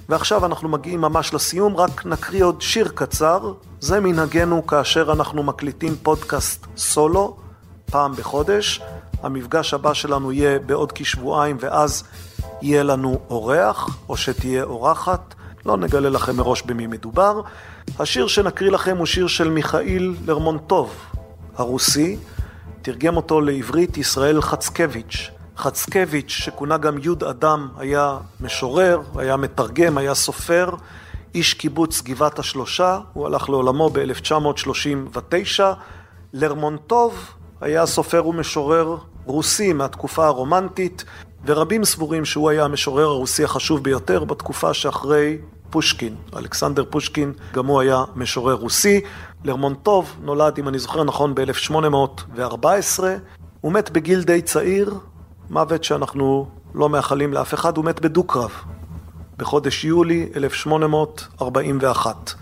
ועכשיו 0.09 0.47
אנחנו 0.47 0.69
מגיעים 0.69 1.01
ממש 1.01 1.35
לסיום, 1.35 1.77
רק 1.77 2.07
נקריא 2.07 2.45
עוד 2.45 2.63
שיר 2.63 2.89
קצר. 2.95 3.53
זה 3.81 4.01
מנהגנו 4.01 4.67
כאשר 4.67 5.13
אנחנו 5.13 5.43
מקליטים 5.43 5.97
פודקאסט 6.03 6.67
סולו, 6.77 7.37
פעם 7.91 8.13
בחודש. 8.13 8.83
המפגש 9.23 9.75
הבא 9.75 9.95
שלנו 9.95 10.33
יהיה 10.33 10.59
בעוד 10.59 10.93
כשבועיים, 10.93 11.57
ואז 11.61 12.05
יהיה 12.63 12.83
לנו 12.83 13.19
אורח, 13.31 13.99
או 14.09 14.17
שתהיה 14.17 14.63
אורחת. 14.63 15.35
לא 15.67 15.77
נגלה 15.77 16.09
לכם 16.09 16.37
מראש 16.37 16.63
במי 16.63 16.87
מדובר. 16.87 17.41
השיר 17.99 18.27
שנקריא 18.27 18.71
לכם 18.71 18.97
הוא 18.97 19.07
שיר 19.07 19.27
של 19.27 19.49
מיכאיל 19.51 20.17
לרמונטוב, 20.27 20.95
הרוסי. 21.57 22.17
תרגם 22.83 23.17
אותו 23.17 23.41
לעברית 23.41 23.97
ישראל 23.97 24.41
חצקביץ'. 24.41 25.31
חצקביץ', 25.57 26.31
שכונה 26.31 26.77
גם 26.77 26.99
יוד 27.03 27.25
אדם, 27.25 27.69
היה 27.79 28.19
משורר, 28.41 29.01
היה 29.17 29.37
מתרגם, 29.37 29.99
היה 29.99 30.15
סופר, 30.15 30.71
איש 31.35 31.55
קיבוץ 31.55 32.03
גבעת 32.03 32.39
השלושה, 32.39 32.99
הוא 33.13 33.27
הלך 33.27 33.49
לעולמו 33.49 33.91
ב-1939. 33.93 35.61
לרמונטוב 36.33 37.31
היה 37.61 37.87
סופר 37.87 38.27
ומשורר 38.27 38.97
רוסי 39.25 39.73
מהתקופה 39.73 40.27
הרומנטית, 40.27 41.05
ורבים 41.47 41.85
סבורים 41.85 42.25
שהוא 42.25 42.51
היה 42.51 42.65
המשורר 42.65 43.05
הרוסי 43.05 43.45
החשוב 43.45 43.83
ביותר 43.83 44.25
בתקופה 44.25 44.75
שאחרי 44.75 45.39
פושקין. 45.71 46.15
אלכסנדר 46.37 46.85
פושקין, 46.91 47.33
גם 47.55 47.67
הוא 47.67 47.81
היה 47.81 48.05
משורר 48.17 48.55
רוסי. 48.55 49.01
לרמונטוב 49.45 50.17
נולד, 50.23 50.59
אם 50.59 50.69
אני 50.69 50.79
זוכר 50.79 51.05
נכון, 51.05 51.35
ב-1814. 51.35 53.05
הוא 53.61 53.73
מת 53.73 53.91
בגיל 53.91 54.23
די 54.23 54.43
צעיר, 54.43 54.95
מוות 55.51 55.85
שאנחנו 55.85 56.47
לא 56.75 56.89
מאחלים 56.89 57.33
לאף 57.33 57.55
אחד, 57.55 57.77
הוא 57.77 57.85
מת 57.85 58.01
בדו-קרב, 58.01 58.51
בחודש 59.37 59.85
יולי 59.85 60.29
1841. 60.37 62.33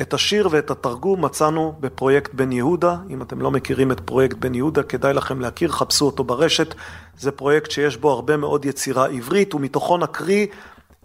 את 0.00 0.14
השיר 0.14 0.48
ואת 0.50 0.70
התרגום 0.70 1.24
מצאנו 1.24 1.74
בפרויקט 1.80 2.34
בן 2.34 2.52
יהודה. 2.52 2.96
אם 3.10 3.22
אתם 3.22 3.40
לא 3.40 3.50
מכירים 3.50 3.92
את 3.92 4.00
פרויקט 4.00 4.36
בן 4.36 4.54
יהודה, 4.54 4.82
כדאי 4.82 5.14
לכם 5.14 5.40
להכיר, 5.40 5.72
חפשו 5.72 6.06
אותו 6.06 6.24
ברשת. 6.24 6.74
זה 7.18 7.30
פרויקט 7.30 7.70
שיש 7.70 7.96
בו 7.96 8.10
הרבה 8.10 8.36
מאוד 8.36 8.64
יצירה 8.64 9.06
עברית, 9.06 9.54
ומתוכו 9.54 9.98
נקריא 9.98 10.46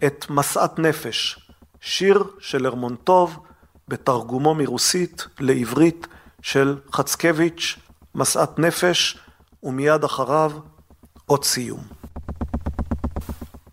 את 0.06 0.26
משאת 0.30 0.78
נפש, 0.78 1.50
שיר 1.80 2.24
של 2.40 2.62
לרמונטוב 2.62 3.38
בתרגומו 3.88 4.54
מרוסית 4.54 5.26
לעברית 5.40 6.06
של 6.42 6.78
חצקביץ', 6.92 7.76
משאת 8.14 8.58
נפש, 8.58 9.18
ומיד 9.62 10.04
אחריו 10.04 10.52
עוד 11.26 11.44
סיום. 11.44 11.80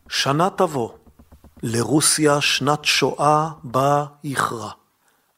שנה 0.10 0.50
תבוא, 0.50 0.90
לרוסיה 1.64 2.42
שנת 2.42 2.86
שואה 2.86 3.50
בה 3.64 4.06
יכרע. 4.24 4.72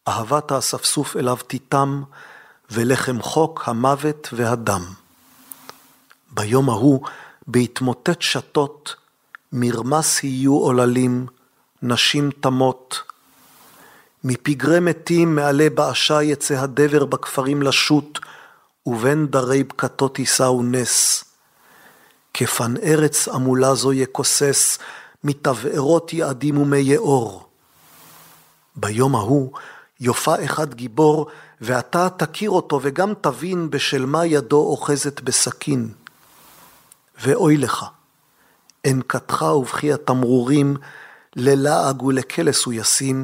אהבת 0.07 0.51
האספסוף 0.51 1.15
אליו 1.15 1.37
תיתם, 1.47 2.03
ולחם 2.71 3.21
חוק 3.21 3.63
המוות 3.67 4.29
והדם. 4.33 4.85
ביום 6.31 6.69
ההוא, 6.69 7.07
בהתמוטט 7.47 8.21
שתות, 8.21 8.95
מרמס 9.51 10.23
יהיו 10.23 10.53
עוללים, 10.53 11.25
נשים 11.81 12.29
תמות. 12.39 13.01
מפגרי 14.23 14.79
מתים 14.79 15.35
מעלה 15.35 15.69
באשה 15.69 16.23
יצא 16.23 16.53
הדבר 16.53 17.05
בכפרים 17.05 17.61
לשוט, 17.61 18.19
ובין 18.85 19.27
דרי 19.27 19.63
בקתות 19.63 20.19
יישאו 20.19 20.63
נס. 20.63 21.23
כפן 22.33 22.73
ארץ 22.83 23.27
עמולה 23.27 23.75
זו 23.75 23.93
יכוסס, 23.93 24.77
מתבערות 25.23 26.13
יעדים 26.13 26.57
ומי 26.57 26.77
יאור. 26.77 27.49
ביום 28.75 29.15
ההוא 29.15 29.51
יופע 29.99 30.45
אחד 30.45 30.73
גיבור, 30.73 31.27
ואתה 31.61 32.09
תכיר 32.17 32.49
אותו 32.49 32.79
וגם 32.83 33.13
תבין 33.21 33.69
בשל 33.69 34.05
מה 34.05 34.25
ידו 34.25 34.57
אוחזת 34.57 35.21
בסכין. 35.21 35.89
ואוי 37.21 37.57
לך, 37.57 37.85
אנקתך 38.91 39.41
ובכי 39.41 39.93
התמרורים, 39.93 40.77
ללעג 41.35 42.03
ולקלס 42.03 42.65
הוא 42.65 42.73
ישים, 42.73 43.23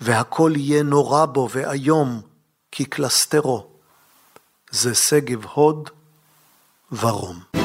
והכל 0.00 0.52
יהיה 0.56 0.82
נורא 0.82 1.26
בו 1.26 1.48
ואיום, 1.52 2.20
כי 2.72 2.84
קלסטרו. 2.84 3.66
זה 4.70 4.94
שגב 4.94 5.44
הוד 5.54 5.90
ורום. 6.92 7.63